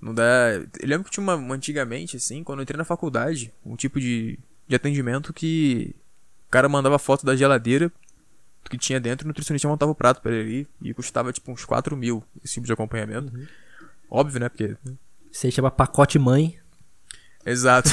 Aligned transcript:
Não 0.00 0.14
dá. 0.14 0.52
Eu 0.80 0.88
lembro 0.88 1.04
que 1.04 1.10
tinha 1.10 1.22
uma, 1.22 1.34
uma 1.34 1.54
antigamente, 1.54 2.16
assim, 2.16 2.44
quando 2.44 2.60
eu 2.60 2.62
entrei 2.62 2.78
na 2.78 2.84
faculdade, 2.84 3.52
um 3.64 3.76
tipo 3.76 4.00
de, 4.00 4.38
de 4.66 4.76
atendimento 4.76 5.32
que 5.32 5.94
o 6.46 6.50
cara 6.50 6.68
mandava 6.68 6.98
foto 6.98 7.26
da 7.26 7.36
geladeira 7.36 7.90
que 8.68 8.76
tinha 8.76 9.00
dentro 9.00 9.24
e 9.24 9.26
o 9.26 9.28
nutricionista 9.28 9.66
montava 9.66 9.92
o 9.92 9.94
prato 9.94 10.20
pra 10.20 10.32
ele 10.32 10.68
e 10.82 10.92
custava 10.92 11.32
tipo 11.32 11.50
uns 11.50 11.64
4 11.64 11.96
mil 11.96 12.22
esse 12.44 12.54
tipo 12.54 12.66
de 12.66 12.72
acompanhamento. 12.72 13.34
Uhum. 13.34 13.46
Óbvio, 14.10 14.40
né? 14.40 14.48
Porque. 14.48 14.76
Aí 15.44 15.52
chama 15.52 15.70
pacote 15.70 16.18
mãe. 16.18 16.58
Exato. 17.44 17.90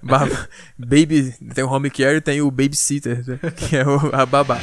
baby. 0.76 1.34
Tem 1.54 1.64
o 1.64 1.68
home 1.68 1.90
care 1.90 2.16
e 2.16 2.20
tem 2.20 2.40
o 2.40 2.50
babysitter, 2.50 3.26
né? 3.26 3.38
que 3.56 3.76
é 3.76 3.86
o, 3.86 4.14
a 4.14 4.26
babá. 4.26 4.58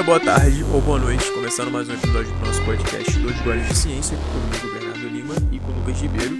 Dia, 0.00 0.02
boa 0.02 0.20
tarde 0.20 0.64
ou 0.72 0.80
boa 0.80 0.98
noite. 0.98 1.30
Começando 1.32 1.70
mais 1.70 1.88
um 1.88 1.92
episódio 1.92 2.32
do 2.32 2.46
nosso 2.46 2.62
podcast 2.62 3.18
Dois 3.18 3.38
Goles 3.40 3.68
de 3.68 3.76
Ciência, 3.76 4.16
comigo, 4.16 4.78
Bernardo 4.78 5.08
Lima 5.08 5.34
e 5.52 5.58
com 5.58 5.72
o 5.72 5.74
Lucas 5.76 6.00
Ribeiro. 6.00 6.36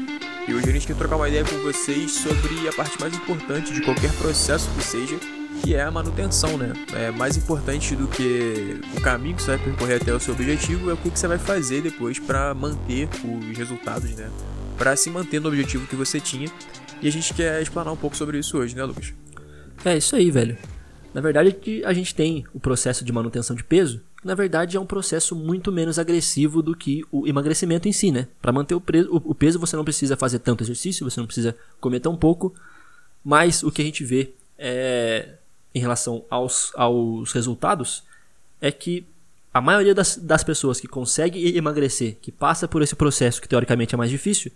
E 0.48 0.54
hoje 0.54 0.68
a 0.68 0.72
gente 0.72 0.86
quer 0.86 0.96
trocar 0.96 1.16
uma 1.16 1.28
ideia 1.28 1.44
com 1.44 1.56
vocês 1.58 2.10
sobre 2.10 2.68
a 2.68 2.72
parte 2.72 2.98
mais 3.00 3.14
importante 3.14 3.72
de 3.72 3.82
qualquer 3.82 4.10
processo 4.12 4.68
que 4.70 4.82
seja, 4.82 5.16
que 5.62 5.74
é 5.74 5.82
a 5.82 5.90
manutenção, 5.90 6.56
né? 6.56 6.72
É 6.94 7.10
mais 7.10 7.36
importante 7.36 7.94
do 7.94 8.08
que 8.08 8.80
o 8.96 9.00
caminho 9.00 9.36
que 9.36 9.42
você 9.42 9.56
vai 9.56 9.58
percorrer 9.58 9.96
até 9.96 10.14
o 10.14 10.20
seu 10.20 10.32
objetivo, 10.32 10.90
é 10.90 10.94
o 10.94 10.96
que 10.96 11.10
você 11.10 11.28
vai 11.28 11.38
fazer 11.38 11.82
depois 11.82 12.18
para 12.18 12.54
manter 12.54 13.08
os 13.24 13.58
resultados, 13.58 14.10
né? 14.12 14.30
Para 14.78 14.96
se 14.96 15.10
manter 15.10 15.40
no 15.40 15.48
objetivo 15.48 15.86
que 15.86 15.96
você 15.96 16.18
tinha. 16.18 16.50
E 17.02 17.08
a 17.08 17.12
gente 17.12 17.34
quer 17.34 17.60
explanar 17.60 17.92
um 17.92 17.96
pouco 17.96 18.16
sobre 18.16 18.38
isso 18.38 18.56
hoje, 18.56 18.74
né, 18.74 18.84
Lucas? 18.84 19.12
É 19.84 19.96
isso 19.96 20.16
aí, 20.16 20.30
velho. 20.30 20.56
Na 21.12 21.20
verdade, 21.20 21.56
a 21.84 21.92
gente 21.92 22.14
tem 22.14 22.44
o 22.54 22.60
processo 22.60 23.04
de 23.04 23.12
manutenção 23.12 23.56
de 23.56 23.64
peso, 23.64 24.00
que 24.20 24.26
na 24.26 24.34
verdade 24.34 24.76
é 24.76 24.80
um 24.80 24.86
processo 24.86 25.34
muito 25.34 25.72
menos 25.72 25.98
agressivo 25.98 26.62
do 26.62 26.76
que 26.76 27.04
o 27.10 27.26
emagrecimento 27.26 27.88
em 27.88 27.92
si, 27.92 28.12
né? 28.12 28.28
Para 28.40 28.52
manter 28.52 28.74
o, 28.74 28.82
o, 29.10 29.34
peso 29.34 29.58
você 29.58 29.76
não 29.76 29.84
precisa 29.84 30.16
fazer 30.16 30.38
tanto 30.38 30.62
exercício, 30.62 31.08
você 31.08 31.18
não 31.18 31.26
precisa 31.26 31.56
comer 31.80 32.00
tão 32.00 32.16
pouco, 32.16 32.54
mas 33.24 33.62
o 33.62 33.72
que 33.72 33.82
a 33.82 33.84
gente 33.84 34.04
vê 34.04 34.32
é, 34.56 35.34
em 35.74 35.80
relação 35.80 36.24
aos, 36.30 36.72
aos 36.76 37.32
resultados 37.32 38.04
é 38.60 38.70
que 38.70 39.04
a 39.52 39.60
maioria 39.60 39.94
das, 39.94 40.16
das 40.16 40.44
pessoas 40.44 40.80
que 40.80 40.86
consegue 40.86 41.56
emagrecer, 41.56 42.18
que 42.22 42.30
passa 42.30 42.68
por 42.68 42.82
esse 42.82 42.94
processo 42.94 43.42
que 43.42 43.48
teoricamente 43.48 43.94
é 43.94 43.98
mais 43.98 44.10
difícil, 44.10 44.52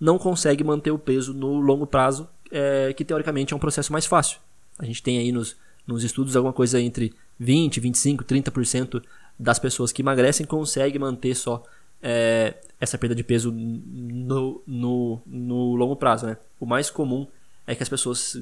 não 0.00 0.16
consegue 0.18 0.64
manter 0.64 0.90
o 0.90 0.98
peso 0.98 1.34
no 1.34 1.60
longo 1.60 1.86
prazo, 1.86 2.28
é, 2.50 2.94
que 2.94 3.04
teoricamente 3.04 3.52
é 3.52 3.56
um 3.56 3.60
processo 3.60 3.92
mais 3.92 4.06
fácil. 4.06 4.38
A 4.78 4.86
gente 4.86 5.02
tem 5.02 5.18
aí 5.18 5.32
nos 5.32 5.56
nos 5.88 6.04
estudos 6.04 6.36
alguma 6.36 6.52
coisa 6.52 6.78
entre 6.78 7.14
20, 7.40 7.80
25, 7.80 8.24
30% 8.24 9.02
das 9.38 9.58
pessoas 9.58 9.90
que 9.90 10.02
emagrecem 10.02 10.44
conseguem 10.44 11.00
manter 11.00 11.34
só 11.34 11.64
é, 12.02 12.54
essa 12.78 12.98
perda 12.98 13.14
de 13.14 13.24
peso 13.24 13.50
no, 13.50 14.62
no, 14.66 15.20
no, 15.26 15.74
longo 15.74 15.96
prazo. 15.96 16.26
Né? 16.26 16.36
O 16.60 16.66
mais 16.66 16.90
comum 16.90 17.26
é 17.66 17.74
que 17.74 17.82
as 17.82 17.88
pessoas 17.88 18.40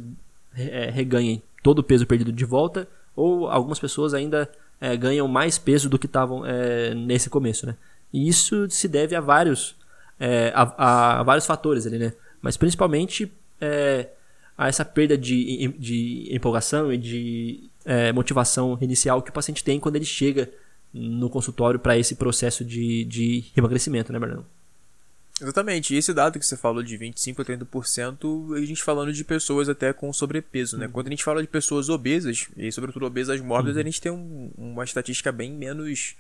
é, 0.57 0.91
reganhem 0.91 1.41
todo 1.63 1.79
o 1.79 1.85
peso 1.85 2.07
perdido 2.07 2.33
de 2.33 2.45
volta, 2.45 2.89
ou 3.15 3.49
algumas 3.49 3.79
pessoas 3.79 4.13
ainda 4.13 4.51
é, 4.81 4.97
ganham 4.97 5.29
mais 5.29 5.57
peso 5.57 5.89
do 5.89 5.99
que 5.99 6.07
estavam 6.07 6.45
é, 6.45 6.95
nesse 6.95 7.31
começo. 7.31 7.65
Né? 7.65 7.77
E 8.13 8.29
isso 8.29 8.69
se 8.69 8.89
deve 8.89 9.15
a 9.15 9.21
vários, 9.21 9.77
é, 10.19 10.53
a, 10.55 11.21
a, 11.21 11.23
vários 11.23 11.47
fatores 11.47 11.87
ali, 11.87 11.99
né? 11.99 12.13
mas 12.43 12.57
principalmente 12.57 13.33
é, 13.61 14.09
a 14.57 14.69
essa 14.69 14.85
perda 14.85 15.17
de, 15.19 15.69
de 15.79 16.29
empolgação 16.31 16.93
e 16.93 16.97
de 16.97 17.71
é, 17.85 18.13
motivação 18.13 18.79
inicial 18.81 19.23
que 19.23 19.31
o 19.31 19.33
paciente 19.33 19.63
tem 19.63 19.79
quando 19.79 19.97
ele 19.97 20.05
chega 20.05 20.51
no 20.93 21.29
consultório 21.29 21.79
para 21.79 21.99
esse 21.99 22.15
processo 22.15 22.65
de, 22.65 23.05
de 23.05 23.45
emagrecimento, 23.57 24.13
né, 24.13 24.19
Bernardo? 24.19 24.47
Exatamente. 25.41 25.95
E 25.95 25.99
esse 25.99 26.15
dado 26.15 26.39
que 26.39 26.47
você 26.47 26.57
falou 26.57 26.83
de 26.83 26.97
25 26.97 27.43
a 27.43 27.45
30%, 27.45 28.57
a 28.57 28.65
gente 28.65 28.83
falando 28.83 29.13
de 29.13 29.23
pessoas 29.23 29.69
até 29.69 29.93
com 29.93 30.11
sobrepeso, 30.13 30.79
né? 30.79 30.87
Uhum. 30.87 30.93
Quando 30.93 31.09
a 31.09 31.11
gente 31.11 31.25
fala 31.25 31.43
de 31.43 31.49
pessoas 31.49 31.91
obesas, 31.91 32.49
e 32.57 32.73
sobretudo 32.73 33.05
obesas 33.05 33.41
mórbidas, 33.43 33.77
uhum. 33.77 33.83
a 33.83 33.85
gente 33.85 34.01
tem 34.01 34.11
um, 34.11 34.51
uma 34.57 34.85
estatística 34.85 35.31
bem 35.31 35.53
menos 35.53 36.17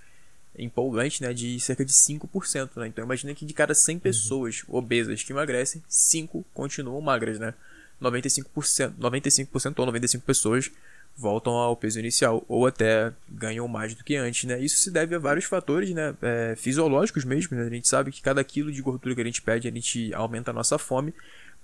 empolgante, 0.58 1.22
né? 1.22 1.32
De 1.32 1.58
cerca 1.60 1.82
de 1.82 1.92
5%, 1.92 2.70
né? 2.76 2.88
Então 2.88 3.02
imagina 3.02 3.34
que 3.34 3.46
de 3.46 3.54
cada 3.54 3.74
100 3.74 3.94
uhum. 3.94 4.00
pessoas 4.00 4.64
uhum. 4.68 4.76
obesas 4.76 5.22
que 5.22 5.32
emagrecem, 5.32 5.82
5 5.88 6.44
continuam 6.52 7.00
magras, 7.00 7.38
né? 7.38 7.54
95%, 8.00 8.94
95% 8.98 9.78
ou 9.78 9.86
95 9.86 10.24
pessoas 10.24 10.70
voltam 11.16 11.54
ao 11.54 11.74
peso 11.74 11.98
inicial 11.98 12.44
ou 12.46 12.66
até 12.66 13.12
ganham 13.28 13.66
mais 13.66 13.94
do 13.94 14.04
que 14.04 14.16
antes, 14.16 14.44
né? 14.44 14.60
Isso 14.60 14.76
se 14.76 14.90
deve 14.90 15.14
a 15.14 15.18
vários 15.18 15.46
fatores, 15.46 15.90
né? 15.90 16.14
É, 16.20 16.54
fisiológicos 16.56 17.24
mesmo, 17.24 17.56
né? 17.56 17.64
A 17.64 17.70
gente 17.70 17.88
sabe 17.88 18.12
que 18.12 18.20
cada 18.20 18.44
quilo 18.44 18.70
de 18.70 18.82
gordura 18.82 19.14
que 19.14 19.20
a 19.20 19.24
gente 19.24 19.40
pede, 19.40 19.66
a 19.66 19.70
gente 19.70 20.12
aumenta 20.12 20.50
a 20.50 20.54
nossa 20.54 20.76
fome, 20.78 21.14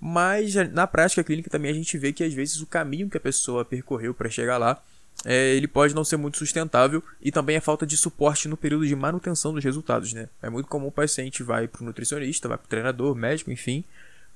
mas 0.01 0.55
na 0.73 0.87
prática 0.87 1.23
clínica 1.23 1.51
também 1.51 1.71
a 1.71 1.75
gente 1.75 1.97
vê 1.99 2.13
que 2.13 2.25
às 2.25 2.33
vezes 2.33 2.61
o 2.61 2.67
caminho 2.67 3.11
que 3.11 3.17
a 3.17 3.21
pessoa 3.21 3.65
percorreu 3.65 4.15
para 4.15 4.31
chegar 4.31 4.57
lá 4.57 4.83
é, 5.25 5.55
ele 5.55 5.69
pode 5.69 5.95
não 5.95 6.05
ser 6.05 6.17
muito 6.17 6.39
sustentável 6.39 7.03
e 7.21 7.31
também 7.31 7.57
a 7.57 7.61
falta 7.61 7.87
de 7.87 7.97
suporte 7.97 8.49
no 8.49 8.57
período 8.57 8.87
de 8.87 8.97
manutenção 8.97 9.53
dos 9.53 9.63
resultados, 9.63 10.13
né? 10.13 10.29
É 10.43 10.51
muito 10.51 10.69
comum 10.69 10.89
o 10.89 10.93
paciente 10.93 11.43
vai 11.43 11.69
para 11.69 11.83
o 11.83 11.85
nutricionista, 11.85 12.49
vai 12.49 12.59
para 12.59 12.65
o 12.65 12.69
treinador, 12.69 13.15
médico, 13.15 13.53
enfim, 13.53 13.85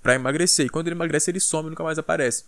para 0.06 0.15
emagrecer. 0.15 0.67
E 0.67 0.69
quando 0.69 0.87
ele 0.87 0.94
emagrece, 0.94 1.31
ele 1.33 1.41
some 1.41 1.67
e 1.67 1.71
nunca 1.71 1.83
mais 1.83 1.99
aparece. 1.99 2.44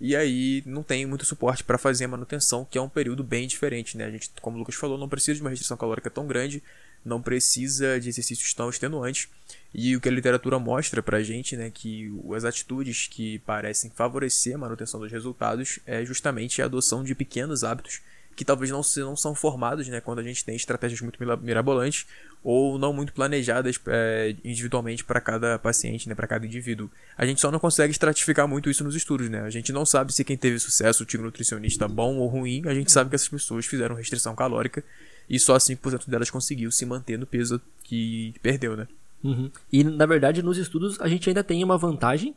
E 0.00 0.16
aí 0.16 0.62
não 0.64 0.82
tem 0.82 1.04
muito 1.04 1.24
suporte 1.26 1.62
para 1.62 1.76
fazer 1.76 2.06
a 2.06 2.08
manutenção, 2.08 2.66
que 2.68 2.78
é 2.78 2.80
um 2.80 2.88
período 2.88 3.22
bem 3.22 3.46
diferente, 3.46 3.96
né? 3.96 4.06
A 4.06 4.10
gente, 4.10 4.30
como 4.40 4.56
o 4.56 4.58
Lucas 4.58 4.74
falou, 4.74 4.96
não 4.96 5.08
precisa 5.08 5.34
de 5.36 5.42
uma 5.42 5.50
restrição 5.50 5.76
calórica 5.76 6.08
tão 6.10 6.26
grande, 6.26 6.62
não 7.04 7.20
precisa 7.20 8.00
de 8.00 8.08
exercícios 8.08 8.54
tão 8.54 8.70
extenuantes. 8.70 9.28
E 9.72 9.94
o 9.94 10.00
que 10.00 10.08
a 10.08 10.12
literatura 10.12 10.58
mostra 10.58 11.02
pra 11.02 11.22
gente, 11.22 11.56
né, 11.56 11.70
que 11.72 12.10
as 12.34 12.44
atitudes 12.44 13.06
que 13.06 13.38
parecem 13.40 13.90
favorecer 13.94 14.54
a 14.54 14.58
manutenção 14.58 14.98
dos 14.98 15.12
resultados 15.12 15.78
é 15.86 16.04
justamente 16.04 16.62
a 16.62 16.64
adoção 16.64 17.04
de 17.04 17.14
pequenos 17.14 17.62
hábitos 17.62 18.00
que 18.34 18.44
talvez 18.44 18.70
não, 18.70 18.80
não 18.98 19.16
são 19.16 19.34
formados, 19.34 19.86
né, 19.88 20.00
quando 20.00 20.18
a 20.18 20.22
gente 20.22 20.44
tem 20.44 20.56
estratégias 20.56 21.00
muito 21.00 21.18
mirabolantes 21.42 22.06
ou 22.42 22.78
não 22.78 22.92
muito 22.92 23.12
planejadas 23.12 23.80
é, 23.86 24.36
individualmente 24.44 25.02
para 25.02 25.20
cada 25.20 25.58
paciente, 25.58 26.08
né, 26.08 26.14
para 26.14 26.26
cada 26.26 26.44
indivíduo. 26.44 26.90
A 27.16 27.24
gente 27.24 27.40
só 27.40 27.50
não 27.50 27.58
consegue 27.58 27.90
estratificar 27.90 28.46
muito 28.46 28.68
isso 28.68 28.84
nos 28.84 28.94
estudos, 28.94 29.30
né? 29.30 29.40
A 29.40 29.50
gente 29.50 29.72
não 29.72 29.86
sabe 29.86 30.12
se 30.12 30.22
quem 30.24 30.36
teve 30.36 30.58
sucesso, 30.58 31.04
o 31.04 31.06
tipo 31.06 31.22
nutricionista 31.22 31.88
bom 31.88 32.16
ou 32.16 32.28
ruim, 32.28 32.62
a 32.66 32.74
gente 32.74 32.92
sabe 32.92 33.08
que 33.08 33.16
essas 33.16 33.28
pessoas 33.28 33.64
fizeram 33.64 33.94
restrição 33.94 34.34
calórica 34.34 34.84
e 35.28 35.38
só 35.38 35.56
5% 35.56 36.08
delas 36.08 36.28
conseguiu 36.28 36.70
se 36.70 36.84
manter 36.84 37.18
no 37.18 37.26
peso 37.26 37.60
que 37.82 38.34
perdeu, 38.42 38.76
né? 38.76 38.86
Uhum. 39.22 39.50
E 39.72 39.82
na 39.82 40.04
verdade, 40.04 40.42
nos 40.42 40.58
estudos 40.58 41.00
a 41.00 41.08
gente 41.08 41.30
ainda 41.30 41.42
tem 41.42 41.64
uma 41.64 41.78
vantagem 41.78 42.36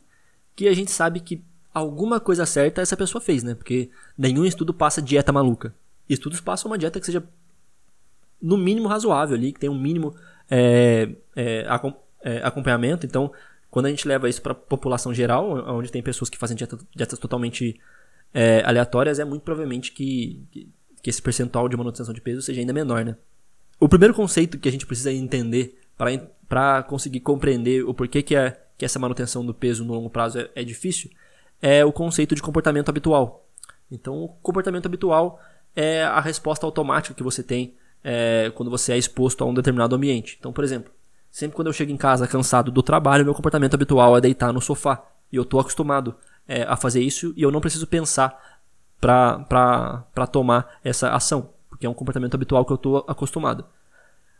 que 0.56 0.68
a 0.68 0.74
gente 0.74 0.90
sabe 0.90 1.20
que 1.20 1.42
alguma 1.72 2.18
coisa 2.18 2.46
certa 2.46 2.80
essa 2.80 2.96
pessoa 2.96 3.20
fez, 3.20 3.42
né? 3.42 3.54
Porque 3.54 3.90
nenhum 4.16 4.46
estudo 4.46 4.72
passa 4.72 5.02
dieta 5.02 5.32
maluca 5.32 5.74
estudos 6.08 6.40
passam 6.40 6.70
uma 6.70 6.78
dieta 6.78 6.98
que 6.98 7.06
seja 7.06 7.22
no 8.40 8.56
mínimo 8.56 8.88
razoável 8.88 9.36
ali, 9.36 9.52
que 9.52 9.60
tenha 9.60 9.72
um 9.72 9.78
mínimo 9.78 10.14
é, 10.50 11.10
é, 11.36 11.66
é, 12.22 12.38
acompanhamento. 12.42 13.04
Então, 13.04 13.32
quando 13.70 13.86
a 13.86 13.90
gente 13.90 14.06
leva 14.06 14.28
isso 14.28 14.40
para 14.40 14.52
a 14.52 14.54
população 14.54 15.12
geral, 15.12 15.50
onde 15.74 15.90
tem 15.90 16.02
pessoas 16.02 16.30
que 16.30 16.38
fazem 16.38 16.56
dieta, 16.56 16.78
dietas 16.94 17.18
totalmente 17.18 17.78
é, 18.32 18.62
aleatórias, 18.64 19.18
é 19.18 19.24
muito 19.24 19.42
provavelmente 19.42 19.92
que, 19.92 20.42
que, 21.02 21.10
esse 21.10 21.20
percentual 21.20 21.68
de 21.68 21.76
manutenção 21.76 22.14
de 22.14 22.20
peso 22.20 22.42
seja 22.42 22.60
ainda 22.60 22.72
menor, 22.72 23.04
né? 23.04 23.16
O 23.80 23.88
primeiro 23.88 24.14
conceito 24.14 24.58
que 24.58 24.68
a 24.68 24.72
gente 24.72 24.86
precisa 24.86 25.12
entender 25.12 25.78
para 26.48 26.82
conseguir 26.82 27.20
compreender 27.20 27.84
o 27.84 27.94
porquê 27.94 28.22
que, 28.22 28.34
é, 28.34 28.60
que 28.76 28.84
essa 28.84 28.98
manutenção 28.98 29.44
do 29.44 29.54
peso 29.54 29.84
no 29.84 29.94
longo 29.94 30.10
prazo 30.10 30.38
é, 30.38 30.50
é 30.54 30.64
difícil 30.64 31.10
é 31.60 31.84
o 31.84 31.92
conceito 31.92 32.34
de 32.34 32.42
comportamento 32.42 32.88
habitual. 32.88 33.46
Então, 33.90 34.16
o 34.16 34.28
comportamento 34.28 34.86
habitual 34.86 35.40
é 35.74 36.04
a 36.04 36.20
resposta 36.20 36.66
automática 36.66 37.14
que 37.14 37.22
você 37.22 37.42
tem 37.42 37.74
é, 38.02 38.50
quando 38.54 38.70
você 38.70 38.92
é 38.92 38.98
exposto 38.98 39.42
a 39.42 39.46
um 39.46 39.54
determinado 39.54 39.94
ambiente. 39.94 40.36
Então, 40.38 40.52
por 40.52 40.64
exemplo, 40.64 40.92
sempre 41.30 41.56
quando 41.56 41.68
eu 41.68 41.72
chego 41.72 41.92
em 41.92 41.96
casa 41.96 42.26
cansado 42.26 42.70
do 42.70 42.82
trabalho, 42.82 43.24
meu 43.24 43.34
comportamento 43.34 43.74
habitual 43.74 44.16
é 44.16 44.20
deitar 44.20 44.52
no 44.52 44.60
sofá. 44.60 45.04
E 45.30 45.36
eu 45.36 45.42
estou 45.42 45.60
acostumado 45.60 46.14
é, 46.46 46.62
a 46.62 46.76
fazer 46.76 47.02
isso 47.02 47.32
e 47.36 47.42
eu 47.42 47.50
não 47.50 47.60
preciso 47.60 47.86
pensar 47.86 48.58
para 49.00 50.26
tomar 50.32 50.78
essa 50.82 51.10
ação, 51.10 51.50
porque 51.68 51.86
é 51.86 51.90
um 51.90 51.94
comportamento 51.94 52.34
habitual 52.34 52.64
que 52.64 52.72
eu 52.72 52.76
estou 52.76 53.04
acostumado. 53.06 53.64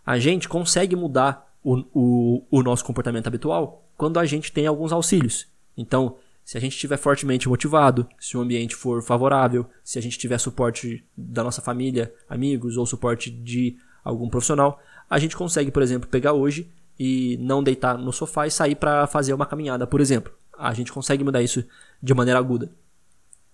A 0.04 0.19
gente 0.19 0.48
consegue 0.48 0.96
mudar 0.96 1.52
o, 1.62 1.84
o, 1.92 2.46
o 2.50 2.62
nosso 2.62 2.84
comportamento 2.84 3.26
habitual 3.26 3.84
quando 3.96 4.19
a 4.19 4.25
gente 4.25 4.50
tem 4.50 4.66
alguns 4.66 4.92
auxílios. 4.92 5.46
Então, 5.76 6.16
Se 6.48 6.56
a 6.56 6.60
gente 6.62 6.72
estiver 6.72 6.96
fortemente 6.96 7.46
motivado, 7.46 8.08
se 8.18 8.34
o 8.34 8.40
ambiente 8.40 8.74
for 8.74 9.02
favorável, 9.02 9.68
se 9.84 9.98
a 9.98 10.02
gente 10.02 10.16
tiver 10.16 10.38
suporte 10.38 11.04
da 11.14 11.44
nossa 11.44 11.60
família, 11.60 12.10
amigos 12.26 12.78
ou 12.78 12.86
suporte 12.86 13.30
de 13.30 13.76
algum 14.02 14.30
profissional, 14.30 14.80
a 15.10 15.18
gente 15.18 15.36
consegue, 15.36 15.70
por 15.70 15.82
exemplo, 15.82 16.08
pegar 16.08 16.32
hoje 16.32 16.66
e 16.98 17.36
não 17.38 17.62
deitar 17.62 17.98
no 17.98 18.14
sofá 18.14 18.46
e 18.46 18.50
sair 18.50 18.76
para 18.76 19.06
fazer 19.06 19.34
uma 19.34 19.44
caminhada, 19.44 19.86
por 19.86 20.00
exemplo. 20.00 20.32
A 20.58 20.72
gente 20.72 20.90
consegue 20.90 21.22
mudar 21.22 21.42
isso 21.42 21.62
de 22.02 22.14
maneira 22.14 22.40
aguda. 22.40 22.72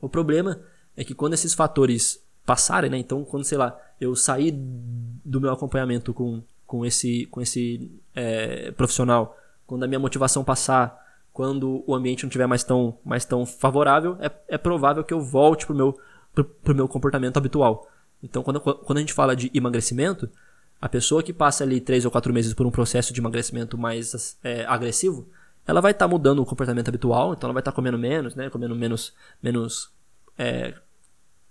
O 0.00 0.08
problema 0.08 0.60
é 0.96 1.02
que 1.02 1.16
quando 1.16 1.34
esses 1.34 1.52
fatores 1.52 2.22
passarem, 2.46 2.90
né? 2.90 2.96
Então, 2.96 3.24
quando, 3.24 3.42
sei 3.42 3.58
lá, 3.58 3.76
eu 4.00 4.14
sair 4.14 4.52
do 4.54 5.40
meu 5.40 5.52
acompanhamento 5.52 6.14
com, 6.14 6.44
com 6.64 6.86
esse, 6.86 7.26
com 7.26 7.40
esse 7.40 7.90
é, 8.14 8.70
profissional, 8.70 9.36
quando 9.66 9.82
a 9.82 9.88
minha 9.88 9.98
motivação 9.98 10.44
passar, 10.44 11.03
quando 11.34 11.82
o 11.84 11.92
ambiente 11.96 12.22
não 12.22 12.28
estiver 12.28 12.46
mais 12.46 12.62
tão, 12.62 12.96
mais 13.04 13.24
tão 13.24 13.44
favorável, 13.44 14.16
é, 14.20 14.30
é 14.46 14.56
provável 14.56 15.02
que 15.02 15.12
eu 15.12 15.20
volte 15.20 15.66
pro 15.66 15.74
meu, 15.74 15.98
pro, 16.32 16.44
pro 16.44 16.74
meu 16.76 16.86
comportamento 16.86 17.36
habitual. 17.36 17.90
Então, 18.22 18.40
quando, 18.44 18.60
quando 18.60 18.98
a 18.98 19.00
gente 19.00 19.12
fala 19.12 19.34
de 19.34 19.50
emagrecimento, 19.52 20.30
a 20.80 20.88
pessoa 20.88 21.24
que 21.24 21.32
passa 21.32 21.64
ali 21.64 21.80
três 21.80 22.04
ou 22.04 22.10
quatro 22.10 22.32
meses 22.32 22.54
por 22.54 22.64
um 22.64 22.70
processo 22.70 23.12
de 23.12 23.20
emagrecimento 23.20 23.76
mais 23.76 24.38
é, 24.44 24.64
agressivo, 24.64 25.28
ela 25.66 25.80
vai 25.80 25.90
estar 25.90 26.04
tá 26.04 26.08
mudando 26.08 26.38
o 26.38 26.46
comportamento 26.46 26.88
habitual, 26.88 27.32
então 27.32 27.48
ela 27.48 27.54
vai 27.54 27.60
estar 27.60 27.72
tá 27.72 27.76
comendo 27.76 27.98
menos, 27.98 28.36
né? 28.36 28.48
Comendo 28.48 28.76
menos, 28.76 29.12
menos 29.42 29.90
é, 30.38 30.72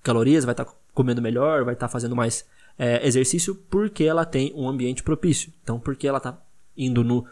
calorias, 0.02 0.46
vai 0.46 0.54
estar 0.54 0.64
tá 0.64 0.74
comendo 0.94 1.22
melhor, 1.22 1.66
vai 1.66 1.74
estar 1.74 1.88
tá 1.88 1.92
fazendo 1.92 2.16
mais 2.16 2.48
é, 2.80 3.06
exercício 3.06 3.54
porque 3.70 4.06
ela 4.06 4.24
tem 4.24 4.54
um 4.56 4.70
ambiente 4.70 5.04
propício. 5.04 5.52
Então, 5.62 5.78
porque 5.78 6.08
ela 6.08 6.20
está 6.20 6.42
indo 6.78 7.04
no, 7.04 7.26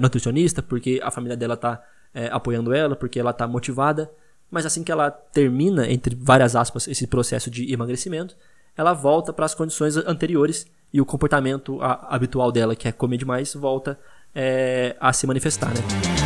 nutricionista, 0.00 0.62
porque 0.62 1.00
a 1.02 1.10
família 1.10 1.36
dela 1.36 1.54
está 1.54 1.82
é, 2.12 2.28
apoiando 2.32 2.72
ela, 2.72 2.96
porque 2.96 3.20
ela 3.20 3.30
está 3.30 3.46
motivada. 3.46 4.10
Mas 4.50 4.64
assim 4.64 4.82
que 4.82 4.90
ela 4.90 5.10
termina, 5.10 5.90
entre 5.90 6.16
várias 6.16 6.56
aspas, 6.56 6.88
esse 6.88 7.06
processo 7.06 7.50
de 7.50 7.72
emagrecimento, 7.72 8.36
ela 8.76 8.92
volta 8.92 9.32
para 9.32 9.44
as 9.44 9.54
condições 9.54 9.96
anteriores 9.96 10.66
e 10.92 11.00
o 11.00 11.04
comportamento 11.04 11.80
a, 11.82 12.14
habitual 12.14 12.50
dela, 12.50 12.74
que 12.74 12.88
é 12.88 12.92
comer 12.92 13.18
demais, 13.18 13.54
volta 13.54 13.98
é, 14.34 14.96
a 15.00 15.12
se 15.12 15.26
manifestar. 15.26 15.68
Né? 15.68 16.17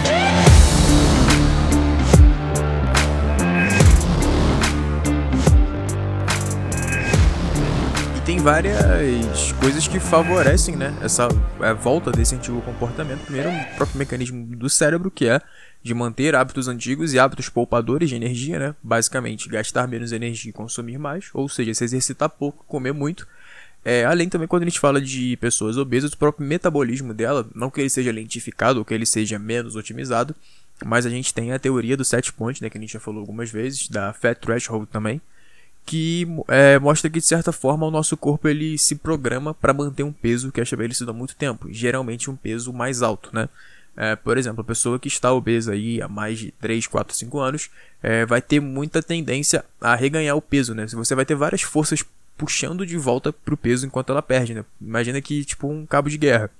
Várias 8.42 9.52
coisas 9.60 9.86
que 9.86 10.00
favorecem, 10.00 10.74
né, 10.74 10.92
essa 11.00 11.28
é, 11.60 11.72
volta 11.72 12.10
desse 12.10 12.34
antigo 12.34 12.60
comportamento. 12.62 13.20
Primeiro, 13.20 13.48
o 13.48 13.76
próprio 13.76 13.96
mecanismo 13.96 14.44
do 14.56 14.68
cérebro, 14.68 15.12
que 15.12 15.28
é 15.28 15.40
de 15.80 15.94
manter 15.94 16.34
hábitos 16.34 16.66
antigos 16.66 17.14
e 17.14 17.20
hábitos 17.20 17.48
poupadores 17.48 18.08
de 18.08 18.16
energia, 18.16 18.58
né? 18.58 18.74
Basicamente, 18.82 19.48
gastar 19.48 19.86
menos 19.86 20.10
energia 20.10 20.50
e 20.50 20.52
consumir 20.52 20.98
mais, 20.98 21.30
ou 21.32 21.48
seja, 21.48 21.72
se 21.72 21.84
exercitar 21.84 22.28
pouco, 22.28 22.64
comer 22.66 22.92
muito. 22.92 23.28
É, 23.84 24.04
além 24.04 24.28
também, 24.28 24.48
quando 24.48 24.62
a 24.62 24.66
gente 24.66 24.80
fala 24.80 25.00
de 25.00 25.36
pessoas 25.36 25.76
obesas, 25.76 26.12
o 26.12 26.18
próprio 26.18 26.44
metabolismo 26.44 27.14
dela, 27.14 27.48
não 27.54 27.70
que 27.70 27.80
ele 27.80 27.90
seja 27.90 28.10
lentificado 28.10 28.80
ou 28.80 28.84
que 28.84 28.92
ele 28.92 29.06
seja 29.06 29.38
menos 29.38 29.76
otimizado, 29.76 30.34
mas 30.84 31.06
a 31.06 31.10
gente 31.10 31.32
tem 31.32 31.52
a 31.52 31.60
teoria 31.60 31.96
do 31.96 32.04
set 32.04 32.32
point, 32.32 32.60
né, 32.60 32.68
que 32.68 32.76
a 32.76 32.80
gente 32.80 32.92
já 32.92 33.00
falou 33.00 33.20
algumas 33.20 33.52
vezes, 33.52 33.88
da 33.88 34.12
fat 34.12 34.36
threshold 34.40 34.88
também, 34.90 35.20
que 35.84 36.26
é, 36.48 36.78
mostra 36.78 37.10
que 37.10 37.18
de 37.18 37.26
certa 37.26 37.52
forma 37.52 37.86
o 37.86 37.90
nosso 37.90 38.16
corpo 38.16 38.48
ele 38.48 38.78
se 38.78 38.96
programa 38.96 39.52
para 39.52 39.74
manter 39.74 40.02
um 40.02 40.12
peso 40.12 40.52
que 40.52 40.60
é 40.60 40.62
estabelecido 40.62 41.10
há 41.10 41.14
muito 41.14 41.34
tempo, 41.34 41.68
geralmente 41.70 42.30
um 42.30 42.36
peso 42.36 42.72
mais 42.72 43.02
alto, 43.02 43.30
né? 43.32 43.48
É, 43.94 44.16
por 44.16 44.38
exemplo, 44.38 44.62
a 44.62 44.64
pessoa 44.64 44.98
que 44.98 45.08
está 45.08 45.32
obesa 45.32 45.72
aí 45.72 46.00
há 46.00 46.08
mais 46.08 46.38
de 46.38 46.50
3, 46.52 46.86
4, 46.86 47.14
5 47.14 47.38
anos 47.38 47.70
é, 48.02 48.24
vai 48.24 48.40
ter 48.40 48.58
muita 48.58 49.02
tendência 49.02 49.64
a 49.80 49.94
reganhar 49.94 50.34
o 50.36 50.40
peso, 50.40 50.74
né? 50.74 50.86
Você 50.86 51.14
vai 51.14 51.26
ter 51.26 51.34
várias 51.34 51.62
forças 51.62 52.02
puxando 52.36 52.86
de 52.86 52.96
volta 52.96 53.32
para 53.32 53.52
o 53.52 53.56
peso 53.56 53.86
enquanto 53.86 54.10
ela 54.10 54.22
perde, 54.22 54.54
né? 54.54 54.64
Imagina 54.80 55.20
que 55.20 55.44
tipo 55.44 55.68
um 55.68 55.84
cabo 55.84 56.08
de 56.08 56.16
guerra. 56.16 56.50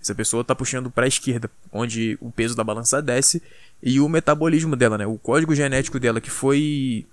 Essa 0.00 0.14
pessoa 0.14 0.42
está 0.42 0.54
puxando 0.54 0.90
para 0.90 1.06
a 1.06 1.08
esquerda, 1.08 1.50
onde 1.72 2.18
o 2.20 2.30
peso 2.30 2.54
da 2.54 2.62
balança 2.62 3.00
desce 3.00 3.42
e 3.82 3.98
o 3.98 4.08
metabolismo 4.08 4.76
dela, 4.76 4.98
né? 4.98 5.06
O 5.06 5.16
código 5.16 5.54
genético 5.54 5.98
dela 5.98 6.20
que 6.20 6.30
foi 6.30 7.06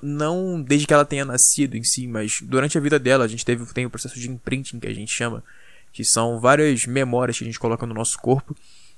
não 0.00 0.62
desde 0.62 0.86
que 0.86 0.94
ela 0.94 1.04
tenha 1.04 1.24
nascido 1.24 1.76
em 1.76 1.82
si, 1.82 2.06
mas 2.06 2.40
durante 2.42 2.78
a 2.78 2.80
vida 2.80 2.98
dela 2.98 3.24
a 3.24 3.28
gente 3.28 3.44
teve 3.44 3.64
tem 3.74 3.84
o 3.84 3.90
processo 3.90 4.18
de 4.18 4.30
imprinting 4.30 4.80
que 4.80 4.86
a 4.86 4.94
gente 4.94 5.12
chama, 5.12 5.44
que 5.92 6.02
são 6.02 6.40
várias 6.40 6.86
memórias 6.86 7.36
que 7.36 7.44
a 7.44 7.46
gente 7.46 7.58
coloca 7.58 7.86
no 7.86 7.92
nosso 7.92 8.18
corpo, 8.18 8.56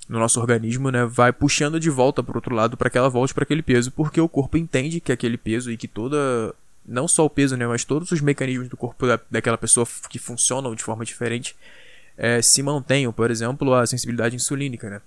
no 0.08 0.20
nosso 0.20 0.40
organismo, 0.40 0.90
né, 0.90 1.04
vai 1.04 1.32
puxando 1.32 1.80
de 1.80 1.90
volta 1.90 2.22
para 2.22 2.38
outro 2.38 2.54
lado 2.54 2.76
para 2.76 2.88
que 2.88 2.96
ela 2.96 3.10
volte 3.10 3.34
para 3.34 3.42
aquele 3.42 3.62
peso, 3.62 3.90
porque 3.90 4.20
o 4.20 4.28
corpo 4.28 4.56
entende 4.56 5.00
que 5.00 5.10
aquele 5.10 5.36
peso 5.36 5.72
e 5.72 5.76
que 5.76 5.88
toda 5.88 6.54
não 6.86 7.08
só 7.08 7.24
o 7.24 7.30
peso, 7.30 7.56
né, 7.56 7.66
mas 7.66 7.84
todos 7.84 8.12
os 8.12 8.20
mecanismos 8.20 8.68
do 8.68 8.76
corpo 8.76 9.08
da, 9.08 9.18
daquela 9.28 9.58
pessoa 9.58 9.86
que 10.08 10.20
funcionam 10.20 10.72
de 10.76 10.84
forma 10.84 11.04
diferente 11.04 11.56
é, 12.16 12.40
se 12.40 12.62
mantenham, 12.62 13.12
por 13.12 13.28
exemplo, 13.28 13.74
a 13.74 13.84
sensibilidade 13.86 14.36
insulínica, 14.36 14.88
né? 14.88 15.00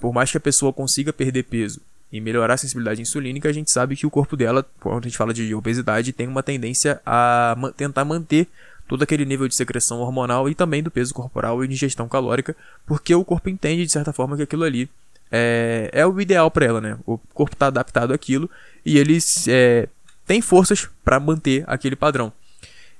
Por 0.00 0.12
mais 0.12 0.30
que 0.30 0.36
a 0.36 0.40
pessoa 0.40 0.72
consiga 0.72 1.12
perder 1.12 1.44
peso 1.44 1.80
e 2.12 2.20
melhorar 2.20 2.54
a 2.54 2.56
sensibilidade 2.56 3.02
insulínica, 3.02 3.48
a 3.48 3.52
gente 3.52 3.70
sabe 3.70 3.96
que 3.96 4.06
o 4.06 4.10
corpo 4.10 4.36
dela, 4.36 4.64
quando 4.80 5.04
a 5.04 5.08
gente 5.08 5.18
fala 5.18 5.34
de 5.34 5.54
obesidade, 5.54 6.12
tem 6.12 6.26
uma 6.26 6.42
tendência 6.42 7.00
a 7.04 7.54
tentar 7.76 8.04
manter 8.04 8.48
todo 8.86 9.02
aquele 9.02 9.26
nível 9.26 9.46
de 9.46 9.54
secreção 9.54 10.00
hormonal 10.00 10.48
e 10.48 10.54
também 10.54 10.82
do 10.82 10.90
peso 10.90 11.12
corporal 11.12 11.62
e 11.62 11.68
de 11.68 11.74
ingestão 11.74 12.08
calórica, 12.08 12.56
porque 12.86 13.14
o 13.14 13.24
corpo 13.24 13.50
entende 13.50 13.84
de 13.84 13.92
certa 13.92 14.12
forma 14.12 14.36
que 14.36 14.42
aquilo 14.42 14.64
ali 14.64 14.88
é, 15.30 15.90
é 15.92 16.06
o 16.06 16.18
ideal 16.20 16.50
para 16.50 16.64
ela, 16.64 16.80
né? 16.80 16.98
O 17.06 17.18
corpo 17.34 17.54
está 17.54 17.66
adaptado 17.66 18.14
àquilo 18.14 18.50
e 18.84 18.96
ele 18.96 19.18
é, 19.46 19.88
tem 20.26 20.40
forças 20.40 20.88
para 21.04 21.20
manter 21.20 21.64
aquele 21.66 21.94
padrão. 21.94 22.32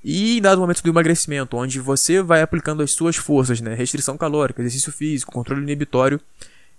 E 0.03 0.37
em 0.37 0.41
dado 0.41 0.61
momento 0.61 0.81
do 0.81 0.89
emagrecimento, 0.89 1.57
onde 1.57 1.79
você 1.79 2.21
vai 2.21 2.41
aplicando 2.41 2.83
as 2.83 2.91
suas 2.91 3.15
forças, 3.15 3.59
né? 3.59 3.73
Restrição 3.73 4.15
calórica, 4.17 4.61
exercício 4.61 4.91
físico, 4.91 5.31
controle 5.31 5.61
inibitório, 5.63 6.21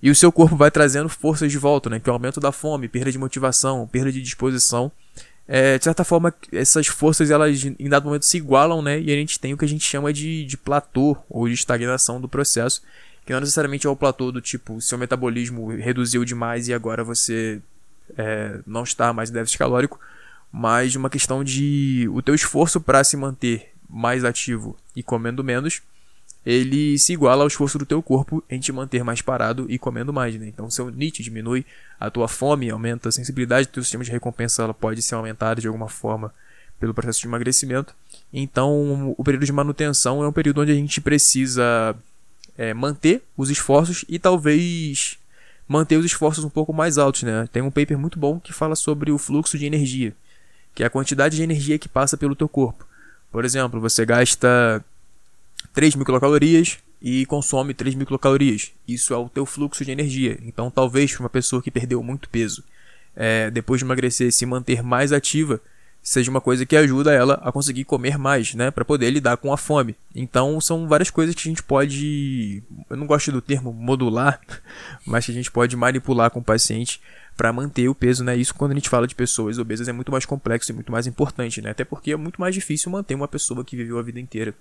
e 0.03 0.11
o 0.11 0.15
seu 0.15 0.33
corpo 0.33 0.57
vai 0.57 0.71
trazendo 0.71 1.09
forças 1.09 1.51
de 1.53 1.59
volta, 1.59 1.91
né? 1.91 2.01
Que 2.01 2.09
é 2.09 2.13
o 2.13 2.15
aumento 2.15 2.41
da 2.41 2.53
fome, 2.53 2.89
perda 2.89 3.13
de 3.13 3.19
motivação, 3.19 3.87
perda 3.87 4.11
de 4.11 4.23
disposição. 4.23 4.91
É, 5.47 5.77
de 5.79 5.85
certa 5.85 6.05
forma, 6.05 6.33
essas 6.53 6.87
forças, 6.87 7.31
elas 7.31 7.65
em 7.65 7.89
dado 7.89 8.05
momento 8.05 8.25
se 8.25 8.37
igualam, 8.37 8.81
né? 8.81 9.01
E 9.01 9.13
a 9.13 9.17
gente 9.17 9.39
tem 9.39 9.53
o 9.53 9.59
que 9.59 9.65
a 9.65 9.69
gente 9.69 9.85
chama 9.85 10.13
de, 10.13 10.45
de 10.45 10.57
platô 10.57 11.17
ou 11.29 11.47
de 11.49 11.55
estagnação 11.55 12.21
do 12.21 12.29
processo. 12.29 12.83
Que 13.27 13.33
não 13.33 13.41
necessariamente 13.41 13.87
é 13.87 13.91
o 13.91 13.97
platô 13.97 14.33
do 14.33 14.41
tipo, 14.41 14.81
seu 14.81 14.97
metabolismo 14.97 15.69
reduziu 15.69 16.25
demais 16.25 16.69
e 16.69 16.75
agora 16.75 17.05
você 17.05 17.61
é, 18.17 18.61
não 18.67 18.85
está 18.85 19.13
mais 19.13 19.29
em 19.29 19.35
déficit 19.35 19.59
calórico. 19.59 20.01
Mas 20.51 20.97
uma 20.97 21.11
questão 21.11 21.45
de 21.45 22.09
o 22.13 22.23
teu 22.23 22.35
esforço 22.35 22.81
para 22.81 23.05
se 23.05 23.17
manter 23.17 23.73
mais 23.89 24.25
ativo 24.25 24.77
e 24.97 25.03
comendo 25.03 25.45
menos 25.45 25.83
ele 26.45 26.99
se 26.99 27.13
iguala 27.13 27.43
ao 27.43 27.49
esforço 27.49 27.79
do 27.79 27.85
teu 27.85 28.03
corpo 28.03 28.43
em 28.49 28.59
te 28.59 28.73
manter 28.73 29.05
mais 29.05 29.21
parado 29.21 29.67
e 29.69 29.79
comendo 29.79 30.13
mais, 30.13 30.35
né? 30.37 30.47
Então 30.49 30.71
seu 30.71 30.91
NIT 30.91 31.23
diminui, 31.23 31.67
a 31.99 32.11
tua 32.11 32.29
fome 32.29 32.71
aumenta, 32.71 33.09
a 33.09 33.13
sensibilidade 33.13 33.69
do 33.69 33.73
teu 33.73 33.83
sistema 33.83 34.05
de 34.05 34.11
recompensa 34.11 34.63
ela 34.63 34.75
pode 34.75 35.03
ser 35.03 35.15
aumentada 35.15 35.61
de 35.61 35.67
alguma 35.67 35.89
forma 35.89 36.33
pelo 36.79 36.95
processo 36.95 37.21
de 37.21 37.27
emagrecimento. 37.27 37.95
Então 38.33 39.15
o 39.17 39.23
período 39.23 39.45
de 39.45 39.53
manutenção 39.53 40.23
é 40.23 40.29
um 40.29 40.33
período 40.33 40.63
onde 40.63 40.73
a 40.73 40.75
gente 40.75 41.01
precisa 41.01 41.95
é, 42.57 42.73
manter 42.73 43.23
os 43.37 43.51
esforços 43.51 44.05
e 44.09 44.19
talvez 44.19 45.19
manter 45.69 45.99
os 45.99 46.07
esforços 46.07 46.43
um 46.43 46.51
pouco 46.51 46.73
mais 46.73 46.99
altos, 46.99 47.23
né? 47.23 47.49
Tem 47.53 47.63
um 47.63 47.71
paper 47.71 47.99
muito 47.99 48.19
bom 48.19 48.41
que 48.41 48.53
fala 48.53 48.75
sobre 48.75 49.13
o 49.13 49.19
fluxo 49.19 49.59
de 49.59 49.67
energia, 49.67 50.15
que 50.75 50.83
é 50.83 50.87
a 50.87 50.91
quantidade 50.91 51.37
de 51.37 51.43
energia 51.43 51.79
que 51.79 51.89
passa 51.89 52.17
pelo 52.17 52.35
teu 52.35 52.49
corpo. 52.49 52.87
Por 53.31 53.45
exemplo, 53.45 53.81
você 53.81 54.05
gasta 54.05 54.85
3 55.73 55.95
mil 55.95 56.05
quilocalorias 56.05 56.79
e 57.01 57.25
consome 57.27 57.73
3 57.75 57.95
mil 57.95 58.07
quilocalorias. 58.07 58.73
Isso 58.87 59.15
é 59.15 59.17
o 59.17 59.29
teu 59.29 59.47
fluxo 59.47 59.85
de 59.85 59.91
energia. 59.91 60.39
Então, 60.43 60.71
talvez 60.71 61.13
para 61.13 61.23
uma 61.23 61.31
pessoa 61.31 61.63
que 61.63 61.71
perdeu 61.71 62.03
muito 62.03 62.29
peso, 62.29 62.65
é, 63.17 63.51
depois 63.51 63.81
de 63.81 63.85
emagrecer, 63.85 64.33
se 64.33 64.45
manter 64.45 64.83
mais 64.83 65.13
ativa, 65.13 65.61
seja 66.03 66.31
uma 66.31 66.41
coisa 66.41 66.65
que 66.65 66.77
ajuda 66.77 67.13
ela 67.13 67.35
a 67.43 67.53
conseguir 67.53 67.85
comer 67.85 68.17
mais, 68.17 68.55
né, 68.55 68.71
para 68.71 68.85
poder 68.85 69.11
lidar 69.11 69.37
com 69.37 69.53
a 69.53 69.57
fome. 69.57 69.95
Então, 70.15 70.61
são 70.61 70.89
várias 70.89 71.11
coisas 71.11 71.35
que 71.35 71.49
a 71.49 71.51
gente 71.51 71.63
pode, 71.63 72.63
eu 72.89 72.97
não 72.97 73.07
gosto 73.07 73.31
do 73.31 73.41
termo 73.41 73.73
modular, 73.73 74.41
mas 75.07 75.27
que 75.27 75.33
a 75.33 75.35
gente 75.35 75.51
pode 75.51 75.77
manipular 75.77 76.31
com 76.31 76.41
o 76.41 76.45
paciente 76.45 77.01
para 77.37 77.53
manter 77.53 77.89
o 77.89 77.95
peso, 77.95 78.23
né? 78.25 78.37
Isso 78.37 78.55
quando 78.55 78.73
a 78.73 78.75
gente 78.75 78.89
fala 78.89 79.07
de 79.07 79.15
pessoas 79.15 79.59
obesas 79.59 79.89
é 79.89 79.93
muito 79.93 80.13
mais 80.13 80.27
complexo 80.27 80.73
e 80.73 80.75
muito 80.75 80.93
mais 80.93 81.07
importante, 81.07 81.63
né? 81.63 81.71
Até 81.71 81.85
porque 81.85 82.13
é 82.13 82.17
muito 82.17 82.41
mais 82.41 82.55
difícil 82.55 82.91
manter 82.91 83.15
uma 83.15 83.29
pessoa 83.29 83.65
que 83.65 83.77
viveu 83.77 83.99
a 83.99 84.03
vida 84.03 84.21
inteira 84.21 84.55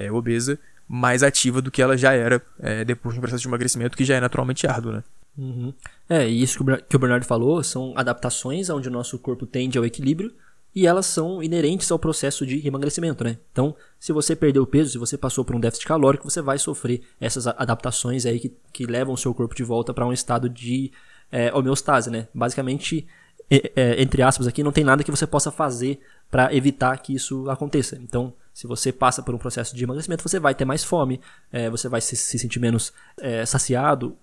é, 0.00 0.10
obesa 0.10 0.58
mais 0.88 1.22
ativa 1.22 1.62
do 1.62 1.70
que 1.70 1.80
ela 1.80 1.96
já 1.96 2.12
era 2.12 2.42
é, 2.58 2.84
depois 2.84 3.14
do 3.14 3.20
processo 3.20 3.42
de 3.42 3.48
emagrecimento, 3.48 3.96
que 3.96 4.04
já 4.04 4.16
é 4.16 4.20
naturalmente 4.20 4.66
árduo, 4.66 4.92
né? 4.92 5.04
Uhum. 5.38 5.72
É, 6.08 6.28
e 6.28 6.42
isso 6.42 6.64
que 6.88 6.96
o 6.96 6.98
Bernardo 6.98 7.24
falou 7.24 7.62
são 7.62 7.92
adaptações 7.96 8.68
onde 8.68 8.88
o 8.88 8.92
nosso 8.92 9.16
corpo 9.18 9.46
tende 9.46 9.78
ao 9.78 9.84
equilíbrio 9.84 10.32
e 10.74 10.86
elas 10.86 11.06
são 11.06 11.42
inerentes 11.42 11.90
ao 11.90 11.98
processo 11.98 12.44
de 12.44 12.66
emagrecimento, 12.66 13.22
né? 13.22 13.38
Então, 13.52 13.74
se 13.98 14.12
você 14.12 14.34
perdeu 14.34 14.66
peso, 14.66 14.90
se 14.90 14.98
você 14.98 15.16
passou 15.16 15.44
por 15.44 15.54
um 15.54 15.60
déficit 15.60 15.86
calórico, 15.86 16.28
você 16.28 16.42
vai 16.42 16.58
sofrer 16.58 17.02
essas 17.20 17.46
adaptações 17.46 18.26
aí 18.26 18.40
que, 18.40 18.52
que 18.72 18.86
levam 18.86 19.14
o 19.14 19.18
seu 19.18 19.32
corpo 19.32 19.54
de 19.54 19.62
volta 19.62 19.94
para 19.94 20.06
um 20.06 20.12
estado 20.12 20.48
de 20.48 20.92
é, 21.30 21.52
homeostase, 21.54 22.10
né? 22.10 22.26
Basicamente, 22.34 23.06
é, 23.48 24.00
entre 24.02 24.22
aspas 24.22 24.46
aqui, 24.46 24.62
não 24.62 24.72
tem 24.72 24.84
nada 24.84 25.02
que 25.02 25.10
você 25.10 25.26
possa 25.26 25.50
fazer 25.50 26.00
para 26.30 26.54
evitar 26.54 26.96
que 26.98 27.14
isso 27.14 27.48
aconteça. 27.50 27.96
Então, 27.96 28.32
se 28.60 28.66
você 28.66 28.92
passa 28.92 29.22
por 29.22 29.34
um 29.34 29.38
processo 29.38 29.74
de 29.74 29.82
emagrecimento, 29.82 30.22
você 30.22 30.38
vai 30.38 30.54
ter 30.54 30.66
mais 30.66 30.84
fome, 30.84 31.18
é, 31.50 31.70
você 31.70 31.88
vai 31.88 32.02
se, 32.02 32.14
se 32.14 32.38
sentir 32.38 32.60
menos 32.60 32.92
é, 33.16 33.46
saciado. 33.46 34.14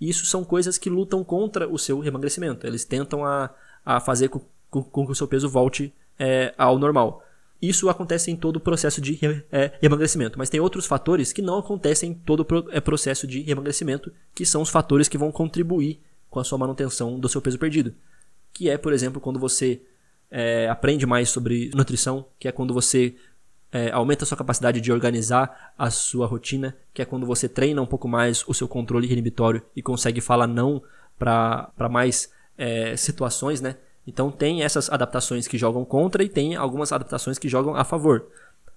Isso 0.00 0.24
são 0.24 0.42
coisas 0.42 0.78
que 0.78 0.88
lutam 0.88 1.22
contra 1.22 1.68
o 1.68 1.78
seu 1.78 2.02
emagrecimento. 2.02 2.66
Eles 2.66 2.86
tentam 2.86 3.22
a, 3.22 3.50
a 3.84 4.00
fazer 4.00 4.28
com, 4.30 4.40
com, 4.70 4.82
com 4.82 5.04
que 5.04 5.12
o 5.12 5.14
seu 5.14 5.28
peso 5.28 5.46
volte 5.46 5.92
é, 6.18 6.54
ao 6.56 6.78
normal. 6.78 7.22
Isso 7.60 7.90
acontece 7.90 8.30
em 8.30 8.36
todo 8.36 8.56
o 8.56 8.60
processo 8.60 8.98
de 8.98 9.20
é, 9.52 9.72
emagrecimento, 9.82 10.38
mas 10.38 10.48
tem 10.48 10.58
outros 10.58 10.86
fatores 10.86 11.30
que 11.30 11.42
não 11.42 11.58
acontecem 11.58 12.12
em 12.12 12.14
todo 12.14 12.46
o 12.50 12.70
é, 12.70 12.80
processo 12.80 13.26
de 13.26 13.50
emagrecimento, 13.50 14.10
que 14.34 14.46
são 14.46 14.62
os 14.62 14.70
fatores 14.70 15.06
que 15.06 15.18
vão 15.18 15.30
contribuir 15.30 16.00
com 16.30 16.40
a 16.40 16.44
sua 16.44 16.56
manutenção 16.56 17.20
do 17.20 17.28
seu 17.28 17.42
peso 17.42 17.58
perdido. 17.58 17.94
Que 18.54 18.70
é, 18.70 18.78
por 18.78 18.94
exemplo, 18.94 19.20
quando 19.20 19.38
você 19.38 19.82
é, 20.30 20.66
aprende 20.70 21.04
mais 21.04 21.28
sobre 21.28 21.70
nutrição, 21.74 22.24
que 22.38 22.48
é 22.48 22.52
quando 22.52 22.72
você 22.72 23.14
é, 23.72 23.90
aumenta 23.90 24.24
a 24.24 24.26
sua 24.26 24.36
capacidade 24.36 24.80
de 24.80 24.92
organizar 24.92 25.72
a 25.78 25.90
sua 25.90 26.26
rotina, 26.26 26.76
que 26.92 27.00
é 27.00 27.04
quando 27.06 27.26
você 27.26 27.48
treina 27.48 27.80
um 27.80 27.86
pouco 27.86 28.06
mais 28.06 28.44
o 28.46 28.52
seu 28.52 28.68
controle 28.68 29.10
inibitório 29.10 29.62
e 29.74 29.82
consegue 29.82 30.20
falar 30.20 30.46
não 30.46 30.82
para 31.18 31.88
mais 31.90 32.30
é, 32.58 32.94
situações, 32.96 33.60
né? 33.60 33.76
Então 34.06 34.30
tem 34.30 34.62
essas 34.62 34.90
adaptações 34.90 35.48
que 35.48 35.56
jogam 35.56 35.84
contra 35.84 36.22
e 36.22 36.28
tem 36.28 36.54
algumas 36.54 36.92
adaptações 36.92 37.38
que 37.38 37.48
jogam 37.48 37.74
a 37.74 37.84
favor. 37.84 38.26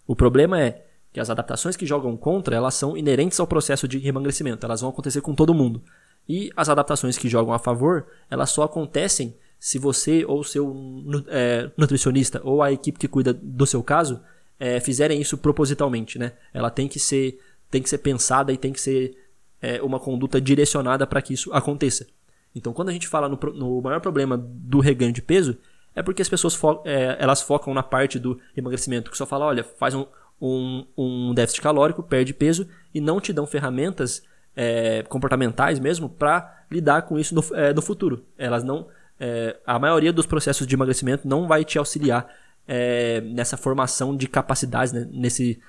O 0.07 0.15
problema 0.15 0.61
é 0.61 0.85
que 1.11 1.19
as 1.19 1.29
adaptações 1.29 1.75
que 1.75 1.85
jogam 1.85 2.15
contra, 2.15 2.55
elas 2.55 2.75
são 2.75 2.95
inerentes 2.95 3.39
ao 3.39 3.47
processo 3.47 3.87
de 3.87 4.07
emagrecimento, 4.07 4.65
elas 4.65 4.81
vão 4.81 4.91
acontecer 4.91 5.21
com 5.21 5.33
todo 5.33 5.53
mundo. 5.53 5.81
E 6.27 6.51
as 6.55 6.69
adaptações 6.69 7.17
que 7.17 7.27
jogam 7.27 7.53
a 7.53 7.59
favor, 7.59 8.07
elas 8.29 8.49
só 8.49 8.63
acontecem 8.63 9.35
se 9.59 9.79
você 9.79 10.23
ou 10.25 10.43
seu 10.43 10.75
é, 11.27 11.71
nutricionista 11.75 12.39
ou 12.43 12.61
a 12.61 12.71
equipe 12.71 12.99
que 12.99 13.07
cuida 13.07 13.33
do 13.33 13.65
seu 13.65 13.81
caso 13.81 14.21
é, 14.59 14.79
fizerem 14.79 15.19
isso 15.19 15.37
propositalmente, 15.37 16.17
né? 16.17 16.33
Ela 16.53 16.69
tem 16.69 16.87
que 16.87 16.99
ser, 16.99 17.39
tem 17.69 17.81
que 17.81 17.89
ser 17.89 17.99
pensada 17.99 18.51
e 18.53 18.57
tem 18.57 18.71
que 18.71 18.79
ser 18.81 19.17
é, 19.61 19.81
uma 19.81 19.99
conduta 19.99 20.39
direcionada 20.39 21.05
para 21.05 21.21
que 21.21 21.33
isso 21.33 21.51
aconteça. 21.53 22.07
Então, 22.55 22.71
quando 22.71 22.89
a 22.89 22.93
gente 22.93 23.07
fala 23.07 23.27
no, 23.27 23.37
no 23.53 23.81
maior 23.81 23.99
problema 23.99 24.37
do 24.37 24.79
reganho 24.79 25.11
de 25.11 25.21
peso, 25.21 25.57
é 25.93 26.01
porque 26.01 26.21
as 26.21 26.29
pessoas 26.29 26.55
fo 26.55 26.81
é, 26.85 27.17
elas 27.19 27.41
focam 27.41 27.73
na 27.73 27.83
parte 27.83 28.17
do 28.19 28.39
emagrecimento, 28.55 29.11
que 29.11 29.17
só 29.17 29.25
fala, 29.25 29.45
olha, 29.45 29.63
faz 29.63 29.93
um, 29.93 30.05
um, 30.41 30.85
um 30.97 31.33
déficit 31.33 31.61
calórico, 31.61 32.03
perde 32.03 32.33
peso, 32.33 32.67
e 32.93 33.01
não 33.01 33.19
te 33.19 33.33
dão 33.33 33.45
ferramentas 33.45 34.23
é, 34.55 35.03
comportamentais 35.03 35.79
mesmo 35.79 36.09
para 36.09 36.65
lidar 36.71 37.03
com 37.03 37.19
isso 37.19 37.35
no, 37.35 37.43
é, 37.55 37.73
no 37.73 37.81
futuro. 37.81 38.25
Elas 38.37 38.63
não. 38.63 38.87
É, 39.19 39.57
a 39.65 39.79
maioria 39.79 40.11
dos 40.11 40.25
processos 40.25 40.67
de 40.67 40.75
emagrecimento 40.75 41.27
não 41.27 41.47
vai 41.47 41.63
te 41.63 41.77
auxiliar 41.77 42.27
é, 42.67 43.21
nessa 43.21 43.57
formação 43.57 44.15
de 44.15 44.27
capacidades, 44.27 44.93
né, 44.93 45.07
nesse 45.11 45.59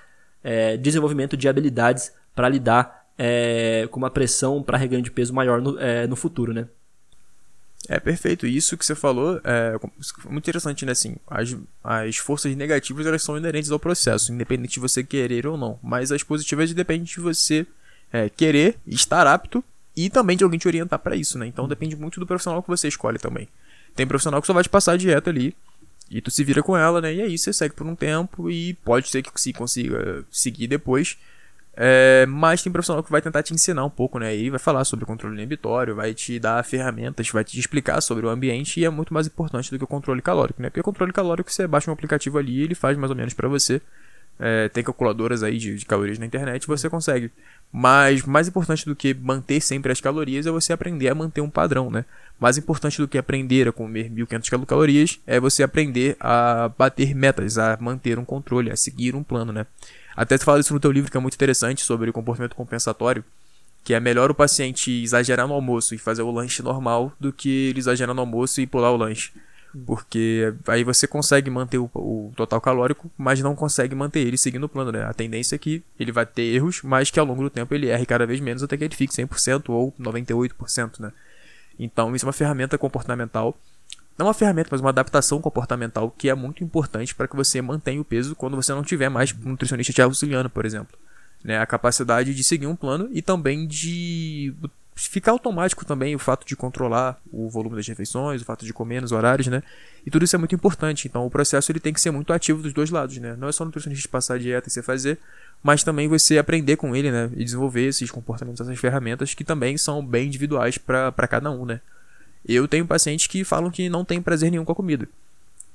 é, 0.42 0.76
desenvolvimento 0.76 1.36
de 1.36 1.48
habilidades 1.48 2.12
para 2.34 2.48
lidar 2.48 3.06
com 3.90 3.98
uma 3.98 4.10
pressão 4.10 4.62
para 4.62 4.76
reganho 4.76 5.02
de 5.02 5.10
peso 5.10 5.32
maior 5.32 5.62
no, 5.62 5.78
no 6.06 6.14
futuro, 6.14 6.52
né? 6.52 6.68
É, 7.88 8.00
perfeito. 8.00 8.46
Isso 8.46 8.76
que 8.76 8.84
você 8.84 8.94
falou 8.94 9.40
é 9.44 9.78
muito 10.28 10.44
interessante, 10.44 10.84
né? 10.84 10.92
Assim, 10.92 11.16
as, 11.26 11.56
as 11.82 12.16
forças 12.16 12.54
negativas 12.56 13.06
elas 13.06 13.22
são 13.22 13.38
inerentes 13.38 13.70
ao 13.70 13.78
processo, 13.78 14.32
independente 14.32 14.74
de 14.74 14.80
você 14.80 15.04
querer 15.04 15.46
ou 15.46 15.56
não. 15.56 15.78
Mas 15.82 16.10
as 16.10 16.22
positivas 16.22 16.72
dependem 16.72 17.04
de 17.04 17.20
você 17.20 17.66
é, 18.12 18.28
querer, 18.28 18.76
estar 18.86 19.26
apto 19.26 19.62
e 19.96 20.10
também 20.10 20.36
de 20.36 20.44
alguém 20.44 20.58
te 20.58 20.68
orientar 20.68 20.98
para 20.98 21.16
isso, 21.16 21.38
né? 21.38 21.46
Então 21.46 21.68
depende 21.68 21.96
muito 21.96 22.18
do 22.18 22.26
profissional 22.26 22.62
que 22.62 22.68
você 22.68 22.88
escolhe 22.88 23.18
também. 23.18 23.48
Tem 23.94 24.06
profissional 24.06 24.40
que 24.40 24.46
só 24.46 24.52
vai 24.52 24.62
te 24.62 24.68
passar 24.68 24.92
a 24.92 24.96
dieta 24.96 25.30
ali 25.30 25.56
e 26.10 26.20
tu 26.20 26.30
se 26.30 26.44
vira 26.44 26.62
com 26.62 26.76
ela, 26.76 27.00
né? 27.00 27.14
E 27.14 27.22
aí 27.22 27.38
você 27.38 27.52
segue 27.52 27.74
por 27.74 27.86
um 27.86 27.94
tempo 27.94 28.50
e 28.50 28.74
pode 28.84 29.08
ser 29.08 29.22
que 29.22 29.40
se 29.40 29.52
consiga 29.52 30.24
seguir 30.30 30.66
depois. 30.66 31.18
É, 31.78 32.24
mas 32.26 32.62
tem 32.62 32.72
profissional 32.72 33.02
que 33.02 33.10
vai 33.10 33.20
tentar 33.20 33.42
te 33.42 33.52
ensinar 33.52 33.84
um 33.84 33.90
pouco, 33.90 34.18
né? 34.18 34.34
E 34.34 34.48
vai 34.48 34.58
falar 34.58 34.84
sobre 34.84 35.04
controle 35.04 35.36
inibitório, 35.36 35.94
vai 35.94 36.14
te 36.14 36.38
dar 36.38 36.64
ferramentas, 36.64 37.28
vai 37.28 37.44
te 37.44 37.58
explicar 37.58 38.00
sobre 38.00 38.24
o 38.24 38.30
ambiente 38.30 38.80
e 38.80 38.84
é 38.84 38.90
muito 38.90 39.12
mais 39.12 39.26
importante 39.26 39.70
do 39.70 39.76
que 39.76 39.84
o 39.84 39.86
controle 39.86 40.22
calórico, 40.22 40.62
né? 40.62 40.70
Porque 40.70 40.80
o 40.80 40.84
controle 40.84 41.12
calórico 41.12 41.52
você 41.52 41.66
baixa 41.66 41.90
um 41.90 41.94
aplicativo 41.94 42.38
ali 42.38 42.60
e 42.60 42.62
ele 42.62 42.74
faz 42.74 42.96
mais 42.96 43.10
ou 43.10 43.16
menos 43.16 43.34
para 43.34 43.46
você. 43.46 43.82
É, 44.38 44.68
tem 44.68 44.84
calculadoras 44.84 45.42
aí 45.42 45.56
de, 45.56 45.76
de 45.76 45.86
calorias 45.86 46.18
na 46.18 46.26
internet, 46.26 46.66
você 46.66 46.90
consegue. 46.90 47.30
Mas 47.72 48.22
mais 48.24 48.48
importante 48.48 48.84
do 48.84 48.94
que 48.94 49.14
manter 49.14 49.60
sempre 49.60 49.90
as 49.90 50.00
calorias 50.00 50.46
é 50.46 50.50
você 50.50 50.72
aprender 50.72 51.08
a 51.08 51.14
manter 51.14 51.40
um 51.40 51.50
padrão, 51.50 51.90
né? 51.90 52.04
Mais 52.38 52.58
importante 52.58 52.98
do 52.98 53.08
que 53.08 53.18
aprender 53.18 53.68
a 53.68 53.72
comer 53.72 54.10
1500 54.10 54.66
calorias 54.66 55.18
é 55.26 55.40
você 55.40 55.62
aprender 55.62 56.16
a 56.20 56.70
bater 56.76 57.14
metas, 57.14 57.58
a 57.58 57.76
manter 57.80 58.18
um 58.18 58.24
controle, 58.24 58.70
a 58.70 58.76
seguir 58.76 59.14
um 59.14 59.22
plano, 59.22 59.52
né? 59.52 59.66
Até 60.14 60.36
você 60.36 60.44
fala 60.44 60.60
isso 60.60 60.72
no 60.72 60.80
teu 60.80 60.92
livro 60.92 61.10
que 61.10 61.16
é 61.16 61.20
muito 61.20 61.34
interessante 61.34 61.82
sobre 61.82 62.08
o 62.08 62.12
comportamento 62.12 62.54
compensatório, 62.54 63.24
que 63.84 63.94
é 63.94 64.00
melhor 64.00 64.30
o 64.30 64.34
paciente 64.34 64.90
exagerar 65.02 65.46
no 65.46 65.54
almoço 65.54 65.94
e 65.94 65.98
fazer 65.98 66.22
o 66.22 66.30
lanche 66.30 66.62
normal 66.62 67.12
do 67.20 67.32
que 67.32 67.68
ele 67.68 67.78
exagerar 67.78 68.14
no 68.14 68.20
almoço 68.20 68.60
e 68.60 68.66
pular 68.66 68.90
o 68.90 68.96
lanche. 68.96 69.32
Porque 69.84 70.54
aí 70.66 70.84
você 70.84 71.06
consegue 71.06 71.50
manter 71.50 71.78
o, 71.78 71.90
o, 71.94 72.32
total 72.36 72.60
calórico, 72.60 73.10
mas 73.18 73.40
não 73.40 73.54
consegue 73.54 73.94
manter 73.94 74.20
ele 74.20 74.38
seguindo 74.38 74.64
o 74.64 74.68
plano, 74.68 74.92
né? 74.92 75.04
A 75.04 75.12
tendência 75.12 75.56
é 75.56 75.58
que 75.58 75.82
ele 75.98 76.12
vai 76.12 76.24
ter 76.24 76.42
erros, 76.42 76.80
mas 76.82 77.10
que 77.10 77.18
ao 77.18 77.26
longo 77.26 77.42
do 77.42 77.50
tempo 77.50 77.74
ele 77.74 77.88
erre 77.88 78.06
cada 78.06 78.26
vez 78.26 78.40
menos 78.40 78.62
até 78.62 78.76
que 78.76 78.84
ele 78.84 78.94
fique 78.94 79.12
100% 79.12 79.64
ou 79.68 79.92
98%, 80.00 81.00
né? 81.00 81.12
Então 81.78 82.14
isso 82.14 82.24
é 82.24 82.28
uma 82.28 82.32
ferramenta 82.32 82.78
comportamental 82.78 83.56
não 84.18 84.26
uma 84.26 84.34
ferramenta, 84.34 84.70
mas 84.72 84.80
uma 84.80 84.90
adaptação 84.90 85.40
comportamental 85.40 86.10
que 86.10 86.28
é 86.28 86.34
muito 86.34 86.64
importante 86.64 87.14
para 87.14 87.28
que 87.28 87.36
você 87.36 87.60
mantenha 87.60 88.00
o 88.00 88.04
peso 88.04 88.34
quando 88.34 88.56
você 88.56 88.72
não 88.72 88.82
tiver 88.82 89.10
mais 89.10 89.32
um 89.32 89.50
nutricionista 89.50 89.92
te 89.92 90.00
auxiliando, 90.00 90.48
por 90.48 90.64
exemplo. 90.64 90.96
Né? 91.44 91.58
A 91.58 91.66
capacidade 91.66 92.34
de 92.34 92.42
seguir 92.42 92.66
um 92.66 92.74
plano 92.74 93.10
e 93.12 93.20
também 93.20 93.66
de 93.66 94.54
ficar 94.96 95.32
automático 95.32 95.84
também 95.84 96.16
o 96.16 96.18
fato 96.18 96.46
de 96.46 96.56
controlar 96.56 97.20
o 97.30 97.50
volume 97.50 97.76
das 97.76 97.86
refeições, 97.86 98.40
o 98.40 98.44
fato 98.46 98.64
de 98.64 98.72
comer 98.72 99.02
nos 99.02 99.12
horários, 99.12 99.46
né? 99.46 99.62
E 100.06 100.10
tudo 100.10 100.24
isso 100.24 100.34
é 100.34 100.38
muito 100.38 100.54
importante. 100.54 101.06
Então 101.06 101.26
o 101.26 101.30
processo 101.30 101.70
ele 101.70 101.78
tem 101.78 101.92
que 101.92 102.00
ser 102.00 102.10
muito 102.10 102.32
ativo 102.32 102.62
dos 102.62 102.72
dois 102.72 102.88
lados, 102.88 103.18
né? 103.18 103.36
Não 103.38 103.46
é 103.46 103.52
só 103.52 103.62
o 103.62 103.66
nutricionista 103.66 104.08
passar 104.08 104.34
a 104.34 104.38
dieta 104.38 104.68
e 104.68 104.72
você 104.72 104.82
fazer, 104.82 105.18
mas 105.62 105.84
também 105.84 106.08
você 106.08 106.38
aprender 106.38 106.76
com 106.76 106.96
ele, 106.96 107.12
né? 107.12 107.30
E 107.36 107.44
desenvolver 107.44 107.86
esses 107.86 108.10
comportamentos, 108.10 108.60
essas 108.62 108.78
ferramentas 108.78 109.34
que 109.34 109.44
também 109.44 109.76
são 109.76 110.04
bem 110.04 110.28
individuais 110.28 110.78
para 110.78 111.28
cada 111.28 111.50
um, 111.50 111.66
né? 111.66 111.80
Eu 112.48 112.66
tenho 112.66 112.86
pacientes 112.86 113.26
que 113.26 113.44
falam 113.44 113.70
que 113.70 113.90
não 113.90 114.02
tem 114.02 114.22
prazer 114.22 114.50
nenhum 114.50 114.64
com 114.64 114.72
a 114.72 114.76
comida. 114.76 115.06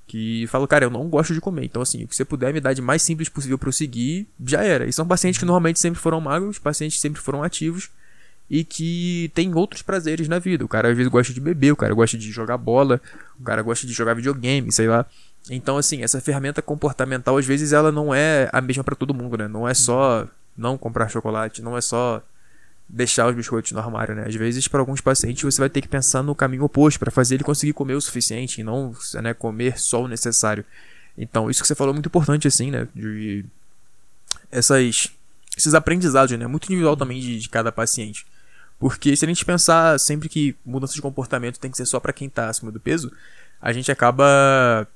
Que 0.08 0.48
falam, 0.48 0.66
cara, 0.66 0.86
eu 0.86 0.90
não 0.90 1.08
gosto 1.08 1.34
de 1.34 1.40
comer. 1.40 1.66
Então, 1.66 1.82
assim, 1.82 2.04
o 2.04 2.08
que 2.08 2.16
você 2.16 2.25
puder 2.25 2.51
me 2.54 2.60
dar 2.60 2.74
de 2.74 2.82
mais 2.82 3.01
simples 3.01 3.30
possível 3.30 3.58
para 3.58 3.70
eu 3.70 3.74
seguir, 3.74 4.28
já 4.44 4.63
era. 4.63 4.86
E 4.86 4.94
são 4.94 5.08
pacientes 5.08 5.38
que 5.38 5.46
normalmente 5.46 5.80
sempre 5.80 6.00
foram 6.00 6.20
magros, 6.20 6.58
pacientes 6.58 6.96
que 6.96 7.01
sempre 7.01 7.22
foram 7.22 7.44
ativos 7.44 7.90
e 8.51 8.65
que 8.65 9.31
tem 9.34 9.55
outros 9.55 9.81
prazeres 9.81 10.27
na 10.27 10.38
vida. 10.38 10.65
O 10.65 10.67
cara 10.67 10.89
às 10.89 10.98
vezes 10.98 11.10
gosta 11.10 11.34
de 11.34 11.39
beber, 11.39 11.72
o 11.72 11.75
cara 11.77 11.93
gosta 11.93 12.17
de 12.17 12.29
jogar 12.29 12.58
bola, 12.58 13.00
o 13.39 13.43
cara 13.46 13.62
gosta 13.62 13.88
de 13.88 13.93
jogar 13.93 14.13
videogame, 14.13 14.70
sei 14.74 14.89
lá. 14.89 15.05
Então, 15.50 15.77
assim, 15.77 16.03
essa 16.03 16.20
ferramenta 16.20 16.62
comportamental, 16.62 17.38
às 17.38 17.46
vezes, 17.46 17.72
ela 17.72 17.93
não 17.93 18.13
é 18.13 18.50
a 18.51 18.60
mesma 18.60 18.84
para 18.84 18.93
todo 18.93 19.13
mundo, 19.13 19.38
né? 19.38 19.48
Não 19.48 19.65
é 19.65 19.74
só 19.74 20.27
não 20.58 20.77
comprar 20.77 21.08
chocolate, 21.08 21.62
não 21.62 21.77
é 21.77 21.81
só 21.81 22.22
deixar 22.89 23.29
os 23.29 23.36
biscoitos 23.36 23.72
no 23.72 23.79
armário, 23.79 24.15
né? 24.15 24.25
Às 24.27 24.36
vezes, 24.36 24.67
para 24.67 24.81
alguns 24.81 25.00
pacientes, 25.00 25.41
você 25.41 25.62
vai 25.62 25.70
ter 25.70 25.79
que 25.79 25.88
pensar 25.88 26.22
no 26.22 26.36
caminho 26.36 26.65
oposto 26.65 27.00
para 27.00 27.10
fazer 27.10 27.36
ele 27.36 27.46
conseguir 27.46 27.72
comer 27.72 27.93
o 27.93 28.01
suficiente 28.01 28.60
e 28.60 28.65
não 28.65 28.93
né, 29.24 29.34
comer 29.34 29.79
só 29.79 30.03
o 30.03 30.10
necessário. 30.10 30.65
Então, 31.17 31.50
isso 31.50 31.62
que 31.62 31.67
você 31.70 31.74
falou 31.74 31.93
é 31.93 31.96
muito 31.96 32.08
importante, 32.08 32.50
assim, 32.50 32.70
né? 32.70 32.86
De 32.93 33.46
essas, 34.51 35.10
esses 35.58 35.74
aprendizados, 35.74 36.38
né? 36.38 36.46
Muito 36.48 36.65
individual 36.65 36.98
também 36.98 37.22
de, 37.22 37.39
de 37.39 37.48
cada 37.48 37.72
paciente. 37.72 38.25
Porque 38.82 39.16
se 39.16 39.24
a 39.24 39.28
gente 39.28 39.46
pensar 39.46 40.00
sempre 40.00 40.28
que 40.28 40.56
mudança 40.66 40.96
de 40.96 41.02
comportamento 41.04 41.60
tem 41.60 41.70
que 41.70 41.78
ser 41.78 41.86
só 41.86 42.00
para 42.00 42.12
quem 42.12 42.28
tá 42.28 42.50
acima 42.50 42.72
do 42.72 42.80
peso, 42.80 43.12
a 43.62 43.72
gente 43.72 43.92
acaba 43.92 44.88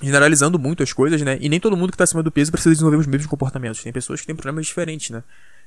generalizando 0.00 0.58
muito 0.58 0.82
as 0.82 0.94
coisas, 0.94 1.20
né? 1.20 1.36
E 1.38 1.46
nem 1.46 1.60
todo 1.60 1.76
mundo 1.76 1.90
que 1.90 1.94
está 1.94 2.04
acima 2.04 2.22
do 2.22 2.32
peso 2.32 2.50
precisa 2.50 2.70
desenvolver 2.70 2.96
os 2.96 3.06
mesmos 3.06 3.26
comportamentos. 3.26 3.82
Tem 3.82 3.92
pessoas 3.92 4.22
que 4.22 4.26
têm 4.26 4.34
problemas 4.34 4.64
diferentes, 4.64 5.10
né? 5.10 5.22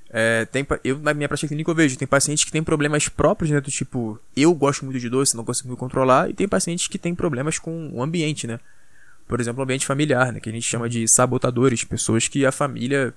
É, 0.09 0.45
tem, 0.45 0.65
eu, 0.83 0.97
na 0.97 1.13
minha 1.13 1.27
prática 1.27 1.47
clínica, 1.47 1.69
eu 1.69 1.75
vejo, 1.75 1.95
tem 1.95 2.07
pacientes 2.07 2.43
que 2.43 2.51
têm 2.51 2.63
problemas 2.63 3.07
próprios, 3.07 3.51
né? 3.51 3.61
Do 3.61 3.69
tipo, 3.69 4.19
eu 4.35 4.51
gosto 4.55 4.83
muito 4.83 4.99
de 4.99 5.07
doce, 5.07 5.37
não 5.37 5.45
consigo 5.45 5.69
me 5.69 5.75
controlar, 5.75 6.27
e 6.27 6.33
tem 6.33 6.47
pacientes 6.47 6.87
que 6.87 6.97
têm 6.97 7.13
problemas 7.13 7.59
com 7.59 7.91
o 7.93 8.01
ambiente, 8.01 8.47
né? 8.47 8.59
Por 9.27 9.39
exemplo, 9.39 9.59
o 9.59 9.63
ambiente 9.63 9.85
familiar, 9.85 10.33
né? 10.33 10.39
Que 10.39 10.49
a 10.49 10.51
gente 10.51 10.65
chama 10.65 10.89
de 10.89 11.07
sabotadores, 11.07 11.83
pessoas 11.83 12.27
que 12.27 12.43
a 12.43 12.51
família 12.51 13.13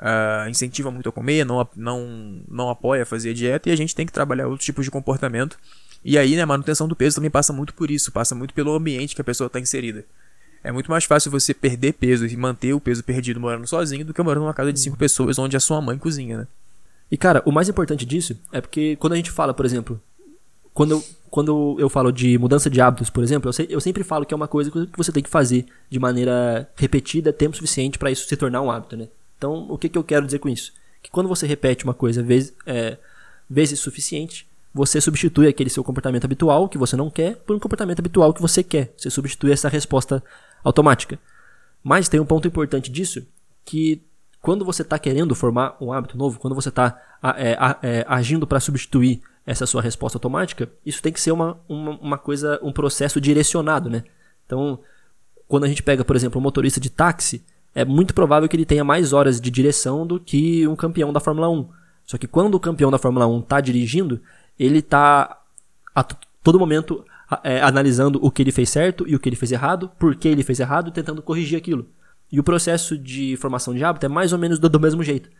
uh, 0.00 0.48
incentiva 0.48 0.90
muito 0.90 1.08
a 1.08 1.12
comer, 1.12 1.44
não, 1.44 1.66
não, 1.76 2.42
não 2.48 2.70
apoia 2.70 3.02
a 3.02 3.06
fazer 3.06 3.34
dieta, 3.34 3.68
e 3.68 3.72
a 3.72 3.76
gente 3.76 3.94
tem 3.94 4.06
que 4.06 4.12
trabalhar 4.12 4.48
outros 4.48 4.64
tipos 4.64 4.84
de 4.84 4.90
comportamento. 4.90 5.58
E 6.02 6.16
aí, 6.16 6.34
né, 6.34 6.42
a 6.42 6.46
manutenção 6.46 6.88
do 6.88 6.96
peso 6.96 7.16
também 7.16 7.30
passa 7.30 7.52
muito 7.52 7.74
por 7.74 7.90
isso, 7.90 8.10
passa 8.10 8.34
muito 8.34 8.54
pelo 8.54 8.74
ambiente 8.74 9.14
que 9.14 9.20
a 9.20 9.24
pessoa 9.24 9.46
está 9.46 9.60
inserida. 9.60 10.04
É 10.64 10.72
muito 10.72 10.90
mais 10.90 11.04
fácil 11.04 11.30
você 11.30 11.54
perder 11.54 11.94
peso 11.94 12.26
e 12.26 12.36
manter 12.36 12.72
o 12.74 12.80
peso 12.80 13.02
perdido 13.02 13.40
morando 13.40 13.66
sozinho 13.66 14.04
do 14.04 14.12
que 14.12 14.22
morando 14.22 14.42
numa 14.42 14.54
casa 14.54 14.72
de 14.72 14.80
cinco 14.80 14.96
pessoas 14.96 15.38
onde 15.38 15.56
a 15.56 15.60
sua 15.60 15.80
mãe 15.80 15.96
cozinha, 15.96 16.38
né? 16.38 16.46
E 17.10 17.16
cara, 17.16 17.42
o 17.44 17.50
mais 17.50 17.68
importante 17.68 18.06
disso 18.06 18.38
é 18.52 18.60
porque 18.60 18.96
quando 18.96 19.14
a 19.14 19.16
gente 19.16 19.30
fala, 19.30 19.52
por 19.52 19.64
exemplo, 19.64 20.00
quando 20.72 20.92
eu, 20.92 21.04
quando 21.30 21.76
eu 21.78 21.88
falo 21.88 22.12
de 22.12 22.38
mudança 22.38 22.70
de 22.70 22.80
hábitos, 22.80 23.10
por 23.10 23.24
exemplo, 23.24 23.50
eu, 23.50 23.66
eu 23.68 23.80
sempre 23.80 24.04
falo 24.04 24.24
que 24.24 24.34
é 24.34 24.36
uma 24.36 24.46
coisa 24.46 24.70
que 24.70 24.96
você 24.96 25.10
tem 25.10 25.22
que 25.22 25.30
fazer 25.30 25.66
de 25.88 25.98
maneira 25.98 26.70
repetida, 26.76 27.32
tempo 27.32 27.56
suficiente 27.56 27.98
para 27.98 28.10
isso 28.10 28.26
se 28.26 28.36
tornar 28.36 28.60
um 28.60 28.70
hábito, 28.70 28.96
né? 28.96 29.08
Então, 29.40 29.66
o 29.70 29.78
que, 29.78 29.88
que 29.88 29.96
eu 29.96 30.04
quero 30.04 30.26
dizer 30.26 30.38
com 30.38 30.50
isso? 30.50 30.70
Que 31.02 31.10
quando 31.10 31.26
você 31.26 31.46
repete 31.46 31.84
uma 31.84 31.94
coisa 31.94 32.22
vezes, 32.22 32.52
é, 32.66 32.98
vezes 33.48 33.80
suficiente, 33.80 34.46
você 34.72 35.00
substitui 35.00 35.48
aquele 35.48 35.70
seu 35.70 35.82
comportamento 35.82 36.26
habitual 36.26 36.68
que 36.68 36.76
você 36.76 36.94
não 36.94 37.08
quer 37.08 37.36
por 37.36 37.56
um 37.56 37.58
comportamento 37.58 38.00
habitual 38.00 38.34
que 38.34 38.42
você 38.42 38.62
quer. 38.62 38.92
Você 38.98 39.08
substitui 39.08 39.50
essa 39.50 39.66
resposta 39.66 40.22
automática. 40.62 41.18
Mas 41.82 42.06
tem 42.06 42.20
um 42.20 42.26
ponto 42.26 42.46
importante 42.46 42.92
disso, 42.92 43.26
que 43.64 44.02
quando 44.42 44.62
você 44.62 44.82
está 44.82 44.98
querendo 44.98 45.34
formar 45.34 45.74
um 45.80 45.90
hábito 45.90 46.18
novo, 46.18 46.38
quando 46.38 46.54
você 46.54 46.68
está 46.68 47.00
é, 47.38 47.56
é, 47.82 48.04
agindo 48.06 48.46
para 48.46 48.60
substituir 48.60 49.22
essa 49.46 49.64
sua 49.64 49.80
resposta 49.80 50.18
automática, 50.18 50.70
isso 50.84 51.00
tem 51.00 51.14
que 51.14 51.20
ser 51.20 51.32
uma, 51.32 51.58
uma, 51.66 51.98
uma, 51.98 52.18
coisa, 52.18 52.60
um 52.62 52.74
processo 52.74 53.18
direcionado, 53.18 53.88
né? 53.88 54.04
Então, 54.44 54.80
quando 55.48 55.64
a 55.64 55.68
gente 55.68 55.82
pega, 55.82 56.04
por 56.04 56.14
exemplo, 56.14 56.38
um 56.38 56.42
motorista 56.42 56.78
de 56.78 56.90
táxi, 56.90 57.42
é 57.74 57.84
muito 57.84 58.14
provável 58.14 58.48
que 58.48 58.56
ele 58.56 58.64
tenha 58.64 58.84
mais 58.84 59.12
horas 59.12 59.40
de 59.40 59.50
direção 59.50 60.06
do 60.06 60.18
que 60.18 60.66
um 60.66 60.76
campeão 60.76 61.12
da 61.12 61.20
Fórmula 61.20 61.48
1. 61.48 61.68
Só 62.04 62.18
que 62.18 62.26
quando 62.26 62.54
o 62.54 62.60
campeão 62.60 62.90
da 62.90 62.98
Fórmula 62.98 63.26
1 63.26 63.40
está 63.40 63.60
dirigindo, 63.60 64.20
ele 64.58 64.78
está 64.78 65.40
a 65.94 66.02
todo 66.02 66.58
momento 66.58 67.04
é, 67.44 67.60
analisando 67.62 68.18
o 68.22 68.30
que 68.30 68.42
ele 68.42 68.52
fez 68.52 68.68
certo 68.70 69.06
e 69.06 69.14
o 69.14 69.20
que 69.20 69.28
ele 69.28 69.36
fez 69.36 69.52
errado, 69.52 69.90
por 69.98 70.16
que 70.16 70.26
ele 70.26 70.42
fez 70.42 70.58
errado 70.58 70.88
e 70.88 70.92
tentando 70.92 71.22
corrigir 71.22 71.56
aquilo. 71.56 71.86
E 72.30 72.40
o 72.40 72.44
processo 72.44 72.98
de 72.98 73.36
formação 73.36 73.74
de 73.74 73.84
hábito 73.84 74.06
é 74.06 74.08
mais 74.08 74.32
ou 74.32 74.38
menos 74.38 74.58
do, 74.58 74.68
do 74.68 74.80
mesmo 74.80 75.02
jeito. 75.02 75.30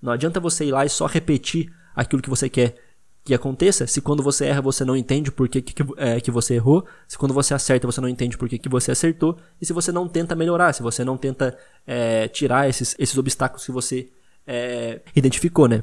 Não 0.00 0.12
adianta 0.12 0.40
você 0.40 0.66
ir 0.66 0.72
lá 0.72 0.84
e 0.84 0.88
só 0.88 1.06
repetir 1.06 1.72
aquilo 1.94 2.22
que 2.22 2.30
você 2.30 2.48
quer 2.48 2.76
que 3.24 3.32
aconteça, 3.32 3.86
se 3.86 4.02
quando 4.02 4.22
você 4.22 4.44
erra 4.44 4.60
você 4.60 4.84
não 4.84 4.94
entende 4.94 5.32
por 5.32 5.48
que, 5.48 5.62
que, 5.62 5.82
é, 5.96 6.20
que 6.20 6.30
você 6.30 6.54
errou, 6.54 6.86
se 7.08 7.16
quando 7.16 7.32
você 7.32 7.54
acerta 7.54 7.86
você 7.86 8.00
não 8.00 8.08
entende 8.08 8.36
por 8.36 8.48
que, 8.48 8.58
que 8.58 8.68
você 8.68 8.92
acertou, 8.92 9.38
e 9.60 9.64
se 9.64 9.72
você 9.72 9.90
não 9.90 10.06
tenta 10.06 10.36
melhorar, 10.36 10.74
se 10.74 10.82
você 10.82 11.02
não 11.02 11.16
tenta 11.16 11.56
é, 11.86 12.28
tirar 12.28 12.68
esses, 12.68 12.94
esses 12.98 13.16
obstáculos 13.16 13.64
que 13.64 13.72
você 13.72 14.10
é, 14.46 15.00
identificou, 15.16 15.66
né? 15.66 15.82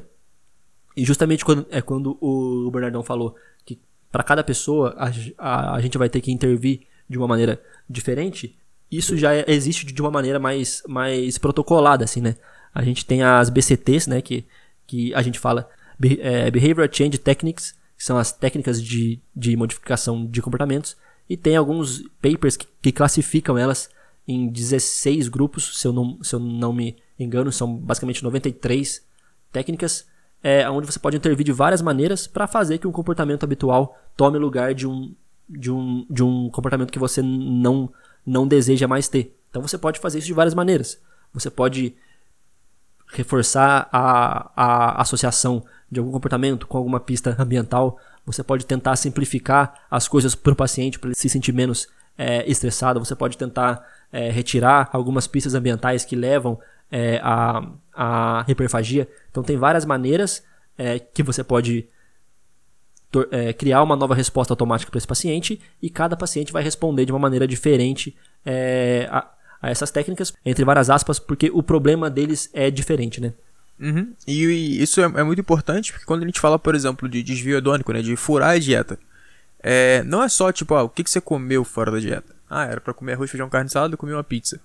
E 0.96 1.04
justamente 1.04 1.44
quando, 1.44 1.66
é 1.68 1.82
quando 1.82 2.16
o 2.20 2.70
Bernardão 2.70 3.02
falou 3.02 3.34
que 3.64 3.80
para 4.12 4.22
cada 4.22 4.44
pessoa 4.44 4.94
a, 4.96 5.10
a, 5.38 5.74
a 5.74 5.80
gente 5.80 5.98
vai 5.98 6.08
ter 6.08 6.20
que 6.20 6.30
intervir 6.30 6.82
de 7.08 7.18
uma 7.18 7.26
maneira 7.26 7.60
diferente, 7.90 8.56
isso 8.88 9.16
já 9.16 9.34
existe 9.48 9.86
de 9.86 10.00
uma 10.00 10.10
maneira 10.12 10.38
mais, 10.38 10.82
mais 10.86 11.38
protocolada, 11.38 12.04
assim, 12.04 12.20
né? 12.20 12.36
A 12.72 12.84
gente 12.84 13.04
tem 13.04 13.22
as 13.22 13.50
BCTs, 13.50 14.08
né? 14.08 14.22
Que, 14.22 14.46
que 14.86 15.12
a 15.14 15.22
gente 15.22 15.40
fala 15.40 15.68
é, 16.20 16.50
Behavioral 16.50 16.88
Change 16.92 17.18
Techniques, 17.18 17.74
que 17.96 18.04
são 18.04 18.18
as 18.18 18.32
técnicas 18.32 18.82
de, 18.82 19.20
de 19.34 19.56
modificação 19.56 20.26
de 20.26 20.42
comportamentos. 20.42 20.96
E 21.28 21.36
tem 21.36 21.56
alguns 21.56 22.02
papers 22.20 22.56
que, 22.56 22.66
que 22.80 22.92
classificam 22.92 23.56
elas 23.56 23.88
em 24.26 24.48
16 24.48 25.28
grupos, 25.28 25.78
se 25.80 25.86
eu 25.86 25.92
não, 25.92 26.22
se 26.22 26.34
eu 26.34 26.38
não 26.38 26.72
me 26.72 26.96
engano, 27.18 27.50
são 27.50 27.74
basicamente 27.76 28.22
93 28.22 29.04
técnicas, 29.50 30.06
é, 30.42 30.68
onde 30.68 30.86
você 30.86 30.98
pode 30.98 31.16
intervir 31.16 31.44
de 31.44 31.52
várias 31.52 31.82
maneiras 31.82 32.26
para 32.26 32.46
fazer 32.46 32.78
que 32.78 32.86
um 32.86 32.92
comportamento 32.92 33.44
habitual 33.44 33.98
tome 34.16 34.38
lugar 34.38 34.74
de 34.74 34.86
um, 34.86 35.14
de 35.48 35.70
um, 35.70 36.06
de 36.08 36.22
um 36.22 36.50
comportamento 36.50 36.90
que 36.90 36.98
você 36.98 37.22
não 37.22 37.92
não 38.24 38.46
deseja 38.46 38.86
mais 38.86 39.08
ter. 39.08 39.36
Então 39.50 39.60
você 39.60 39.76
pode 39.76 39.98
fazer 39.98 40.18
isso 40.18 40.28
de 40.28 40.32
várias 40.32 40.54
maneiras. 40.54 41.00
Você 41.34 41.50
pode 41.50 41.94
reforçar 43.12 43.88
a, 43.92 44.50
a 44.56 45.02
associação 45.02 45.64
de 45.90 46.00
algum 46.00 46.10
comportamento 46.10 46.66
com 46.66 46.78
alguma 46.78 46.98
pista 46.98 47.36
ambiental. 47.38 47.98
Você 48.24 48.42
pode 48.42 48.64
tentar 48.64 48.96
simplificar 48.96 49.74
as 49.90 50.08
coisas 50.08 50.34
para 50.34 50.52
o 50.52 50.56
paciente 50.56 50.98
para 50.98 51.08
ele 51.08 51.16
se 51.16 51.28
sentir 51.28 51.52
menos 51.52 51.88
é, 52.16 52.48
estressado. 52.50 52.98
Você 52.98 53.14
pode 53.14 53.36
tentar 53.36 53.86
é, 54.12 54.30
retirar 54.30 54.88
algumas 54.92 55.26
pistas 55.26 55.54
ambientais 55.54 56.04
que 56.04 56.16
levam 56.16 56.58
é, 56.90 57.20
a, 57.22 57.62
a 57.94 58.44
hiperfagia. 58.48 59.08
Então 59.30 59.42
tem 59.42 59.56
várias 59.56 59.84
maneiras 59.84 60.42
é, 60.78 60.98
que 60.98 61.22
você 61.22 61.44
pode 61.44 61.88
é, 63.30 63.52
criar 63.52 63.82
uma 63.82 63.96
nova 63.96 64.14
resposta 64.14 64.52
automática 64.52 64.90
para 64.90 64.98
esse 64.98 65.06
paciente 65.06 65.60
e 65.80 65.90
cada 65.90 66.16
paciente 66.16 66.52
vai 66.52 66.62
responder 66.62 67.04
de 67.04 67.12
uma 67.12 67.18
maneira 67.18 67.46
diferente 67.46 68.16
é, 68.44 69.06
a, 69.10 69.28
a, 69.62 69.70
essas 69.70 69.90
técnicas, 69.90 70.34
entre 70.44 70.64
várias 70.64 70.90
aspas, 70.90 71.20
porque 71.20 71.50
o 71.54 71.62
problema 71.62 72.10
deles 72.10 72.50
é 72.52 72.70
diferente, 72.70 73.20
né? 73.20 73.32
Uhum. 73.80 74.12
E, 74.26 74.44
e, 74.44 74.82
isso 74.82 75.00
é, 75.00 75.04
é, 75.04 75.22
muito 75.22 75.40
importante 75.40 75.92
porque 75.92 76.04
quando 76.04 76.24
a 76.24 76.26
gente 76.26 76.40
fala, 76.40 76.58
por 76.58 76.74
exemplo, 76.74 77.08
de 77.08 77.22
desvio 77.22 77.56
hedônico, 77.56 77.92
né, 77.92 78.02
de 78.02 78.14
furar 78.16 78.50
a 78.50 78.58
dieta, 78.58 78.98
é, 79.62 80.02
não 80.02 80.22
é 80.22 80.28
só 80.28 80.52
tipo, 80.52 80.74
ah, 80.74 80.82
o 80.82 80.88
que, 80.88 81.04
que 81.04 81.10
você 81.10 81.20
comeu 81.20 81.64
fora 81.64 81.90
da 81.90 82.00
dieta? 82.00 82.34
Ah, 82.50 82.66
era 82.66 82.80
para 82.80 82.92
comer 82.92 83.14
arroz, 83.14 83.30
feijão, 83.30 83.48
carne, 83.48 83.70
salada, 83.70 83.94
eu 83.94 83.98
comi 83.98 84.12
uma 84.12 84.24
pizza. 84.24 84.60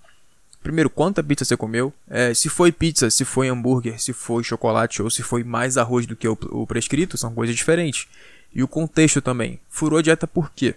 Primeiro, 0.61 0.89
quanta 0.89 1.23
pizza 1.23 1.45
você 1.45 1.55
comeu? 1.55 1.93
É, 2.09 2.33
se 2.33 2.49
foi 2.49 2.71
pizza, 2.71 3.09
se 3.09 3.23
foi 3.23 3.47
hambúrguer, 3.47 4.01
se 4.01 4.11
foi 4.11 4.43
chocolate 4.43 5.01
ou 5.01 5.09
se 5.09 5.23
foi 5.23 5.43
mais 5.43 5.77
arroz 5.77 6.05
do 6.05 6.15
que 6.15 6.27
o, 6.27 6.37
o 6.49 6.67
prescrito, 6.67 7.17
são 7.17 7.33
coisas 7.33 7.55
diferentes. 7.55 8.07
E 8.53 8.61
o 8.61 8.67
contexto 8.67 9.21
também. 9.21 9.59
Furou 9.69 9.99
a 9.99 10.01
dieta 10.01 10.27
por 10.27 10.51
quê? 10.51 10.75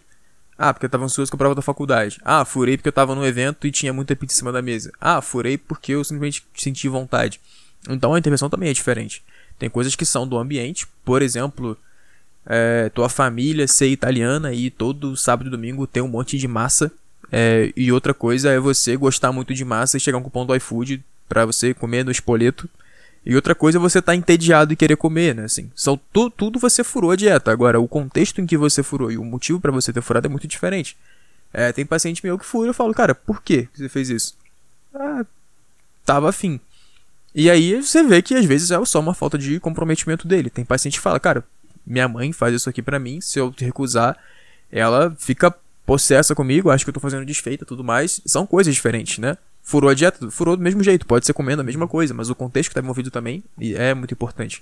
Ah, 0.63 0.75
porque 0.75 0.85
eu 0.85 0.91
tava 0.91 1.07
ansioso 1.07 1.31
com 1.31 1.37
a 1.37 1.39
prova 1.39 1.55
da 1.55 1.63
faculdade. 1.63 2.21
Ah, 2.23 2.45
furei 2.45 2.77
porque 2.77 2.91
eu 2.91 2.93
tava 2.93 3.15
no 3.15 3.25
evento 3.25 3.67
e 3.67 3.73
tinha 3.73 3.95
muita 3.95 4.15
pizza 4.15 4.35
em 4.35 4.37
cima 4.37 4.53
da 4.53 4.61
mesa. 4.61 4.93
Ah, 5.01 5.23
furei 5.23 5.57
porque 5.57 5.93
eu 5.93 6.05
simplesmente 6.05 6.45
senti 6.55 6.87
vontade. 6.87 7.41
Então 7.89 8.13
a 8.13 8.19
intervenção 8.19 8.51
também 8.51 8.69
é 8.69 8.73
diferente. 8.75 9.25
Tem 9.59 9.71
coisas 9.71 9.97
que 9.97 10.05
são 10.05 10.29
do 10.29 10.37
ambiente, 10.37 10.87
por 11.03 11.23
exemplo, 11.23 11.79
é, 12.45 12.91
tua 12.91 13.09
família 13.09 13.67
ser 13.67 13.89
italiana 13.89 14.53
e 14.53 14.69
todo 14.69 15.17
sábado 15.17 15.47
e 15.47 15.51
domingo 15.51 15.87
ter 15.87 16.03
um 16.03 16.09
monte 16.09 16.37
de 16.37 16.47
massa. 16.47 16.93
É, 17.33 17.73
e 17.75 17.91
outra 17.91 18.13
coisa 18.13 18.51
é 18.51 18.61
você 18.61 18.99
gostar 18.99 19.33
muito 19.33 19.55
de 19.55 19.65
massa 19.65 19.97
e 19.97 20.01
chegar 20.01 20.19
um 20.19 20.23
cupom 20.23 20.45
do 20.45 20.55
iFood 20.55 21.03
para 21.27 21.47
você 21.47 21.73
comer 21.73 22.05
no 22.05 22.11
espoleto 22.11 22.69
e 23.25 23.35
outra 23.35 23.55
coisa 23.55 23.79
é 23.79 23.81
você 23.81 23.99
estar 23.99 24.13
tá 24.13 24.17
entediado 24.17 24.73
e 24.73 24.77
querer 24.77 24.97
comer, 24.97 25.35
né? 25.35 25.45
Assim, 25.45 25.71
são 25.75 26.01
tu, 26.13 26.31
tudo 26.31 26.59
você 26.59 26.83
furou 26.83 27.11
a 27.11 27.17
dieta. 27.17 27.53
Agora, 27.53 27.79
o 27.79 27.87
contexto 27.87 28.41
em 28.41 28.47
que 28.47 28.57
você 28.57 28.83
furou 28.83 29.11
e 29.13 29.19
o 29.19 29.25
motivo 29.25 29.61
para 29.61 29.71
você 29.71 29.93
ter 29.93 30.01
furado 30.01 30.27
é 30.27 30.31
muito 30.31 30.49
diferente. 30.49 30.97
É, 31.53 31.73
tem 31.73 31.85
paciente 31.85 32.25
meu 32.25 32.39
que 32.39 32.47
fura 32.47 32.69
e 32.69 32.71
eu 32.71 32.75
falo, 32.75 32.95
cara, 32.95 33.15
por 33.15 33.43
que 33.43 33.69
você 33.75 33.89
fez 33.89 34.09
isso? 34.09 34.37
Ah, 34.95 35.25
tava 36.05 36.31
afim. 36.31 36.59
E 37.35 37.51
aí 37.51 37.83
você 37.83 38.03
vê 38.03 38.23
que 38.23 38.35
às 38.35 38.45
vezes 38.45 38.71
é 38.71 38.85
só 38.85 39.01
uma 39.01 39.15
falta 39.15 39.37
de 39.37 39.61
comprometimento 39.61 40.27
dele. 40.27 40.49
Tem 40.49 40.65
paciente 40.65 40.95
que 40.95 41.03
fala, 41.03 41.21
cara, 41.21 41.45
minha 41.87 42.09
mãe 42.09 42.33
faz 42.33 42.55
isso 42.55 42.71
aqui 42.71 42.81
para 42.81 42.99
mim, 42.99 43.21
se 43.21 43.39
eu 43.39 43.53
te 43.53 43.65
recusar, 43.65 44.17
ela 44.71 45.15
fica 45.19 45.55
possessa 45.85 46.35
comigo, 46.35 46.71
acho 46.71 46.85
que 46.85 46.91
eu 46.91 46.95
tô 46.95 47.01
fazendo 47.01 47.27
desfeita 47.27 47.67
tudo 47.67 47.85
mais. 47.85 48.21
São 48.25 48.47
coisas 48.47 48.75
diferentes, 48.75 49.19
né? 49.19 49.37
Furou 49.71 49.89
a 49.89 49.95
dieta, 49.95 50.29
furou 50.33 50.57
do 50.57 50.63
mesmo 50.63 50.83
jeito, 50.83 51.07
pode 51.07 51.25
ser 51.25 51.33
comendo 51.33 51.63
a 51.63 51.65
mesma 51.65 51.87
coisa, 51.87 52.13
mas 52.13 52.29
o 52.29 52.35
contexto 52.35 52.71
que 52.71 52.73
está 52.73 52.81
envolvido 52.81 53.09
também 53.09 53.45
é 53.77 53.95
muito 53.95 54.13
importante. 54.13 54.61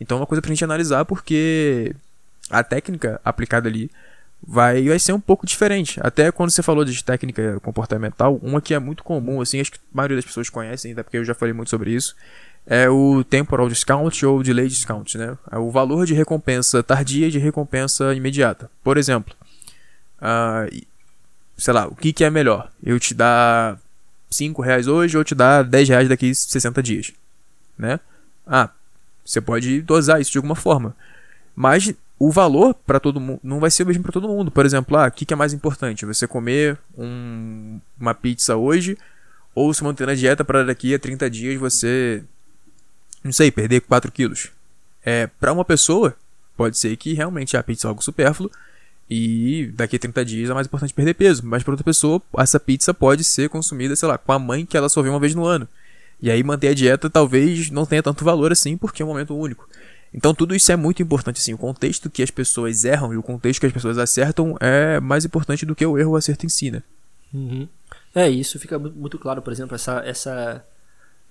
Então 0.00 0.18
é 0.18 0.20
uma 0.20 0.26
coisa 0.26 0.42
pra 0.42 0.48
gente 0.48 0.64
analisar 0.64 1.04
porque 1.04 1.94
a 2.50 2.64
técnica 2.64 3.20
aplicada 3.24 3.68
ali 3.68 3.88
vai, 4.44 4.82
vai 4.88 4.98
ser 4.98 5.12
um 5.12 5.20
pouco 5.20 5.46
diferente. 5.46 6.00
Até 6.02 6.32
quando 6.32 6.50
você 6.50 6.60
falou 6.60 6.84
de 6.84 7.04
técnica 7.04 7.60
comportamental, 7.60 8.34
uma 8.42 8.60
que 8.60 8.74
é 8.74 8.80
muito 8.80 9.04
comum, 9.04 9.40
assim, 9.40 9.60
acho 9.60 9.70
que 9.70 9.78
a 9.78 9.96
maioria 9.96 10.16
das 10.16 10.24
pessoas 10.24 10.50
conhecem, 10.50 10.90
até 10.90 11.04
porque 11.04 11.18
eu 11.18 11.24
já 11.24 11.34
falei 11.34 11.54
muito 11.54 11.70
sobre 11.70 11.92
isso, 11.92 12.16
é 12.66 12.90
o 12.90 13.22
temporal 13.22 13.68
discount 13.68 14.26
ou 14.26 14.42
delay 14.42 14.66
discount, 14.66 15.16
né? 15.16 15.38
É 15.52 15.56
o 15.56 15.70
valor 15.70 16.04
de 16.04 16.14
recompensa 16.14 16.82
tardia 16.82 17.28
e 17.28 17.30
de 17.30 17.38
recompensa 17.38 18.12
imediata. 18.12 18.68
Por 18.82 18.98
exemplo, 18.98 19.34
uh, 20.20 20.84
sei 21.56 21.72
lá, 21.72 21.86
o 21.86 21.94
que, 21.94 22.12
que 22.12 22.24
é 22.24 22.30
melhor? 22.30 22.72
Eu 22.82 22.98
te 22.98 23.14
dar 23.14 23.78
5 24.30 24.62
reais 24.62 24.86
hoje 24.86 25.16
ou 25.16 25.24
te 25.24 25.34
dá 25.34 25.62
10 25.62 25.88
reais 25.88 26.08
daqui 26.08 26.34
60 26.34 26.82
dias, 26.82 27.12
né? 27.76 28.00
Ah, 28.46 28.70
você 29.24 29.40
pode 29.40 29.82
dosar 29.82 30.20
isso 30.20 30.32
de 30.32 30.38
alguma 30.38 30.54
forma. 30.54 30.96
Mas 31.54 31.92
o 32.18 32.30
valor 32.30 32.74
para 32.74 32.98
todo 32.98 33.20
mundo 33.20 33.40
não 33.42 33.60
vai 33.60 33.70
ser 33.70 33.82
o 33.82 33.86
mesmo 33.86 34.02
para 34.02 34.12
todo 34.12 34.28
mundo. 34.28 34.50
Por 34.50 34.64
exemplo, 34.64 34.96
ah, 34.96 35.06
o 35.06 35.10
que, 35.10 35.24
que 35.24 35.34
é 35.34 35.36
mais 35.36 35.52
importante? 35.52 36.06
Você 36.06 36.26
comer 36.26 36.78
um, 36.96 37.80
uma 37.98 38.14
pizza 38.14 38.56
hoje 38.56 38.96
ou 39.54 39.72
se 39.72 39.84
manter 39.84 40.06
na 40.06 40.14
dieta 40.14 40.44
para 40.44 40.64
daqui 40.64 40.94
a 40.94 40.98
30 40.98 41.28
dias 41.30 41.60
você, 41.60 42.22
não 43.22 43.32
sei, 43.32 43.50
perder 43.50 43.80
4 43.82 44.10
quilos? 44.10 44.50
É, 45.04 45.26
para 45.26 45.52
uma 45.52 45.64
pessoa, 45.64 46.14
pode 46.56 46.76
ser 46.78 46.96
que 46.96 47.12
realmente 47.12 47.56
a 47.56 47.62
pizza 47.62 47.86
é 47.86 47.88
algo 47.88 48.02
supérfluo 48.02 48.50
e 49.10 49.72
daqui 49.74 49.96
a 49.96 49.98
30 49.98 50.24
dias 50.24 50.50
é 50.50 50.54
mais 50.54 50.66
importante 50.66 50.92
perder 50.92 51.14
peso. 51.14 51.42
Mas 51.44 51.62
para 51.62 51.72
outra 51.72 51.84
pessoa, 51.84 52.20
essa 52.36 52.60
pizza 52.60 52.92
pode 52.92 53.24
ser 53.24 53.48
consumida, 53.48 53.96
sei 53.96 54.08
lá, 54.08 54.18
com 54.18 54.32
a 54.32 54.38
mãe 54.38 54.66
que 54.66 54.76
ela 54.76 54.88
só 54.88 55.00
vê 55.02 55.08
uma 55.08 55.20
vez 55.20 55.34
no 55.34 55.44
ano. 55.44 55.66
E 56.20 56.30
aí 56.30 56.42
manter 56.42 56.68
a 56.68 56.74
dieta 56.74 57.08
talvez 57.08 57.70
não 57.70 57.86
tenha 57.86 58.02
tanto 58.02 58.24
valor 58.24 58.52
assim, 58.52 58.76
porque 58.76 59.02
é 59.02 59.04
um 59.04 59.08
momento 59.08 59.34
único. 59.36 59.68
Então 60.12 60.34
tudo 60.34 60.54
isso 60.54 60.70
é 60.72 60.76
muito 60.76 61.02
importante, 61.02 61.38
assim. 61.38 61.54
O 61.54 61.58
contexto 61.58 62.10
que 62.10 62.22
as 62.22 62.30
pessoas 62.30 62.84
erram 62.84 63.14
e 63.14 63.16
o 63.16 63.22
contexto 63.22 63.60
que 63.60 63.66
as 63.66 63.72
pessoas 63.72 63.98
acertam 63.98 64.56
é 64.60 65.00
mais 65.00 65.24
importante 65.24 65.64
do 65.64 65.74
que 65.74 65.86
o 65.86 65.98
erro 65.98 66.10
ou 66.10 66.16
acerto 66.16 66.44
em 66.44 66.48
si, 66.48 66.70
né? 66.70 66.82
Uhum. 67.32 67.68
É, 68.14 68.28
isso 68.28 68.58
fica 68.58 68.78
muito 68.78 69.18
claro, 69.18 69.40
por 69.42 69.52
exemplo, 69.52 69.74
essa, 69.74 70.02
essa, 70.04 70.64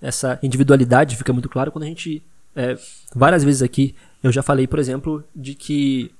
essa 0.00 0.38
individualidade 0.42 1.16
fica 1.16 1.32
muito 1.32 1.48
claro 1.48 1.70
quando 1.70 1.84
a 1.84 1.88
gente. 1.88 2.22
É, 2.56 2.76
várias 3.14 3.44
vezes 3.44 3.62
aqui 3.62 3.94
eu 4.22 4.32
já 4.32 4.42
falei, 4.42 4.66
por 4.66 4.78
exemplo, 4.78 5.22
de 5.34 5.54
que 5.54 6.10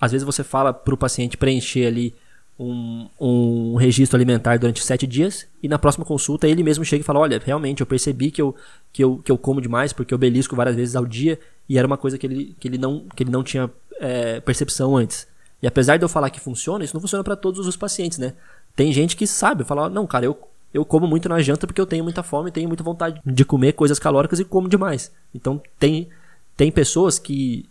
às 0.00 0.12
vezes 0.12 0.24
você 0.24 0.44
fala 0.44 0.72
para 0.72 0.94
o 0.94 0.96
paciente 0.96 1.36
preencher 1.36 1.86
ali 1.86 2.14
um, 2.58 3.08
um 3.20 3.76
registro 3.76 4.16
alimentar 4.16 4.58
durante 4.58 4.82
sete 4.82 5.06
dias 5.06 5.46
e 5.62 5.68
na 5.68 5.78
próxima 5.78 6.04
consulta 6.04 6.48
ele 6.48 6.62
mesmo 6.62 6.84
chega 6.84 7.02
e 7.02 7.04
fala, 7.04 7.20
olha, 7.20 7.40
realmente 7.44 7.80
eu 7.80 7.86
percebi 7.86 8.30
que 8.30 8.42
eu, 8.42 8.54
que 8.92 9.04
eu, 9.04 9.18
que 9.18 9.30
eu 9.30 9.38
como 9.38 9.60
demais 9.60 9.92
porque 9.92 10.12
eu 10.12 10.18
belisco 10.18 10.56
várias 10.56 10.74
vezes 10.74 10.96
ao 10.96 11.06
dia 11.06 11.38
e 11.68 11.78
era 11.78 11.86
uma 11.86 11.96
coisa 11.96 12.18
que 12.18 12.26
ele, 12.26 12.56
que 12.58 12.66
ele, 12.66 12.78
não, 12.78 13.06
que 13.14 13.22
ele 13.22 13.30
não 13.30 13.44
tinha 13.44 13.70
é, 14.00 14.40
percepção 14.40 14.96
antes. 14.96 15.26
E 15.62 15.66
apesar 15.66 15.96
de 15.96 16.04
eu 16.04 16.08
falar 16.08 16.30
que 16.30 16.40
funciona, 16.40 16.84
isso 16.84 16.94
não 16.94 17.00
funciona 17.00 17.22
para 17.22 17.36
todos 17.36 17.66
os 17.66 17.76
pacientes, 17.76 18.18
né? 18.18 18.34
Tem 18.74 18.92
gente 18.92 19.16
que 19.16 19.26
sabe, 19.26 19.64
fala, 19.64 19.88
não, 19.88 20.06
cara, 20.06 20.24
eu, 20.24 20.38
eu 20.72 20.84
como 20.84 21.06
muito 21.06 21.28
na 21.28 21.40
janta 21.40 21.66
porque 21.66 21.80
eu 21.80 21.86
tenho 21.86 22.04
muita 22.04 22.22
fome, 22.22 22.50
tenho 22.50 22.68
muita 22.68 22.82
vontade 22.82 23.20
de 23.24 23.44
comer 23.44 23.72
coisas 23.72 23.98
calóricas 23.98 24.40
e 24.40 24.44
como 24.44 24.68
demais. 24.68 25.12
Então 25.34 25.60
tem, 25.78 26.08
tem 26.56 26.70
pessoas 26.70 27.18
que, 27.18 27.68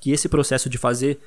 que 0.00 0.12
esse 0.12 0.28
processo 0.28 0.70
de 0.70 0.78
fazer 0.78 1.20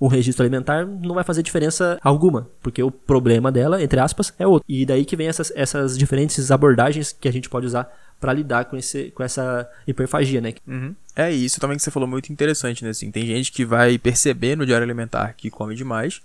um 0.00 0.06
registro 0.06 0.42
alimentar 0.42 0.86
não 0.86 1.14
vai 1.14 1.22
fazer 1.22 1.42
diferença 1.42 1.98
alguma, 2.02 2.48
porque 2.62 2.82
o 2.82 2.90
problema 2.90 3.52
dela, 3.52 3.82
entre 3.82 4.00
aspas, 4.00 4.32
é 4.38 4.46
outro. 4.46 4.64
E 4.68 4.86
daí 4.86 5.04
que 5.04 5.14
vem 5.14 5.28
essas, 5.28 5.52
essas 5.54 5.98
diferentes 5.98 6.50
abordagens 6.50 7.12
que 7.12 7.28
a 7.28 7.32
gente 7.32 7.50
pode 7.50 7.66
usar 7.66 7.92
para 8.18 8.32
lidar 8.32 8.66
com, 8.66 8.76
esse, 8.76 9.10
com 9.10 9.22
essa 9.22 9.68
hiperfagia, 9.86 10.40
né? 10.40 10.54
Uhum. 10.66 10.94
É 11.16 11.30
isso 11.30 11.60
também 11.60 11.76
que 11.76 11.82
você 11.82 11.90
falou 11.90 12.08
muito 12.08 12.32
interessante, 12.32 12.84
né? 12.84 12.90
Assim, 12.90 13.10
tem 13.10 13.26
gente 13.26 13.52
que 13.52 13.64
vai 13.64 13.98
perceber 13.98 14.56
no 14.56 14.64
diário 14.64 14.84
alimentar 14.84 15.34
que 15.34 15.50
come 15.50 15.74
demais 15.74 16.20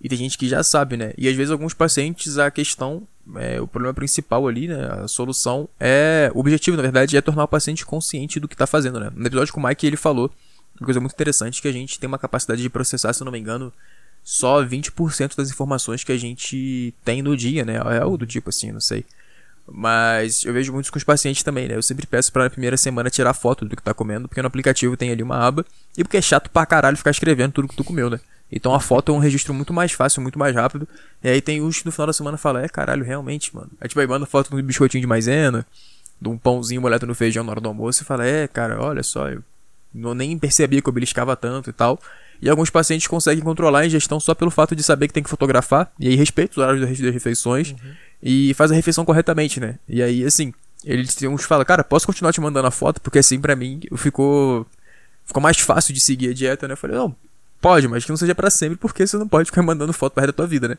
e 0.00 0.08
tem 0.08 0.18
gente 0.18 0.38
que 0.38 0.48
já 0.48 0.62
sabe, 0.62 0.96
né? 0.96 1.12
E 1.16 1.28
às 1.28 1.34
vezes 1.34 1.50
alguns 1.50 1.74
pacientes 1.74 2.38
a 2.38 2.50
questão, 2.50 3.02
é, 3.36 3.60
o 3.60 3.66
problema 3.66 3.94
principal 3.94 4.46
ali, 4.46 4.68
né? 4.68 4.88
A 5.02 5.08
solução 5.08 5.68
é, 5.78 6.30
o 6.34 6.40
objetivo 6.40 6.76
na 6.76 6.82
verdade 6.82 7.16
é 7.16 7.20
tornar 7.20 7.44
o 7.44 7.48
paciente 7.48 7.84
consciente 7.84 8.38
do 8.38 8.48
que 8.48 8.54
está 8.54 8.66
fazendo, 8.66 9.00
né? 9.00 9.10
No 9.14 9.26
episódio 9.26 9.52
com 9.52 9.60
o 9.60 9.66
Mike 9.66 9.86
ele 9.86 9.96
falou 9.96 10.30
uma 10.80 10.86
coisa 10.86 11.00
muito 11.00 11.12
interessante 11.12 11.60
que 11.60 11.68
a 11.68 11.72
gente 11.72 11.98
tem 11.98 12.06
uma 12.06 12.18
capacidade 12.18 12.62
de 12.62 12.70
processar, 12.70 13.12
se 13.12 13.22
eu 13.22 13.24
não 13.24 13.32
me 13.32 13.38
engano, 13.38 13.72
só 14.22 14.62
20% 14.62 15.36
das 15.36 15.50
informações 15.50 16.04
que 16.04 16.12
a 16.12 16.16
gente 16.16 16.94
tem 17.04 17.22
no 17.22 17.36
dia, 17.36 17.64
né? 17.64 17.76
É 17.76 17.98
algo 17.98 18.18
do 18.18 18.26
tipo 18.26 18.50
assim, 18.50 18.70
não 18.70 18.80
sei. 18.80 19.04
Mas 19.70 20.44
eu 20.44 20.52
vejo 20.52 20.72
muitos 20.72 20.90
com 20.90 20.96
os 20.98 21.04
pacientes 21.04 21.42
também, 21.42 21.68
né? 21.68 21.76
Eu 21.76 21.82
sempre 21.82 22.06
peço 22.06 22.32
para 22.32 22.44
na 22.44 22.50
primeira 22.50 22.76
semana 22.76 23.10
tirar 23.10 23.34
foto 23.34 23.64
do 23.64 23.76
que 23.76 23.82
tá 23.82 23.92
comendo, 23.92 24.28
porque 24.28 24.40
no 24.40 24.48
aplicativo 24.48 24.96
tem 24.96 25.10
ali 25.10 25.22
uma 25.22 25.36
aba, 25.36 25.64
e 25.96 26.02
porque 26.02 26.16
é 26.16 26.22
chato 26.22 26.50
pra 26.50 26.64
caralho 26.64 26.96
ficar 26.96 27.10
escrevendo 27.10 27.52
tudo 27.52 27.68
que 27.68 27.76
tu 27.76 27.84
comeu, 27.84 28.08
né? 28.08 28.20
Então 28.50 28.74
a 28.74 28.80
foto 28.80 29.12
é 29.12 29.14
um 29.14 29.18
registro 29.18 29.52
muito 29.52 29.74
mais 29.74 29.92
fácil, 29.92 30.22
muito 30.22 30.38
mais 30.38 30.54
rápido. 30.54 30.88
E 31.22 31.28
aí 31.28 31.40
tem 31.40 31.60
uns 31.60 31.80
que 31.80 31.86
no 31.86 31.92
final 31.92 32.06
da 32.06 32.12
semana 32.14 32.38
fala, 32.38 32.62
é 32.62 32.68
caralho, 32.68 33.04
realmente, 33.04 33.54
mano. 33.54 33.70
Aí 33.80 33.88
tipo, 33.88 34.00
aí 34.00 34.06
manda 34.06 34.24
foto 34.24 34.48
de 34.50 34.56
um 34.56 34.62
biscoitinho 34.62 35.02
de 35.02 35.06
maisena, 35.06 35.66
de 36.20 36.28
um 36.28 36.38
pãozinho 36.38 36.80
molhado 36.80 37.06
no 37.06 37.14
feijão 37.14 37.44
na 37.44 37.50
hora 37.50 37.60
do 37.60 37.68
almoço 37.68 38.02
e 38.02 38.06
fala, 38.06 38.26
é, 38.26 38.48
cara, 38.48 38.80
olha 38.80 39.02
só, 39.02 39.28
eu 39.28 39.42
não 39.92 40.14
nem 40.14 40.38
percebia 40.38 40.80
que 40.82 40.88
eu 40.88 40.92
beliscava 40.92 41.36
tanto 41.36 41.70
e 41.70 41.72
tal. 41.72 42.00
E 42.40 42.48
alguns 42.48 42.70
pacientes 42.70 43.06
conseguem 43.06 43.42
controlar 43.42 43.80
a 43.80 43.86
ingestão 43.86 44.20
só 44.20 44.34
pelo 44.34 44.50
fato 44.50 44.76
de 44.76 44.82
saber 44.82 45.08
que 45.08 45.14
tem 45.14 45.22
que 45.22 45.30
fotografar, 45.30 45.90
e 45.98 46.08
aí 46.08 46.14
respeita 46.14 46.52
os 46.52 46.58
horários 46.58 47.00
das 47.00 47.12
refeições, 47.12 47.72
uhum. 47.72 47.92
e 48.22 48.54
faz 48.54 48.70
a 48.70 48.74
refeição 48.74 49.04
corretamente, 49.04 49.58
né? 49.58 49.78
E 49.88 50.00
aí, 50.00 50.24
assim, 50.24 50.54
eles 50.84 51.16
uns 51.24 51.44
falam, 51.44 51.64
cara, 51.64 51.82
posso 51.82 52.06
continuar 52.06 52.32
te 52.32 52.40
mandando 52.40 52.68
a 52.68 52.70
foto? 52.70 53.00
Porque 53.00 53.18
assim, 53.18 53.40
para 53.40 53.56
mim, 53.56 53.80
ficou, 53.96 54.64
ficou 55.24 55.42
mais 55.42 55.58
fácil 55.58 55.92
de 55.92 56.00
seguir 56.00 56.30
a 56.30 56.34
dieta, 56.34 56.68
né? 56.68 56.74
Eu 56.74 56.76
falei, 56.76 56.96
não, 56.96 57.14
pode, 57.60 57.88
mas 57.88 58.04
que 58.04 58.10
não 58.10 58.16
seja 58.16 58.34
para 58.34 58.50
sempre, 58.50 58.76
porque 58.76 59.06
você 59.06 59.16
não 59.16 59.26
pode 59.26 59.46
ficar 59.46 59.62
mandando 59.62 59.92
foto 59.92 60.12
para 60.12 60.26
da 60.26 60.32
tua 60.32 60.46
vida, 60.46 60.68
né? 60.68 60.78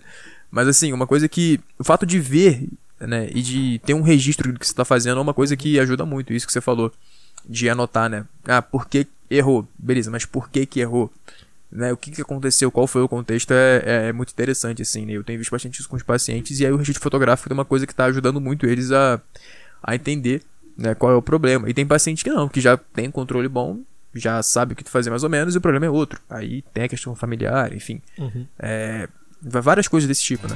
Mas 0.49 0.67
assim, 0.67 0.93
uma 0.93 1.05
coisa 1.05 1.27
que, 1.27 1.59
o 1.77 1.83
fato 1.83 2.05
de 2.05 2.19
ver, 2.19 2.67
né, 2.99 3.29
e 3.33 3.41
de 3.41 3.79
ter 3.85 3.93
um 3.93 4.01
registro 4.01 4.51
do 4.51 4.59
que 4.59 4.67
você 4.67 4.73
tá 4.73 4.85
fazendo 4.85 5.17
é 5.19 5.21
uma 5.21 5.33
coisa 5.33 5.55
que 5.55 5.79
ajuda 5.79 6.05
muito, 6.05 6.33
isso 6.33 6.45
que 6.45 6.53
você 6.53 6.61
falou 6.61 6.91
de 7.47 7.69
anotar, 7.69 8.09
né? 8.09 8.25
Ah, 8.45 8.61
por 8.61 8.87
que 8.87 9.07
errou? 9.29 9.67
Beleza, 9.77 10.09
mas 10.09 10.25
por 10.25 10.49
que 10.49 10.65
que 10.65 10.79
errou? 10.79 11.11
Né, 11.71 11.93
o 11.93 11.97
que, 11.97 12.09
que 12.09 12.21
aconteceu, 12.21 12.71
qual 12.71 12.87
foi 12.87 13.03
o 13.03 13.07
contexto, 13.07 13.51
é, 13.51 13.83
é, 13.85 14.07
é, 14.07 14.13
muito 14.13 14.31
interessante, 14.31 14.81
assim, 14.81 15.05
né? 15.05 15.13
Eu 15.13 15.23
tenho 15.23 15.37
visto 15.37 15.51
bastante 15.51 15.79
isso 15.79 15.87
com 15.87 15.95
os 15.95 16.01
pacientes, 16.01 16.59
e 16.59 16.65
aí 16.65 16.71
o 16.71 16.77
registro 16.77 17.03
fotográfico 17.03 17.47
é 17.51 17.53
uma 17.53 17.65
coisa 17.65 17.85
que 17.85 17.93
está 17.93 18.05
ajudando 18.05 18.41
muito 18.41 18.65
eles 18.65 18.91
a, 18.91 19.21
a 19.83 19.93
entender 19.93 20.41
né, 20.75 20.95
qual 20.95 21.11
é 21.11 21.15
o 21.15 21.21
problema. 21.21 21.69
E 21.69 21.73
tem 21.73 21.85
paciente 21.85 22.23
que 22.23 22.29
não, 22.31 22.49
que 22.49 22.59
já 22.59 22.75
tem 22.75 23.11
controle 23.11 23.47
bom, 23.47 23.81
já 24.15 24.41
sabe 24.41 24.73
o 24.73 24.75
que 24.75 24.89
fazer 24.89 25.11
mais 25.11 25.23
ou 25.23 25.29
menos, 25.29 25.53
e 25.53 25.59
o 25.59 25.61
problema 25.61 25.85
é 25.85 25.89
outro. 25.89 26.19
Aí 26.27 26.63
tem 26.73 26.85
a 26.85 26.89
questão 26.89 27.13
familiar, 27.13 27.71
enfim. 27.71 28.01
Uhum. 28.17 28.47
É, 28.57 29.07
várias 29.39 29.87
coisas 29.87 30.07
desse 30.07 30.23
tipo, 30.23 30.47
né? 30.47 30.55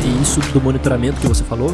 E 0.00 0.22
isso 0.22 0.40
do 0.52 0.60
monitoramento 0.60 1.20
que 1.20 1.26
você 1.26 1.44
falou, 1.44 1.70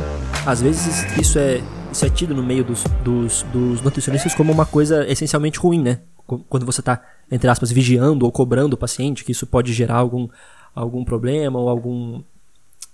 às 0.46 0.60
vezes 0.60 1.04
isso 1.18 1.38
é, 1.38 1.62
isso 1.92 2.04
é 2.04 2.10
tido 2.10 2.34
no 2.34 2.42
meio 2.42 2.64
dos, 2.64 2.84
dos, 3.04 3.42
dos 3.44 3.82
nutricionistas 3.82 4.34
como 4.34 4.52
uma 4.52 4.66
coisa 4.66 5.06
essencialmente 5.10 5.58
ruim, 5.58 5.82
né? 5.82 6.00
Quando 6.48 6.66
você 6.66 6.80
está, 6.80 7.02
entre 7.30 7.48
aspas, 7.48 7.70
vigiando 7.70 8.26
ou 8.26 8.32
cobrando 8.32 8.74
o 8.74 8.76
paciente, 8.76 9.24
que 9.24 9.32
isso 9.32 9.46
pode 9.46 9.72
gerar 9.72 9.96
algum, 9.96 10.28
algum 10.74 11.04
problema 11.04 11.58
ou 11.58 11.68
algum, 11.68 12.22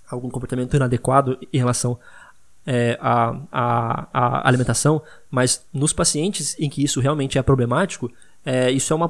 algum 0.09 0.29
comportamento 0.29 0.75
inadequado 0.75 1.37
em 1.51 1.57
relação 1.57 1.99
é, 2.65 2.97
à 3.01 4.47
alimentação, 4.47 5.01
mas 5.29 5.65
nos 5.73 5.91
pacientes 5.91 6.55
em 6.59 6.69
que 6.69 6.83
isso 6.83 6.99
realmente 6.99 7.37
é 7.37 7.41
problemático, 7.41 8.11
é, 8.45 8.71
isso 8.71 8.93
é 8.93 8.95
uma 8.95 9.09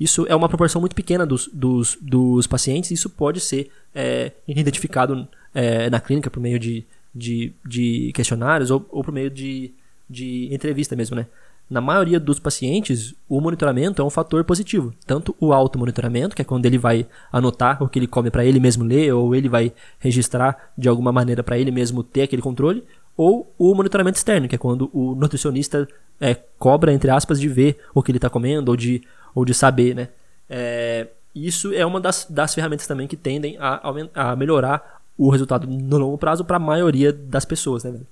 isso 0.00 0.26
é 0.28 0.34
uma 0.34 0.48
proporção 0.48 0.80
muito 0.80 0.96
pequena 0.96 1.26
dos, 1.26 1.48
dos, 1.52 1.98
dos 2.00 2.46
pacientes 2.46 2.90
e 2.90 2.94
isso 2.94 3.10
pode 3.10 3.38
ser 3.38 3.70
é, 3.94 4.32
identificado 4.48 5.28
é, 5.54 5.90
na 5.90 6.00
clínica 6.00 6.30
por 6.30 6.40
meio 6.40 6.58
de, 6.58 6.86
de, 7.14 7.52
de 7.64 8.10
questionários 8.14 8.70
ou, 8.70 8.86
ou 8.90 9.04
por 9.04 9.12
meio 9.12 9.28
de, 9.28 9.74
de 10.08 10.48
entrevista 10.52 10.96
mesmo, 10.96 11.16
né? 11.16 11.26
Na 11.68 11.80
maioria 11.80 12.18
dos 12.18 12.40
pacientes, 12.40 13.14
o 13.28 13.40
monitoramento 13.40 14.02
é 14.02 14.04
um 14.04 14.10
fator 14.10 14.42
positivo. 14.42 14.92
Tanto 15.06 15.36
o 15.38 15.52
auto-monitoramento, 15.52 16.34
que 16.34 16.42
é 16.42 16.44
quando 16.44 16.66
ele 16.66 16.76
vai 16.76 17.06
anotar 17.30 17.80
o 17.80 17.88
que 17.88 17.96
ele 17.96 18.08
come 18.08 18.28
para 18.28 18.44
ele 18.44 18.58
mesmo 18.58 18.82
ler, 18.82 19.12
ou 19.12 19.36
ele 19.36 19.48
vai 19.48 19.72
registrar 20.00 20.72
de 20.76 20.88
alguma 20.88 21.12
maneira 21.12 21.44
para 21.44 21.56
ele 21.56 21.70
mesmo 21.70 22.02
ter 22.02 22.22
aquele 22.22 22.42
controle, 22.42 22.82
ou 23.16 23.54
o 23.56 23.72
monitoramento 23.72 24.18
externo, 24.18 24.48
que 24.48 24.56
é 24.56 24.58
quando 24.58 24.90
o 24.92 25.14
nutricionista 25.14 25.86
é, 26.20 26.34
cobra, 26.58 26.92
entre 26.92 27.08
aspas, 27.08 27.38
de 27.38 27.46
ver 27.46 27.78
o 27.94 28.02
que 28.02 28.10
ele 28.10 28.18
está 28.18 28.28
comendo, 28.28 28.72
ou 28.72 28.76
de 28.76 29.02
ou 29.34 29.44
de 29.44 29.54
saber, 29.54 29.94
né? 29.94 30.08
É, 30.48 31.06
isso 31.34 31.72
é 31.72 31.86
uma 31.86 32.00
das, 32.00 32.26
das 32.28 32.54
ferramentas 32.54 32.86
também 32.86 33.06
que 33.06 33.16
tendem 33.16 33.56
a, 33.58 33.80
a 34.14 34.36
melhorar 34.36 35.00
o 35.16 35.30
resultado 35.30 35.66
no 35.66 35.98
longo 35.98 36.18
prazo 36.18 36.44
para 36.44 36.56
a 36.56 36.60
maioria 36.60 37.12
das 37.12 37.44
pessoas, 37.44 37.84
né, 37.84 37.90
velho? 37.90 38.06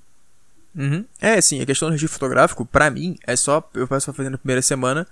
Uhum. 0.77 1.05
É, 1.21 1.41
sim, 1.41 1.61
a 1.61 1.67
questão 1.67 1.89
do 1.89 1.93
registro 1.93 2.19
fotográfico, 2.19 2.65
para 2.65 2.91
mim, 2.91 3.17
é 3.27 3.35
só 3.35 3.69
eu 3.75 3.89
passo 3.89 4.13
fazer 4.13 4.31
na 4.31 4.39
primeira 4.39 4.63
semana 4.63 5.07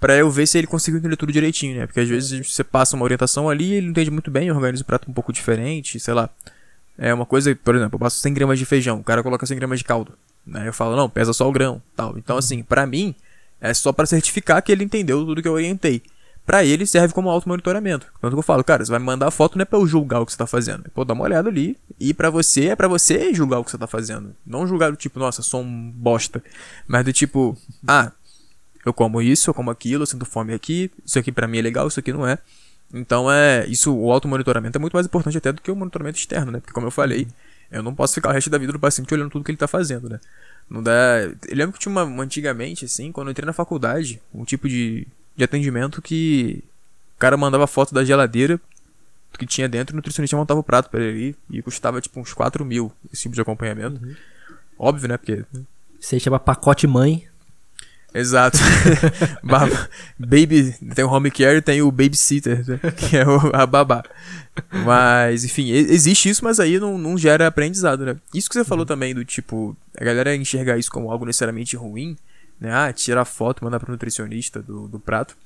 para 0.00 0.16
eu 0.16 0.28
ver 0.30 0.48
se 0.48 0.58
ele 0.58 0.66
conseguiu 0.66 0.98
entender 0.98 1.16
tudo 1.16 1.30
direitinho, 1.30 1.78
né? 1.78 1.86
Porque 1.86 2.00
às 2.00 2.08
vezes 2.08 2.50
você 2.52 2.64
passa 2.64 2.96
uma 2.96 3.04
orientação 3.04 3.48
ali 3.48 3.66
e 3.66 3.74
ele 3.74 3.86
não 3.86 3.90
entende 3.92 4.10
muito 4.10 4.30
bem, 4.32 4.50
organiza 4.50 4.82
o 4.82 4.86
prato 4.86 5.08
um 5.08 5.14
pouco 5.14 5.32
diferente, 5.32 6.00
sei 6.00 6.12
lá. 6.12 6.28
É 6.98 7.14
uma 7.14 7.24
coisa, 7.24 7.54
por 7.54 7.76
exemplo, 7.76 7.94
eu 7.94 8.00
passo 8.00 8.18
100 8.18 8.34
gramas 8.34 8.58
de 8.58 8.64
feijão, 8.64 8.98
o 8.98 9.04
cara 9.04 9.22
coloca 9.22 9.46
100 9.46 9.56
gramas 9.56 9.78
de 9.78 9.84
caldo. 9.84 10.12
Né? 10.44 10.66
Eu 10.66 10.72
falo, 10.72 10.96
não, 10.96 11.08
pesa 11.08 11.32
só 11.32 11.48
o 11.48 11.52
grão, 11.52 11.80
tal. 11.94 12.18
Então, 12.18 12.36
assim, 12.36 12.64
para 12.64 12.84
mim, 12.84 13.14
é 13.62 13.72
só 13.72 13.92
para 13.92 14.06
certificar 14.06 14.60
que 14.60 14.72
ele 14.72 14.82
entendeu 14.82 15.24
tudo 15.24 15.40
que 15.40 15.46
eu 15.46 15.52
orientei. 15.52 16.02
Para 16.44 16.64
ele 16.64 16.84
serve 16.84 17.14
como 17.14 17.30
auto-monitoramento. 17.30 18.08
Tanto 18.20 18.34
que 18.34 18.38
eu 18.40 18.42
falo, 18.42 18.64
cara, 18.64 18.84
você 18.84 18.90
vai 18.90 18.98
me 18.98 19.06
mandar 19.06 19.28
a 19.28 19.30
foto 19.30 19.56
não 19.56 19.62
é 19.62 19.64
pra 19.64 19.78
eu 19.78 19.86
julgar 19.86 20.20
o 20.20 20.26
que 20.26 20.32
você 20.32 20.38
tá 20.38 20.46
fazendo. 20.48 20.84
Eu 20.94 21.04
dar 21.04 21.14
uma 21.14 21.22
olhada 21.22 21.48
ali. 21.48 21.78
E 22.00 22.12
para 22.12 22.28
você, 22.28 22.70
é 22.70 22.76
para 22.76 22.88
você 22.88 23.32
julgar 23.32 23.60
o 23.60 23.64
que 23.64 23.70
você 23.70 23.78
tá 23.78 23.86
fazendo. 23.86 24.34
Não 24.44 24.66
julgar 24.66 24.90
do 24.90 24.96
tipo, 24.96 25.20
nossa, 25.20 25.40
sou 25.40 25.62
um 25.62 25.92
bosta. 25.92 26.42
Mas 26.88 27.04
do 27.04 27.12
tipo, 27.12 27.56
ah, 27.86 28.10
eu 28.84 28.92
como 28.92 29.22
isso, 29.22 29.48
eu 29.48 29.54
como 29.54 29.70
aquilo, 29.70 30.02
eu 30.02 30.06
sinto 30.06 30.24
fome 30.24 30.52
aqui, 30.52 30.90
isso 31.06 31.16
aqui 31.16 31.30
para 31.30 31.46
mim 31.46 31.58
é 31.58 31.62
legal, 31.62 31.86
isso 31.86 32.00
aqui 32.00 32.12
não 32.12 32.26
é. 32.26 32.38
Então 32.92 33.30
é. 33.30 33.64
Isso, 33.68 33.94
o 33.94 34.10
auto-monitoramento 34.10 34.76
é 34.76 34.80
muito 34.80 34.94
mais 34.94 35.06
importante 35.06 35.38
até 35.38 35.52
do 35.52 35.62
que 35.62 35.70
o 35.70 35.76
monitoramento 35.76 36.18
externo, 36.18 36.50
né? 36.50 36.58
Porque 36.58 36.72
como 36.72 36.88
eu 36.88 36.90
falei, 36.90 37.28
eu 37.70 37.84
não 37.84 37.94
posso 37.94 38.14
ficar 38.14 38.30
o 38.30 38.32
resto 38.32 38.50
da 38.50 38.58
vida 38.58 38.72
do 38.72 38.80
paciente 38.80 39.14
olhando 39.14 39.30
tudo 39.30 39.44
que 39.44 39.52
ele 39.52 39.58
tá 39.58 39.68
fazendo, 39.68 40.08
né? 40.08 40.18
Não 40.72 40.82
dá. 40.82 41.20
Eu 41.48 41.54
lembro 41.56 41.74
que 41.74 41.78
tinha 41.78 41.92
uma, 41.92 42.02
uma 42.02 42.24
antigamente, 42.24 42.86
assim, 42.86 43.12
quando 43.12 43.28
eu 43.28 43.32
entrei 43.32 43.44
na 43.44 43.52
faculdade, 43.52 44.22
um 44.32 44.42
tipo 44.42 44.66
de, 44.66 45.06
de 45.36 45.44
atendimento 45.44 46.00
que 46.00 46.64
o 47.14 47.18
cara 47.18 47.36
mandava 47.36 47.66
foto 47.66 47.92
da 47.92 48.02
geladeira 48.02 48.58
que 49.38 49.46
tinha 49.46 49.68
dentro 49.68 49.92
e 49.92 49.94
o 49.94 49.96
nutricionista 49.96 50.36
montava 50.36 50.60
o 50.60 50.64
prato 50.64 50.90
para 50.90 51.02
ele 51.02 51.34
e 51.50 51.62
custava 51.62 52.00
tipo 52.00 52.20
uns 52.20 52.32
4 52.32 52.64
mil 52.64 52.92
esse 53.12 53.22
tipo 53.22 53.34
de 53.34 53.40
acompanhamento. 53.40 54.02
Uhum. 54.02 54.14
Óbvio, 54.78 55.08
né? 55.08 55.18
Porque. 55.18 55.44
Você 56.00 56.18
chama 56.18 56.40
pacote 56.40 56.86
mãe. 56.86 57.28
Exato. 58.14 58.58
baby, 60.18 60.72
tem 60.94 61.04
o 61.04 61.08
home 61.08 61.30
care 61.30 61.58
e 61.58 61.62
tem 61.62 61.80
o 61.82 61.90
babysitter, 61.90 62.64
né? 62.68 62.78
que 62.96 63.16
é 63.16 63.26
o, 63.26 63.54
a 63.54 63.66
babá. 63.66 64.04
Mas, 64.84 65.44
enfim, 65.44 65.70
existe 65.70 66.28
isso, 66.28 66.44
mas 66.44 66.60
aí 66.60 66.78
não, 66.78 66.98
não 66.98 67.16
gera 67.16 67.46
aprendizado, 67.46 68.04
né? 68.04 68.16
Isso 68.34 68.48
que 68.48 68.54
você 68.54 68.64
falou 68.64 68.84
também 68.84 69.14
do 69.14 69.24
tipo, 69.24 69.76
a 69.98 70.04
galera 70.04 70.36
enxergar 70.36 70.78
isso 70.78 70.90
como 70.90 71.10
algo 71.10 71.24
necessariamente 71.24 71.74
ruim, 71.74 72.16
né? 72.60 72.72
Ah, 72.72 72.92
tirar 72.92 73.24
foto, 73.24 73.64
mandar 73.64 73.80
pro 73.80 73.90
nutricionista 73.90 74.60
do, 74.60 74.88
do 74.88 75.00
prato. 75.00 75.36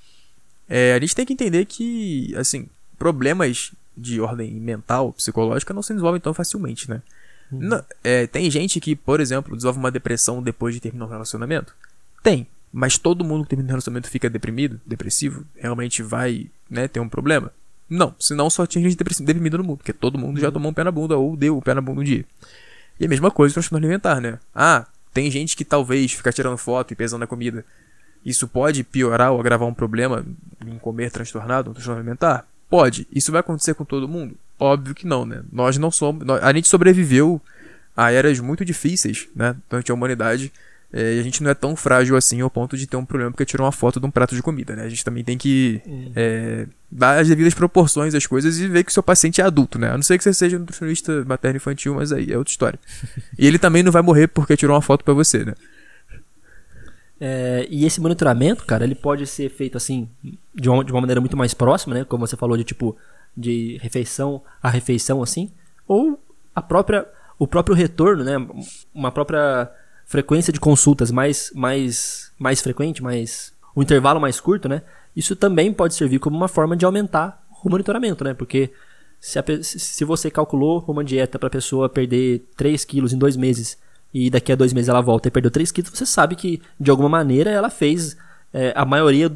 É, 0.69 0.95
a 0.95 1.01
gente 1.01 1.15
tem 1.15 1.25
que 1.25 1.33
entender 1.33 1.65
que, 1.67 2.35
assim, 2.37 2.69
problemas 2.99 3.73
de 3.97 4.21
ordem 4.21 4.53
mental, 4.55 5.13
psicológica, 5.13 5.73
não 5.73 5.83
se 5.83 5.93
desenvolvem 5.93 6.21
tão 6.21 6.35
facilmente, 6.35 6.91
né? 6.91 7.01
Não, 7.51 7.83
é, 8.03 8.27
tem 8.27 8.51
gente 8.51 8.81
que, 8.81 8.97
por 8.97 9.21
exemplo, 9.21 9.55
desenvolve 9.55 9.79
uma 9.79 9.91
depressão 9.91 10.43
depois 10.43 10.75
de 10.75 10.81
terminar 10.81 11.07
um 11.07 11.09
relacionamento? 11.09 11.73
Tem. 12.23 12.47
Mas 12.73 12.99
todo 12.99 13.25
mundo 13.25 13.45
que 13.45 13.51
termina 13.51 13.69
um 13.69 13.71
relacionamento 13.71 14.11
fica 14.11 14.29
deprimido, 14.29 14.81
depressivo, 14.87 15.45
realmente 15.57 16.03
vai 16.03 16.51
né, 16.69 16.89
ter 16.89 17.01
um 17.01 17.09
problema? 17.09 17.53
Não, 17.89 18.15
senão 18.19 18.51
só 18.51 18.67
tinha 18.67 18.83
gente 18.83 18.97
deprimido 18.97 19.59
no 19.59 19.65
mundo, 19.65 19.79
porque 19.79 19.93
todo 19.93 20.19
mundo 20.19 20.41
já 20.41 20.51
tomou 20.51 20.71
um 20.71 20.75
pé 20.75 20.83
na 20.83 20.91
bunda 20.91 21.17
ou 21.17 21.37
deu 21.37 21.55
o 21.55 21.59
um 21.59 21.61
pé 21.61 21.73
na 21.73 21.81
bunda 21.81 22.01
um 22.01 22.05
dia. 22.05 22.25
E 22.99 23.05
a 23.05 23.09
mesma 23.09 23.31
coisa 23.31 23.55
com 23.55 23.61
o 23.61 23.63
transtorno 23.63 23.85
alimentar, 23.85 24.21
né? 24.21 24.39
Ah, 24.55 24.87
tem 25.13 25.31
gente 25.31 25.57
que 25.57 25.65
talvez 25.65 26.13
fica 26.13 26.33
tirando 26.33 26.57
foto 26.57 26.93
e 26.93 26.97
pesando 26.97 27.23
a 27.23 27.27
comida. 27.27 27.65
Isso 28.25 28.49
pode 28.49 28.83
piorar 28.83 29.33
ou 29.33 29.41
agravar 29.41 29.69
um 29.69 29.75
problema 29.75 30.27
em 30.67 30.79
comer 30.79 31.11
transtornado, 31.11 31.71
um 31.71 31.75
transtorno 31.75 32.01
alimentar? 32.01 32.47
Pode. 32.69 33.07
Isso 33.13 33.31
vai 33.31 33.41
acontecer 33.41 33.75
com 33.75 33.85
todo 33.85 34.09
mundo? 34.09 34.37
Óbvio 34.59 34.95
que 34.95 35.07
não, 35.07 35.25
né? 35.25 35.43
Nós 35.53 35.79
não 35.79 35.91
somos. 35.91 36.29
A 36.43 36.53
gente 36.53 36.67
sobreviveu 36.67 37.41
a 37.97 38.11
eras 38.11 38.41
muito 38.41 38.65
difíceis, 38.65 39.29
né? 39.35 39.55
Durante 39.71 39.91
a 39.91 39.95
humanidade. 39.95 40.53
É, 40.93 41.17
e 41.17 41.21
a 41.21 41.23
gente 41.23 41.43
não 41.43 41.51
é 41.51 41.55
tão 41.55 41.75
frágil 41.75 42.17
assim 42.17 42.41
ao 42.41 42.49
ponto 42.49 42.77
de 42.77 42.87
ter 42.87 42.97
um 42.97 43.05
problema 43.05 43.31
porque 43.33 43.45
tirou 43.45 43.67
uma 43.67 43.73
foto 43.73 43.99
de 43.99 44.07
um 44.07 44.11
prato 44.11 44.35
de 44.35 44.43
comida, 44.43 44.77
né? 44.77 44.85
A 44.85 44.89
gente 44.89 45.05
também 45.05 45.25
tem 45.25 45.37
que 45.37 45.83
uhum. 45.85 46.13
é, 46.15 46.67
dar 46.91 47.19
as 47.19 47.29
devidas 47.29 47.55
proporções 47.55 48.15
às 48.15 48.27
coisas 48.27 48.59
e 48.59 48.69
ver 48.69 48.85
que 48.85 48.91
o 48.91 48.95
seu 48.95 49.03
paciente 49.03 49.41
é 49.41 49.45
adulto, 49.45 49.79
né? 49.79 49.91
A 49.91 49.95
não 49.95 50.03
ser 50.03 50.17
que 50.17 50.25
você 50.25 50.33
seja 50.33 50.59
nutricionista 50.59 51.25
materno 51.25 51.57
infantil, 51.57 51.95
mas 51.95 52.13
aí 52.13 52.33
é 52.33 52.39
outra 52.39 52.51
história. 52.51 52.79
e 53.37 53.47
ele 53.47 53.59
também 53.59 53.83
não 53.83 53.91
vai 53.91 54.03
morrer 54.03 54.29
porque 54.29 54.57
tirou 54.57 54.75
uma 54.75 54.83
foto 54.83 55.05
para 55.05 55.13
você, 55.13 55.45
né? 55.45 55.55
É, 57.19 57.67
e 57.71 57.85
esse 57.85 58.01
monitoramento, 58.01 58.65
cara, 58.65 58.85
ele 58.85 58.95
pode 58.95 59.27
ser 59.27 59.49
feito 59.49 59.77
assim 59.77 60.09
de 60.55 60.69
uma, 60.69 60.85
de 60.85 60.93
uma 60.93 61.01
maneira 61.01 61.21
muito 61.21 61.37
mais 61.37 61.55
próxima, 61.55 61.95
né? 61.95 62.05
Como 62.05 62.27
você 62.27 62.37
falou 62.37 62.57
de 62.57 62.65
tipo 62.65 62.97
de 63.37 63.79
refeição 63.83 64.43
a 64.63 64.71
refeição 64.71 65.23
assim, 65.23 65.51
ou 65.87 66.19
a 66.55 66.63
própria 66.63 67.07
o 67.39 67.47
próprio 67.47 67.75
retorno, 67.75 68.25
né? 68.25 68.35
Uma 68.95 69.11
própria 69.11 69.71
frequência 70.07 70.53
de 70.53 70.61
consultas 70.61 71.11
mais 71.11 71.51
mais 71.55 72.33
mais 72.39 72.63
frequente, 72.63 73.03
mais 73.03 73.53
um 73.77 73.83
intervalo 73.83 74.21
mais 74.21 74.41
curto, 74.41 74.69
né? 74.69 74.83
Isso 75.15 75.37
também 75.37 75.73
pode 75.73 75.95
servir 75.95 76.19
como 76.19 76.37
uma 76.37 76.49
forma 76.49 76.77
de 76.77 76.85
aumentar 76.85 77.45
o 77.63 77.69
monitoramento, 77.69 78.25
né? 78.25 78.33
Porque 78.33 78.71
se, 79.21 79.39
a, 79.39 79.45
se 79.63 80.05
você 80.05 80.31
calculou 80.31 80.85
uma 80.87 81.05
dieta 81.05 81.39
para 81.39 81.49
a 81.49 81.51
pessoa 81.51 81.89
perder 81.89 82.47
3 82.57 82.85
quilos 82.85 83.13
em 83.13 83.19
dois 83.19 83.37
meses 83.37 83.77
e 84.15 84.31
daqui 84.31 84.53
a 84.53 84.57
dois 84.57 84.73
meses 84.73 84.89
ela 84.89 85.01
volta 85.01 85.29
e 85.29 85.31
perdeu 85.31 85.51
3 85.51 85.73
quilos, 85.73 85.91
você 85.93 86.07
sabe 86.07 86.37
que 86.37 86.63
de 86.79 86.91
alguma 86.91 87.09
maneira 87.09 87.51
ela 87.51 87.69
fez 87.69 88.17
é, 88.53 88.73
a 88.75 88.85
maioria 88.85 89.31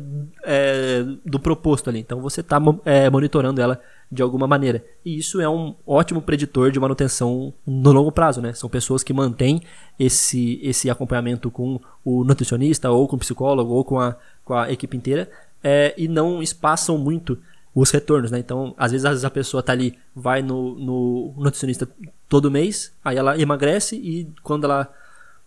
é, 0.45 1.05
do 1.25 1.39
proposto 1.39 1.91
ali. 1.91 2.01
Então 2.01 2.21
você 2.21 2.41
está 2.41 2.59
é, 2.85 3.09
monitorando 3.11 3.61
ela 3.61 3.81
de 4.11 4.23
alguma 4.23 4.47
maneira. 4.47 4.85
E 5.05 5.19
isso 5.19 5.41
é 5.41 5.49
um 5.49 5.75
ótimo 5.87 6.21
preditor 6.21 6.73
de 6.73 6.81
manutenção 6.81 7.55
no 7.65 7.93
longo 7.93 8.11
prazo, 8.11 8.41
né? 8.41 8.53
São 8.53 8.69
pessoas 8.69 9.05
que 9.05 9.13
mantêm 9.13 9.63
esse, 9.99 10.59
esse 10.63 10.91
acompanhamento 10.91 11.51
com 11.51 11.81
o 12.05 12.25
nutricionista, 12.25 12.91
ou 12.91 13.07
com 13.07 13.17
o 13.17 13.19
psicólogo, 13.19 13.73
ou 13.73 13.85
com 13.85 14.01
a, 14.01 14.17
com 14.45 14.55
a 14.55 14.71
equipe 14.73 14.97
inteira, 14.97 15.31
é, 15.63 15.95
e 15.97 16.09
não 16.09 16.43
espaçam 16.43 16.99
muito 16.99 17.39
os 17.73 17.91
retornos, 17.93 18.33
né? 18.33 18.41
Então, 18.41 18.75
às 18.77 18.91
vezes, 18.91 19.25
a 19.25 19.31
pessoa 19.31 19.63
tá 19.63 19.73
ali, 19.73 19.97
vai 20.15 20.43
no, 20.43 20.75
no 20.75 21.35
nutricionista 21.37 21.89
todo 22.29 22.51
mês, 22.51 22.93
aí 23.05 23.17
ela 23.17 23.41
emagrece 23.41 23.95
e 23.95 24.29
quando 24.43 24.65
ela 24.65 24.93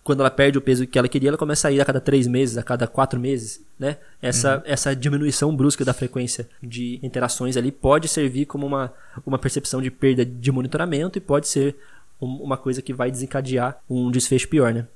quando 0.04 0.20
ela 0.20 0.30
perde 0.30 0.58
o 0.58 0.62
peso 0.62 0.86
que 0.86 1.00
ela 1.00 1.08
queria, 1.08 1.30
ela 1.30 1.38
começa 1.38 1.68
a 1.68 1.72
ir 1.72 1.80
a 1.80 1.86
cada 1.86 2.02
três 2.02 2.28
meses, 2.28 2.58
a 2.58 2.63
cada 2.63 2.86
quatro 2.86 3.20
meses, 3.20 3.66
né? 3.80 3.98
Essa, 4.22 4.58
uhum. 4.58 4.63
essa 4.66 4.96
diminuição 4.96 5.56
brusca 5.56 5.86
da 5.86 5.94
frequência 5.94 6.48
de 6.62 7.00
interações 7.02 7.56
ali 7.56 7.72
pode 7.72 8.08
servir 8.08 8.46
como 8.46 8.68
uma, 8.68 8.94
uma 9.26 9.39
percepção 9.39 9.82
de 9.82 9.89
perda 9.89 10.26
de 10.26 10.52
monitoramento 10.52 11.18
e 11.18 11.22
pode 11.22 11.48
ser 11.48 11.76
um, 12.22 12.28
uma 12.44 12.58
coisa 12.58 12.82
que 12.82 12.94
vai 12.94 13.10
desencadear 13.10 13.82
um 13.89 14.12
desfecho 14.12 14.50
pior, 14.50 14.74
né? 14.74 14.88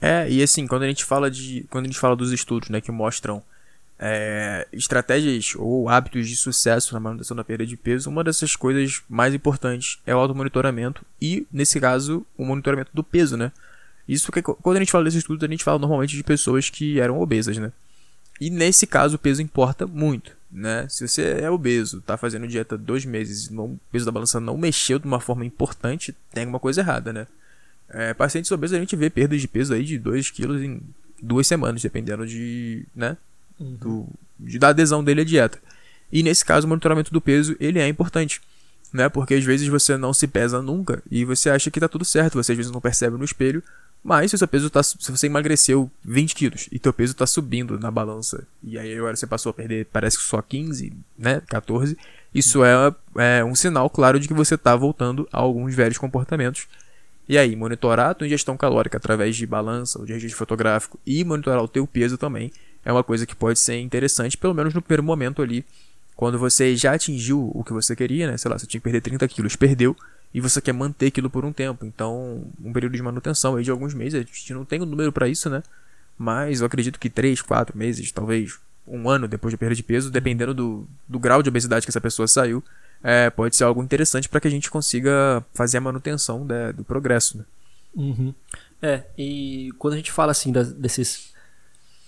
É, 0.00 0.30
e 0.30 0.42
assim, 0.42 0.66
quando 0.66 0.82
a 0.82 0.88
gente 0.88 1.04
fala 1.04 1.30
de. 1.30 1.66
Quando 1.70 1.84
a 1.84 1.88
gente 1.88 1.98
fala 1.98 2.14
dos 2.14 2.30
estudos, 2.30 2.68
né, 2.68 2.80
que 2.80 2.92
mostram 2.92 3.42
é, 3.98 4.66
estratégias 4.72 5.54
ou 5.56 5.88
hábitos 5.88 6.28
de 6.28 6.36
sucesso 6.36 6.94
na 6.94 7.00
manutenção 7.00 7.36
da 7.36 7.44
perda 7.44 7.66
de 7.66 7.76
peso, 7.76 8.10
uma 8.10 8.22
dessas 8.22 8.54
coisas 8.54 9.02
mais 9.08 9.34
importantes 9.34 9.98
é 10.06 10.14
o 10.14 10.18
automonitoramento 10.18 11.04
e, 11.20 11.46
nesse 11.52 11.80
caso, 11.80 12.26
o 12.36 12.44
monitoramento 12.44 12.90
do 12.92 13.02
peso, 13.02 13.36
né? 13.36 13.50
Isso 14.08 14.26
porque 14.26 14.42
quando 14.42 14.76
a 14.76 14.80
gente 14.80 14.92
fala 14.92 15.04
desses 15.04 15.18
estudos, 15.18 15.42
a 15.42 15.50
gente 15.50 15.64
fala 15.64 15.78
normalmente 15.78 16.16
de 16.16 16.22
pessoas 16.22 16.68
que 16.68 17.00
eram 17.00 17.20
obesas, 17.20 17.56
né? 17.56 17.72
E 18.40 18.50
nesse 18.50 18.86
caso 18.86 19.16
o 19.16 19.18
peso 19.18 19.40
importa 19.40 19.86
muito, 19.86 20.36
né? 20.50 20.86
Se 20.88 21.06
você 21.06 21.38
é 21.40 21.50
obeso, 21.50 22.00
tá 22.00 22.16
fazendo 22.16 22.46
dieta 22.46 22.76
dois 22.76 23.04
meses 23.04 23.46
e 23.46 23.56
o 23.56 23.78
peso 23.90 24.04
da 24.04 24.12
balança 24.12 24.40
não 24.40 24.58
mexeu 24.58 24.98
de 24.98 25.06
uma 25.06 25.20
forma 25.20 25.44
importante, 25.44 26.14
tem 26.32 26.42
alguma 26.42 26.58
coisa 26.58 26.80
errada, 26.80 27.12
né? 27.12 27.26
É, 27.88 28.12
pacientes 28.12 28.50
obesos 28.50 28.76
a 28.76 28.80
gente 28.80 28.96
vê 28.96 29.08
perdas 29.08 29.40
de 29.40 29.46
peso 29.46 29.72
aí 29.72 29.84
de 29.84 29.98
2 29.98 30.30
quilos 30.30 30.62
em 30.62 30.80
duas 31.22 31.46
semanas, 31.46 31.80
dependendo 31.80 32.26
de, 32.26 32.84
né? 32.94 33.16
Uhum. 33.58 33.76
Do, 33.76 34.08
de, 34.38 34.58
da 34.58 34.68
adesão 34.68 35.02
dele 35.02 35.20
à 35.20 35.24
dieta. 35.24 35.58
E 36.12 36.22
nesse 36.22 36.44
caso 36.44 36.66
o 36.66 36.68
monitoramento 36.68 37.12
do 37.12 37.20
peso 37.20 37.56
ele 37.60 37.78
é 37.78 37.88
importante 37.88 38.40
né? 38.94 39.08
Porque 39.08 39.34
às 39.34 39.44
vezes 39.44 39.66
você 39.66 39.96
não 39.96 40.14
se 40.14 40.28
pesa 40.28 40.62
nunca 40.62 41.02
e 41.10 41.24
você 41.24 41.50
acha 41.50 41.68
que 41.68 41.80
tá 41.80 41.88
tudo 41.88 42.04
certo, 42.04 42.34
você 42.34 42.52
às 42.52 42.56
vezes 42.56 42.70
não 42.70 42.80
percebe 42.80 43.18
no 43.18 43.24
espelho 43.24 43.60
mas 44.04 44.30
se 44.30 44.34
o 44.34 44.38
seu 44.38 44.46
peso 44.46 44.68
tá. 44.68 44.82
Se 44.82 45.10
você 45.10 45.26
emagreceu 45.26 45.90
20 46.04 46.34
quilos 46.34 46.68
e 46.70 46.78
teu 46.78 46.92
peso 46.92 47.14
tá 47.14 47.26
subindo 47.26 47.80
na 47.80 47.90
balança, 47.90 48.46
e 48.62 48.78
aí 48.78 48.94
agora 48.96 49.16
você 49.16 49.26
passou 49.26 49.50
a 49.50 49.54
perder, 49.54 49.86
parece 49.90 50.18
que 50.18 50.24
só 50.24 50.42
15, 50.42 50.92
né? 51.18 51.40
14, 51.48 51.96
isso 52.34 52.62
é, 52.62 52.94
é 53.16 53.42
um 53.42 53.54
sinal 53.54 53.88
claro 53.88 54.20
de 54.20 54.28
que 54.28 54.34
você 54.34 54.58
tá 54.58 54.76
voltando 54.76 55.26
a 55.32 55.38
alguns 55.38 55.74
velhos 55.74 55.96
comportamentos. 55.96 56.66
E 57.26 57.38
aí, 57.38 57.56
monitorar 57.56 58.10
a 58.10 58.14
tua 58.14 58.26
ingestão 58.26 58.54
calórica 58.54 58.98
através 58.98 59.34
de 59.34 59.46
balança 59.46 59.98
ou 59.98 60.04
de 60.04 60.12
registro 60.12 60.36
fotográfico 60.36 61.00
e 61.06 61.24
monitorar 61.24 61.62
o 61.62 61.68
teu 61.68 61.86
peso 61.86 62.18
também 62.18 62.52
é 62.84 62.92
uma 62.92 63.02
coisa 63.02 63.24
que 63.24 63.34
pode 63.34 63.58
ser 63.58 63.80
interessante, 63.80 64.36
pelo 64.36 64.52
menos 64.52 64.74
no 64.74 64.82
primeiro 64.82 65.02
momento 65.02 65.40
ali, 65.40 65.64
quando 66.14 66.38
você 66.38 66.76
já 66.76 66.92
atingiu 66.92 67.50
o 67.54 67.64
que 67.64 67.72
você 67.72 67.96
queria, 67.96 68.30
né? 68.30 68.36
Sei 68.36 68.50
lá, 68.50 68.58
você 68.58 68.66
tinha 68.66 68.78
que 68.78 68.84
perder 68.84 69.00
30 69.00 69.26
quilos, 69.26 69.56
perdeu, 69.56 69.96
e 70.34 70.40
você 70.40 70.60
quer 70.60 70.72
manter 70.72 71.06
aquilo 71.06 71.30
por 71.30 71.44
um 71.44 71.52
tempo. 71.52 71.86
Então, 71.86 72.44
um 72.62 72.72
período 72.72 72.96
de 72.96 73.02
manutenção 73.02 73.54
aí 73.54 73.62
de 73.62 73.70
alguns 73.70 73.94
meses, 73.94 74.14
a 74.14 74.18
gente 74.18 74.52
não 74.52 74.64
tem 74.64 74.82
um 74.82 74.84
número 74.84 75.12
para 75.12 75.28
isso, 75.28 75.48
né? 75.48 75.62
Mas 76.18 76.60
eu 76.60 76.66
acredito 76.66 76.98
que 76.98 77.08
3, 77.08 77.40
4 77.40 77.78
meses, 77.78 78.10
talvez 78.10 78.58
um 78.86 79.08
ano 79.08 79.28
depois 79.28 79.52
de 79.52 79.56
perda 79.56 79.76
de 79.76 79.82
peso, 79.82 80.10
dependendo 80.10 80.52
do, 80.52 80.88
do 81.08 81.20
grau 81.20 81.40
de 81.40 81.48
obesidade 81.48 81.86
que 81.86 81.90
essa 81.90 82.00
pessoa 82.00 82.26
saiu, 82.26 82.62
é, 83.02 83.30
pode 83.30 83.54
ser 83.54 83.62
algo 83.62 83.82
interessante 83.82 84.28
para 84.28 84.40
que 84.40 84.48
a 84.48 84.50
gente 84.50 84.70
consiga 84.70 85.44
fazer 85.54 85.78
a 85.78 85.80
manutenção 85.80 86.44
da, 86.44 86.72
do 86.72 86.82
progresso. 86.84 87.38
Né? 87.38 87.44
Uhum. 87.94 88.34
É, 88.82 89.04
e 89.16 89.72
quando 89.78 89.94
a 89.94 89.96
gente 89.96 90.10
fala 90.10 90.32
assim 90.32 90.50
das, 90.50 90.72
desses 90.72 91.32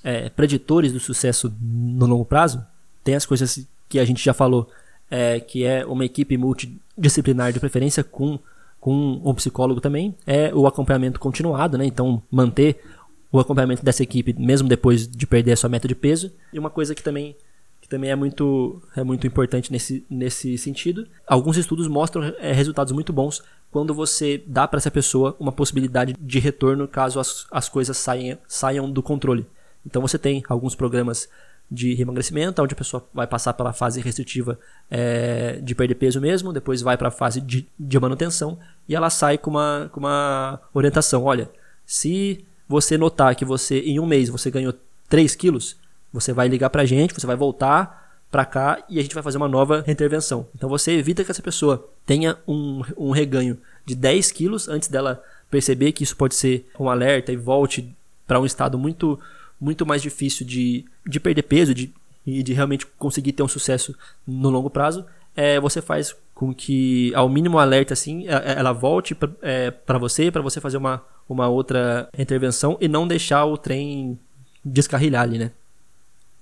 é, 0.03 0.29
preditores 0.31 0.93
do 0.93 0.99
sucesso 0.99 1.55
no 1.61 2.07
longo 2.07 2.25
prazo, 2.25 2.65
tem 3.05 3.15
as 3.15 3.25
coisas 3.25 3.67
que 3.89 4.01
a 4.01 4.05
gente 4.05 4.23
já 4.23 4.35
falou, 4.35 4.69
é, 5.11 5.41
que 5.41 5.65
é 5.65 5.85
uma 5.85 6.05
equipe 6.05 6.37
multi 6.37 6.79
disciplinar 6.97 7.53
de 7.53 7.61
preferência 7.61 8.03
com, 8.03 8.39
com 8.81 9.21
um 9.25 9.35
psicólogo 9.35 9.81
também, 9.81 10.15
é 10.27 10.55
o 10.55 10.67
acompanhamento 10.67 11.21
continuado, 11.21 11.77
né? 11.77 11.85
Então, 11.85 12.23
manter 12.31 12.81
o 13.31 13.39
acompanhamento 13.39 13.85
dessa 13.85 14.03
equipe 14.03 14.35
mesmo 14.39 14.69
depois 14.69 15.07
de 15.07 15.27
perder 15.27 15.53
a 15.53 15.57
sua 15.57 15.69
meta 15.69 15.87
de 15.87 15.95
peso. 15.95 16.33
E 16.53 16.59
uma 16.59 16.71
coisa 16.71 16.95
que 16.95 17.03
também 17.03 17.37
que 17.87 17.89
também 17.89 18.11
é 18.11 18.17
muito, 18.17 18.83
é 18.97 19.05
muito 19.05 19.29
importante 19.29 19.71
nesse, 19.71 20.05
nesse 20.11 20.59
sentido. 20.59 21.07
Alguns 21.25 21.57
estudos 21.57 21.87
mostram 21.87 22.35
é, 22.41 22.53
resultados 22.53 22.93
muito 22.93 23.13
bons 23.13 23.45
quando 23.71 23.95
você 23.95 24.43
dá 24.45 24.67
para 24.67 24.79
essa 24.79 24.91
pessoa 24.91 25.37
uma 25.39 25.53
possibilidade 25.53 26.17
de 26.19 26.39
retorno 26.41 26.89
caso 26.89 27.21
as, 27.21 27.47
as 27.49 27.69
coisas 27.69 27.97
saiam, 27.97 28.39
saiam 28.49 28.91
do 28.91 29.05
controle. 29.05 29.47
Então 29.87 30.03
você 30.03 30.19
tem 30.19 30.43
alguns 30.49 30.75
programas 30.75 31.29
de 31.71 32.01
emagrecimento, 32.01 32.63
onde 32.63 32.75
a 32.75 32.77
pessoa 32.77 33.05
vai 33.13 33.27
passar 33.27 33.53
pela 33.53 33.73
fase 33.73 34.01
restritiva 34.01 34.59
é, 34.91 35.59
de 35.63 35.75
perder 35.75 35.97
peso 35.97 36.21
mesmo, 36.21 36.53
depois 36.53 36.81
vai 36.81 36.97
para 36.97 37.09
a 37.09 37.11
fase 37.11 37.41
de, 37.41 37.67
de 37.79 37.99
manutenção 37.99 38.59
e 38.89 38.95
ela 38.95 39.11
sai 39.11 39.37
com 39.37 39.51
uma, 39.51 39.91
com 39.93 40.01
uma 40.01 40.61
orientação. 40.73 41.25
Olha, 41.25 41.51
se 41.85 42.45
você 42.69 42.97
notar 42.97 43.35
que 43.35 43.45
você 43.45 43.81
em 43.81 43.99
um 43.99 44.07
mês 44.07 44.29
você 44.29 44.51
ganhou 44.51 44.75
3 45.09 45.35
quilos, 45.35 45.77
você 46.13 46.33
vai 46.33 46.49
ligar 46.49 46.71
para 46.71 46.83
a 46.83 46.87
gente, 46.87 47.15
você 47.15 47.27
vai 47.27 47.37
voltar 47.37 48.07
para 48.31 48.45
cá 48.45 48.85
e 48.89 48.99
a 48.99 49.03
gente 49.03 49.15
vai 49.15 49.23
fazer 49.23 49.39
uma 49.39 49.49
nova 49.49 49.85
intervenção. 49.89 50.47
Então 50.55 50.69
você 50.69 50.93
evita 50.93 51.25
que 51.25 51.31
essa 51.31 51.43
pessoa 51.43 51.89
tenha 52.05 52.37
um, 52.47 52.83
um 52.97 53.11
reganho 53.11 53.59
de 53.85 53.95
10 53.95 54.31
quilos 54.33 54.69
antes 54.69 54.89
dela 54.89 55.23
perceber 55.51 55.93
que 55.93 56.05
isso 56.05 56.17
pode 56.17 56.35
ser 56.35 56.69
um 56.79 56.89
alerta 56.89 57.33
e 57.33 57.37
volte 57.37 57.95
para 58.27 58.41
um 58.41 58.47
estado 58.47 58.79
muito 58.79 59.19
muito 59.61 59.87
mais 59.87 60.03
difícil 60.03 60.47
de, 60.47 60.85
de 61.07 61.19
perder 61.19 61.43
peso 61.43 61.75
de, 61.75 61.93
e 62.27 62.43
de 62.43 62.53
realmente 62.53 62.87
conseguir 62.99 63.33
ter 63.33 63.43
um 63.43 63.49
sucesso 63.49 63.97
no 64.27 64.51
longo 64.51 64.71
prazo, 64.71 65.07
é, 65.35 65.61
você 65.61 65.81
faz 65.83 66.15
com 66.35 66.55
que, 66.55 67.13
ao 67.15 67.29
mínimo 67.29 67.59
alerta, 67.59 67.95
assim, 67.95 68.27
ela 68.29 68.73
volte 68.73 69.15
para 69.15 69.31
é, 69.43 69.73
você, 69.99 70.31
para 70.31 70.43
você 70.43 70.61
fazer 70.61 70.77
uma, 70.77 71.03
uma 71.29 71.49
outra 71.49 72.09
intervenção 72.17 72.77
e 72.81 72.89
não 72.89 73.09
deixar 73.09 73.45
o 73.47 73.57
trem 73.57 74.19
descarrilhar 74.65 75.23
ali, 75.23 75.39
né? 75.39 75.51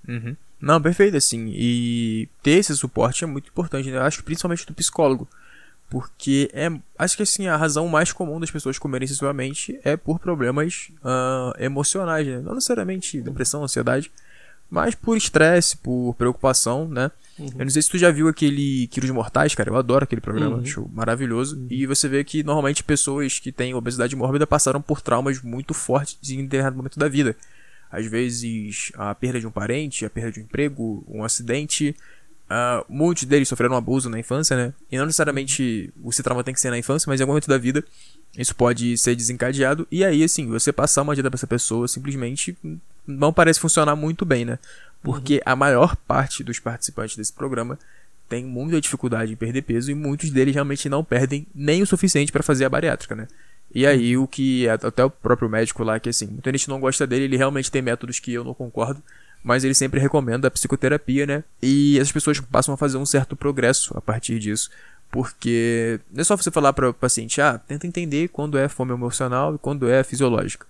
Uhum. 0.07 0.35
Não, 0.59 0.81
perfeito, 0.81 1.15
assim. 1.15 1.51
E 1.55 2.27
ter 2.41 2.51
esse 2.51 2.75
suporte 2.75 3.23
é 3.23 3.27
muito 3.27 3.49
importante, 3.49 3.89
né? 3.89 3.97
Eu 3.97 4.01
acho 4.01 4.23
principalmente 4.23 4.65
do 4.65 4.73
psicólogo. 4.73 5.27
Porque 5.89 6.49
é. 6.53 6.71
Acho 6.97 7.17
que 7.17 7.23
assim, 7.23 7.47
a 7.47 7.55
razão 7.55 7.87
mais 7.87 8.11
comum 8.11 8.39
das 8.39 8.51
pessoas 8.51 8.79
comerem 8.79 9.05
excessivamente 9.05 9.79
é 9.83 9.95
por 9.95 10.19
problemas 10.19 10.91
uh, 11.01 11.53
emocionais, 11.59 12.25
né? 12.25 12.39
Não 12.39 12.55
necessariamente 12.55 13.21
depressão, 13.21 13.63
ansiedade, 13.63 14.11
mas 14.69 14.95
por 14.95 15.15
estresse, 15.15 15.77
por 15.77 16.15
preocupação, 16.15 16.87
né? 16.87 17.11
Uhum. 17.37 17.49
Eu 17.59 17.65
não 17.65 17.69
sei 17.69 17.81
se 17.81 17.89
tu 17.89 17.97
já 17.97 18.09
viu 18.09 18.27
aquele 18.27 18.87
Quilos 18.87 19.09
Mortais, 19.11 19.53
cara. 19.53 19.69
Eu 19.69 19.75
adoro 19.75 20.05
aquele 20.05 20.21
programa, 20.21 20.55
uhum. 20.55 20.61
acho 20.61 20.89
maravilhoso. 20.93 21.57
Uhum. 21.57 21.67
E 21.69 21.85
você 21.85 22.07
vê 22.07 22.23
que 22.23 22.43
normalmente 22.43 22.83
pessoas 22.83 23.39
que 23.39 23.51
têm 23.51 23.73
obesidade 23.73 24.15
mórbida 24.15 24.47
passaram 24.47 24.81
por 24.81 25.01
traumas 25.01 25.41
muito 25.41 25.73
fortes 25.73 26.17
em 26.29 26.43
determinado 26.43 26.77
momento 26.77 26.97
da 26.97 27.07
vida. 27.07 27.35
Às 27.91 28.07
vezes, 28.07 28.91
a 28.95 29.13
perda 29.13 29.39
de 29.39 29.47
um 29.47 29.51
parente, 29.51 30.05
a 30.05 30.09
perda 30.09 30.31
de 30.31 30.39
um 30.39 30.43
emprego, 30.43 31.05
um 31.07 31.23
acidente. 31.23 31.95
Uh, 32.45 32.85
muitos 32.87 33.23
deles 33.23 33.47
sofreram 33.47 33.75
abuso 33.75 34.09
na 34.09 34.19
infância, 34.19 34.55
né? 34.55 34.73
E 34.91 34.97
não 34.97 35.05
necessariamente 35.05 35.91
esse 36.07 36.21
trauma 36.21 36.43
tem 36.43 36.53
que 36.53 36.61
ser 36.61 36.69
na 36.69 36.77
infância, 36.77 37.09
mas 37.09 37.19
em 37.19 37.23
algum 37.23 37.31
momento 37.33 37.47
da 37.47 37.57
vida 37.57 37.83
isso 38.37 38.55
pode 38.55 38.97
ser 38.97 39.15
desencadeado. 39.15 39.87
E 39.91 40.03
aí, 40.03 40.23
assim, 40.23 40.47
você 40.47 40.71
passar 40.71 41.01
uma 41.01 41.15
dieta 41.15 41.29
pra 41.29 41.37
essa 41.37 41.47
pessoa 41.47 41.87
simplesmente 41.87 42.55
não 43.07 43.33
parece 43.33 43.59
funcionar 43.59 43.95
muito 43.95 44.25
bem, 44.25 44.45
né? 44.45 44.59
Porque 45.01 45.35
uhum. 45.35 45.41
a 45.45 45.55
maior 45.55 45.95
parte 45.95 46.43
dos 46.43 46.59
participantes 46.59 47.15
desse 47.15 47.33
programa 47.33 47.79
tem 48.27 48.43
muita 48.43 48.81
dificuldade 48.81 49.33
em 49.33 49.35
perder 49.35 49.61
peso 49.61 49.91
e 49.91 49.95
muitos 49.95 50.29
deles 50.29 50.53
realmente 50.53 50.89
não 50.89 51.03
perdem 51.03 51.45
nem 51.53 51.81
o 51.81 51.87
suficiente 51.87 52.31
para 52.31 52.43
fazer 52.43 52.65
a 52.65 52.69
bariátrica, 52.69 53.15
né? 53.15 53.27
E 53.73 53.85
aí 53.85 54.17
o 54.17 54.27
que 54.27 54.67
até 54.69 55.03
o 55.03 55.09
próprio 55.09 55.49
médico 55.49 55.83
lá 55.83 55.99
que 55.99 56.09
assim, 56.09 56.27
muita 56.27 56.51
gente 56.51 56.69
não 56.69 56.79
gosta 56.79 57.05
dele, 57.05 57.25
ele 57.25 57.37
realmente 57.37 57.71
tem 57.71 57.81
métodos 57.81 58.19
que 58.19 58.33
eu 58.33 58.43
não 58.43 58.53
concordo, 58.53 59.01
mas 59.45 59.63
ele 59.63 59.75
sempre 59.75 59.99
recomenda 59.99 60.47
a 60.47 60.51
psicoterapia, 60.51 61.27
né? 61.27 61.43
E 61.61 61.99
essas 61.99 62.11
pessoas 62.11 62.39
passam 62.39 62.73
a 62.73 62.77
fazer 62.77 62.97
um 62.97 63.05
certo 63.05 63.35
progresso 63.35 63.95
a 63.95 64.01
partir 64.01 64.39
disso. 64.39 64.71
Porque 65.11 65.99
não 66.11 66.21
é 66.21 66.23
só 66.23 66.35
você 66.35 66.49
falar 66.49 66.73
para 66.73 66.89
o 66.89 66.93
paciente, 66.93 67.39
ah, 67.39 67.59
tenta 67.59 67.85
entender 67.85 68.29
quando 68.29 68.57
é 68.57 68.67
fome 68.67 68.91
emocional 68.91 69.53
e 69.53 69.59
quando 69.59 69.87
é 69.87 70.03
fisiológica. 70.03 70.65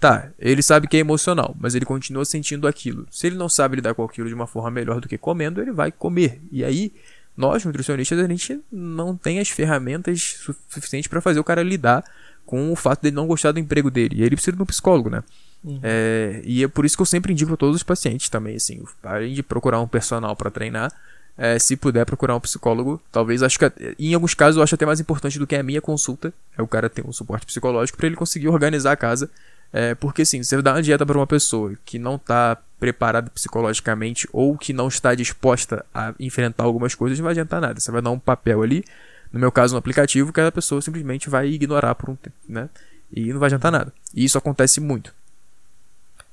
Tá, 0.00 0.30
ele 0.38 0.62
sabe 0.62 0.88
que 0.88 0.96
é 0.96 1.00
emocional, 1.00 1.54
mas 1.60 1.74
ele 1.74 1.84
continua 1.84 2.24
sentindo 2.24 2.66
aquilo. 2.66 3.06
Se 3.10 3.26
ele 3.26 3.36
não 3.36 3.50
sabe 3.50 3.76
lidar 3.76 3.94
com 3.94 4.02
aquilo 4.02 4.28
de 4.28 4.34
uma 4.34 4.46
forma 4.46 4.70
melhor 4.70 4.98
do 4.98 5.08
que 5.08 5.18
comendo, 5.18 5.60
ele 5.60 5.72
vai 5.72 5.92
comer. 5.92 6.40
E 6.50 6.64
aí, 6.64 6.94
nós, 7.36 7.66
nutricionistas, 7.66 8.18
a 8.18 8.26
gente 8.26 8.60
não 8.72 9.14
tem 9.14 9.40
as 9.40 9.50
ferramentas 9.50 10.38
suficientes 10.70 11.06
para 11.06 11.20
fazer 11.20 11.38
o 11.38 11.44
cara 11.44 11.62
lidar 11.62 12.02
com 12.46 12.72
o 12.72 12.76
fato 12.76 13.02
dele 13.02 13.14
não 13.14 13.26
gostar 13.26 13.52
do 13.52 13.58
emprego 13.58 13.90
dele. 13.90 14.16
E 14.16 14.22
ele 14.22 14.36
precisa 14.36 14.56
de 14.56 14.62
um 14.62 14.66
psicólogo, 14.66 15.10
né? 15.10 15.22
Uhum. 15.66 15.80
É, 15.82 16.40
e 16.44 16.62
é 16.62 16.68
por 16.68 16.84
isso 16.84 16.96
que 16.96 17.02
eu 17.02 17.06
sempre 17.06 17.32
indico 17.32 17.52
a 17.52 17.56
todos 17.56 17.76
os 17.76 17.82
pacientes 17.82 18.28
também, 18.28 18.56
assim, 18.56 18.82
além 19.02 19.34
de 19.34 19.42
procurar 19.42 19.80
um 19.80 19.88
personal 19.88 20.36
para 20.36 20.50
treinar, 20.50 20.92
é, 21.36 21.58
se 21.58 21.76
puder 21.76 22.06
procurar 22.06 22.36
um 22.36 22.40
psicólogo, 22.40 23.02
talvez 23.12 23.42
acho 23.42 23.58
que 23.58 23.70
em 23.98 24.14
alguns 24.14 24.32
casos 24.32 24.56
eu 24.56 24.62
acho 24.62 24.74
até 24.74 24.86
mais 24.86 25.00
importante 25.00 25.38
do 25.38 25.46
que 25.46 25.56
a 25.56 25.62
minha 25.62 25.82
consulta, 25.82 26.32
é 26.56 26.62
o 26.62 26.68
cara 26.68 26.88
ter 26.88 27.04
um 27.04 27.12
suporte 27.12 27.44
psicológico 27.44 27.98
para 27.98 28.06
ele 28.06 28.16
conseguir 28.16 28.48
organizar 28.48 28.92
a 28.92 28.96
casa 28.96 29.28
é, 29.72 29.94
porque 29.94 30.24
sim, 30.24 30.42
você 30.42 30.60
dá 30.62 30.74
uma 30.74 30.82
dieta 30.82 31.04
para 31.04 31.18
uma 31.18 31.26
pessoa 31.26 31.74
que 31.84 31.98
não 31.98 32.16
está 32.16 32.56
preparada 32.78 33.30
psicologicamente 33.30 34.28
ou 34.32 34.56
que 34.56 34.72
não 34.72 34.88
está 34.88 35.14
disposta 35.14 35.84
a 35.94 36.14
enfrentar 36.20 36.64
algumas 36.64 36.94
coisas, 36.94 37.18
não 37.18 37.24
vai 37.24 37.32
adiantar 37.32 37.60
nada. 37.60 37.80
Você 37.80 37.90
vai 37.90 38.02
dar 38.02 38.10
um 38.10 38.18
papel 38.18 38.62
ali, 38.62 38.84
no 39.32 39.40
meu 39.40 39.50
caso, 39.50 39.74
um 39.74 39.78
aplicativo, 39.78 40.32
que 40.32 40.40
a 40.40 40.52
pessoa 40.52 40.80
simplesmente 40.80 41.28
vai 41.28 41.48
ignorar 41.48 41.94
por 41.94 42.10
um 42.10 42.16
tempo, 42.16 42.36
né? 42.48 42.68
E 43.12 43.32
não 43.32 43.38
vai 43.38 43.48
adiantar 43.48 43.72
nada. 43.72 43.92
E 44.14 44.24
isso 44.24 44.38
acontece 44.38 44.80
muito. 44.80 45.12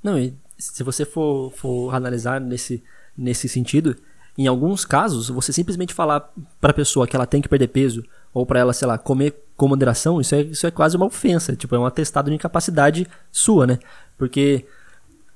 Não, 0.04 0.20
e 0.20 0.34
se 0.58 0.84
você 0.84 1.06
for, 1.06 1.52
for 1.52 1.96
analisar 1.96 2.40
nesse, 2.42 2.84
nesse 3.18 3.48
sentido, 3.48 3.96
em 4.38 4.48
alguns 4.48 4.84
casos, 4.84 5.30
você 5.30 5.54
simplesmente 5.54 5.94
falar 5.94 6.32
para 6.60 6.72
a 6.72 6.74
pessoa 6.74 7.08
que 7.08 7.16
ela 7.16 7.26
tem 7.26 7.42
que 7.42 7.50
perder 7.50 7.68
peso 7.68 8.04
ou 8.34 8.46
para 8.46 8.60
ela, 8.60 8.74
sei 8.74 8.88
lá, 8.88 8.98
comer 8.98 9.36
com 9.56 9.68
moderação, 9.68 10.20
isso 10.20 10.34
é, 10.34 10.42
isso 10.42 10.66
é 10.66 10.72
quase 10.72 10.98
uma 10.98 11.06
ofensa, 11.06 11.56
tipo, 11.56 11.76
é 11.76 11.80
um 11.80 11.86
atestado 11.86 12.30
de 12.30 12.36
incapacidade 12.36 13.08
sua, 13.32 13.68
né? 13.68 13.78
Porque 14.18 14.66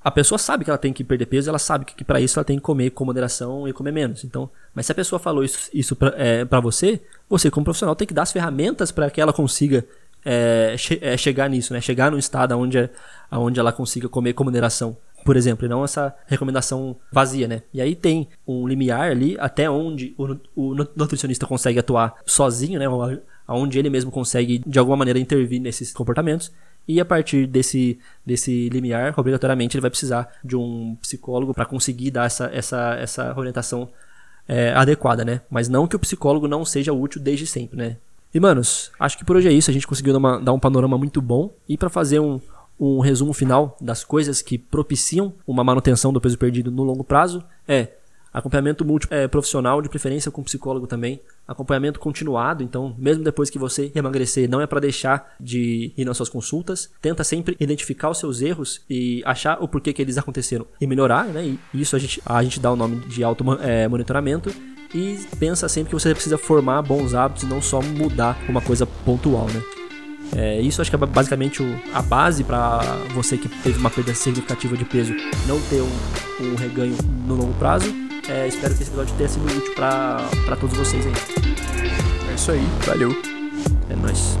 a 0.02 0.10
pessoa 0.10 0.38
sabe 0.38 0.64
que 0.64 0.70
ela 0.70 0.78
tem 0.78 0.92
que 0.92 1.04
perder 1.04 1.26
peso, 1.26 1.48
ela 1.48 1.58
sabe 1.58 1.84
que, 1.84 1.94
que 1.94 2.04
para 2.04 2.20
isso 2.20 2.38
ela 2.38 2.44
tem 2.44 2.56
que 2.56 2.62
comer 2.62 2.90
com 2.90 3.04
moderação 3.04 3.68
e 3.68 3.72
comer 3.72 3.92
menos. 3.92 4.24
Então, 4.24 4.50
mas 4.74 4.86
se 4.86 4.92
a 4.92 4.94
pessoa 4.94 5.18
falou 5.20 5.44
isso, 5.44 5.70
isso 5.72 5.94
para 5.94 6.14
é, 6.16 6.44
você, 6.60 7.00
você 7.28 7.50
como 7.50 7.64
profissional 7.64 7.94
tem 7.94 8.06
que 8.06 8.14
dar 8.14 8.22
as 8.22 8.32
ferramentas 8.32 8.90
para 8.90 9.10
que 9.10 9.20
ela 9.20 9.32
consiga 9.32 9.84
é, 10.24 10.74
che 10.76 10.98
é, 11.02 11.16
chegar 11.16 11.48
nisso, 11.48 11.72
né? 11.72 11.80
Chegar 11.80 12.10
num 12.10 12.18
estado 12.18 12.56
onde, 12.58 12.90
onde 13.30 13.58
ela 13.60 13.72
consiga 13.72 14.08
comer 14.08 14.32
com 14.32 14.44
moderação 14.44 14.96
por 15.24 15.36
exemplo, 15.36 15.66
e 15.66 15.68
não 15.68 15.84
essa 15.84 16.14
recomendação 16.26 16.96
vazia, 17.12 17.46
né? 17.46 17.62
E 17.74 17.80
aí 17.80 17.94
tem 17.94 18.28
um 18.46 18.66
limiar 18.66 19.10
ali 19.10 19.36
até 19.38 19.68
onde 19.68 20.14
o, 20.16 20.36
o 20.54 20.74
nutricionista 20.74 21.46
consegue 21.46 21.78
atuar 21.78 22.14
sozinho, 22.24 22.78
né? 22.78 22.86
Onde 23.46 23.78
ele 23.78 23.90
mesmo 23.90 24.10
consegue, 24.10 24.62
de 24.66 24.78
alguma 24.78 24.96
maneira, 24.96 25.18
intervir 25.18 25.60
nesses 25.60 25.92
comportamentos. 25.92 26.50
E 26.86 27.00
a 27.00 27.04
partir 27.04 27.46
desse, 27.46 27.98
desse 28.24 28.70
limiar, 28.70 29.12
obrigatoriamente 29.18 29.76
ele 29.76 29.82
vai 29.82 29.90
precisar 29.90 30.28
de 30.42 30.56
um 30.56 30.96
psicólogo 31.02 31.52
para 31.52 31.66
conseguir 31.66 32.10
dar 32.10 32.24
essa, 32.24 32.46
essa, 32.46 32.94
essa 32.94 33.38
orientação 33.38 33.90
é, 34.46 34.72
adequada, 34.72 35.24
né? 35.26 35.42
Mas 35.50 35.68
não 35.68 35.86
que 35.86 35.96
o 35.96 35.98
psicólogo 35.98 36.48
não 36.48 36.64
seja 36.64 36.92
útil 36.92 37.20
desde 37.20 37.46
sempre, 37.46 37.76
né? 37.76 37.98
E, 38.32 38.40
manos, 38.40 38.90
acho 38.98 39.16
que 39.16 39.24
por 39.24 39.36
hoje 39.36 39.48
é 39.48 39.52
isso. 39.52 39.70
A 39.70 39.74
gente 39.74 39.86
conseguiu 39.86 40.18
dar, 40.40 40.52
um 40.52 40.58
panorama 40.58 40.98
muito 40.98 41.20
bom. 41.20 41.52
E 41.68 41.76
para 41.76 41.88
fazer 41.88 42.20
um, 42.20 42.40
um 42.78 43.00
resumo 43.00 43.32
final 43.32 43.76
das 43.80 44.04
coisas 44.04 44.42
que 44.42 44.58
propiciam 44.58 45.32
uma 45.46 45.64
manutenção 45.64 46.12
do 46.12 46.20
peso 46.20 46.38
perdido 46.38 46.70
no 46.70 46.84
longo 46.84 47.04
prazo 47.04 47.42
é 47.66 47.88
acompanhamento 48.32 48.84
multiprofissional, 48.84 49.24
é, 49.24 49.28
profissional, 49.28 49.82
de 49.82 49.88
preferência 49.88 50.30
com 50.30 50.42
psicólogo 50.42 50.86
também, 50.86 51.20
acompanhamento 51.46 51.98
continuado, 51.98 52.62
então 52.62 52.94
mesmo 52.98 53.24
depois 53.24 53.50
que 53.50 53.58
você 53.58 53.90
emagrecer, 53.94 54.48
não 54.48 54.60
é 54.60 54.66
para 54.66 54.80
deixar 54.80 55.34
de 55.40 55.92
ir 55.96 56.04
nas 56.04 56.16
suas 56.16 56.28
consultas, 56.28 56.90
tenta 57.00 57.24
sempre 57.24 57.56
identificar 57.58 58.10
os 58.10 58.18
seus 58.18 58.42
erros 58.42 58.82
e 58.88 59.22
achar 59.24 59.62
o 59.62 59.66
porquê 59.66 59.92
que 59.92 60.02
eles 60.02 60.18
aconteceram 60.18 60.66
e 60.80 60.86
melhorar, 60.86 61.24
né? 61.26 61.44
E 61.44 61.58
isso 61.80 61.96
a 61.96 61.98
gente, 61.98 62.22
a 62.24 62.42
gente 62.42 62.60
dá 62.60 62.70
o 62.70 62.76
nome 62.76 62.96
de 63.06 63.24
auto 63.24 63.44
é, 63.62 63.88
monitoramento 63.88 64.54
e 64.94 65.18
pensa 65.38 65.68
sempre 65.68 65.90
que 65.90 65.94
você 65.94 66.14
precisa 66.14 66.38
formar 66.38 66.82
bons 66.82 67.14
hábitos 67.14 67.42
e 67.42 67.46
não 67.46 67.60
só 67.60 67.80
mudar 67.82 68.38
uma 68.48 68.60
coisa 68.60 68.86
pontual, 68.86 69.46
né? 69.46 69.62
É, 70.36 70.60
isso 70.60 70.80
acho 70.82 70.90
que 70.90 70.96
é 70.96 70.98
basicamente 70.98 71.62
o, 71.62 71.80
a 71.92 72.02
base 72.02 72.44
para 72.44 72.80
você 73.14 73.38
que 73.38 73.48
teve 73.48 73.78
uma 73.78 73.90
perda 73.90 74.14
significativa 74.14 74.76
de 74.76 74.84
peso 74.84 75.14
não 75.46 75.58
ter 75.62 75.80
um, 75.80 75.90
um 76.40 76.54
reganho 76.54 76.96
no 77.26 77.34
longo 77.34 77.54
prazo. 77.54 77.86
É, 78.28 78.46
espero 78.46 78.74
que 78.74 78.82
esse 78.82 78.90
episódio 78.90 79.14
tenha 79.16 79.28
sido 79.28 79.46
útil 79.46 79.74
para 79.74 80.56
todos 80.60 80.76
vocês 80.76 81.06
aí. 81.06 81.12
É 82.30 82.34
isso 82.34 82.50
aí, 82.52 82.66
valeu. 82.84 83.10
É 83.88 83.96
nóis. 83.96 84.36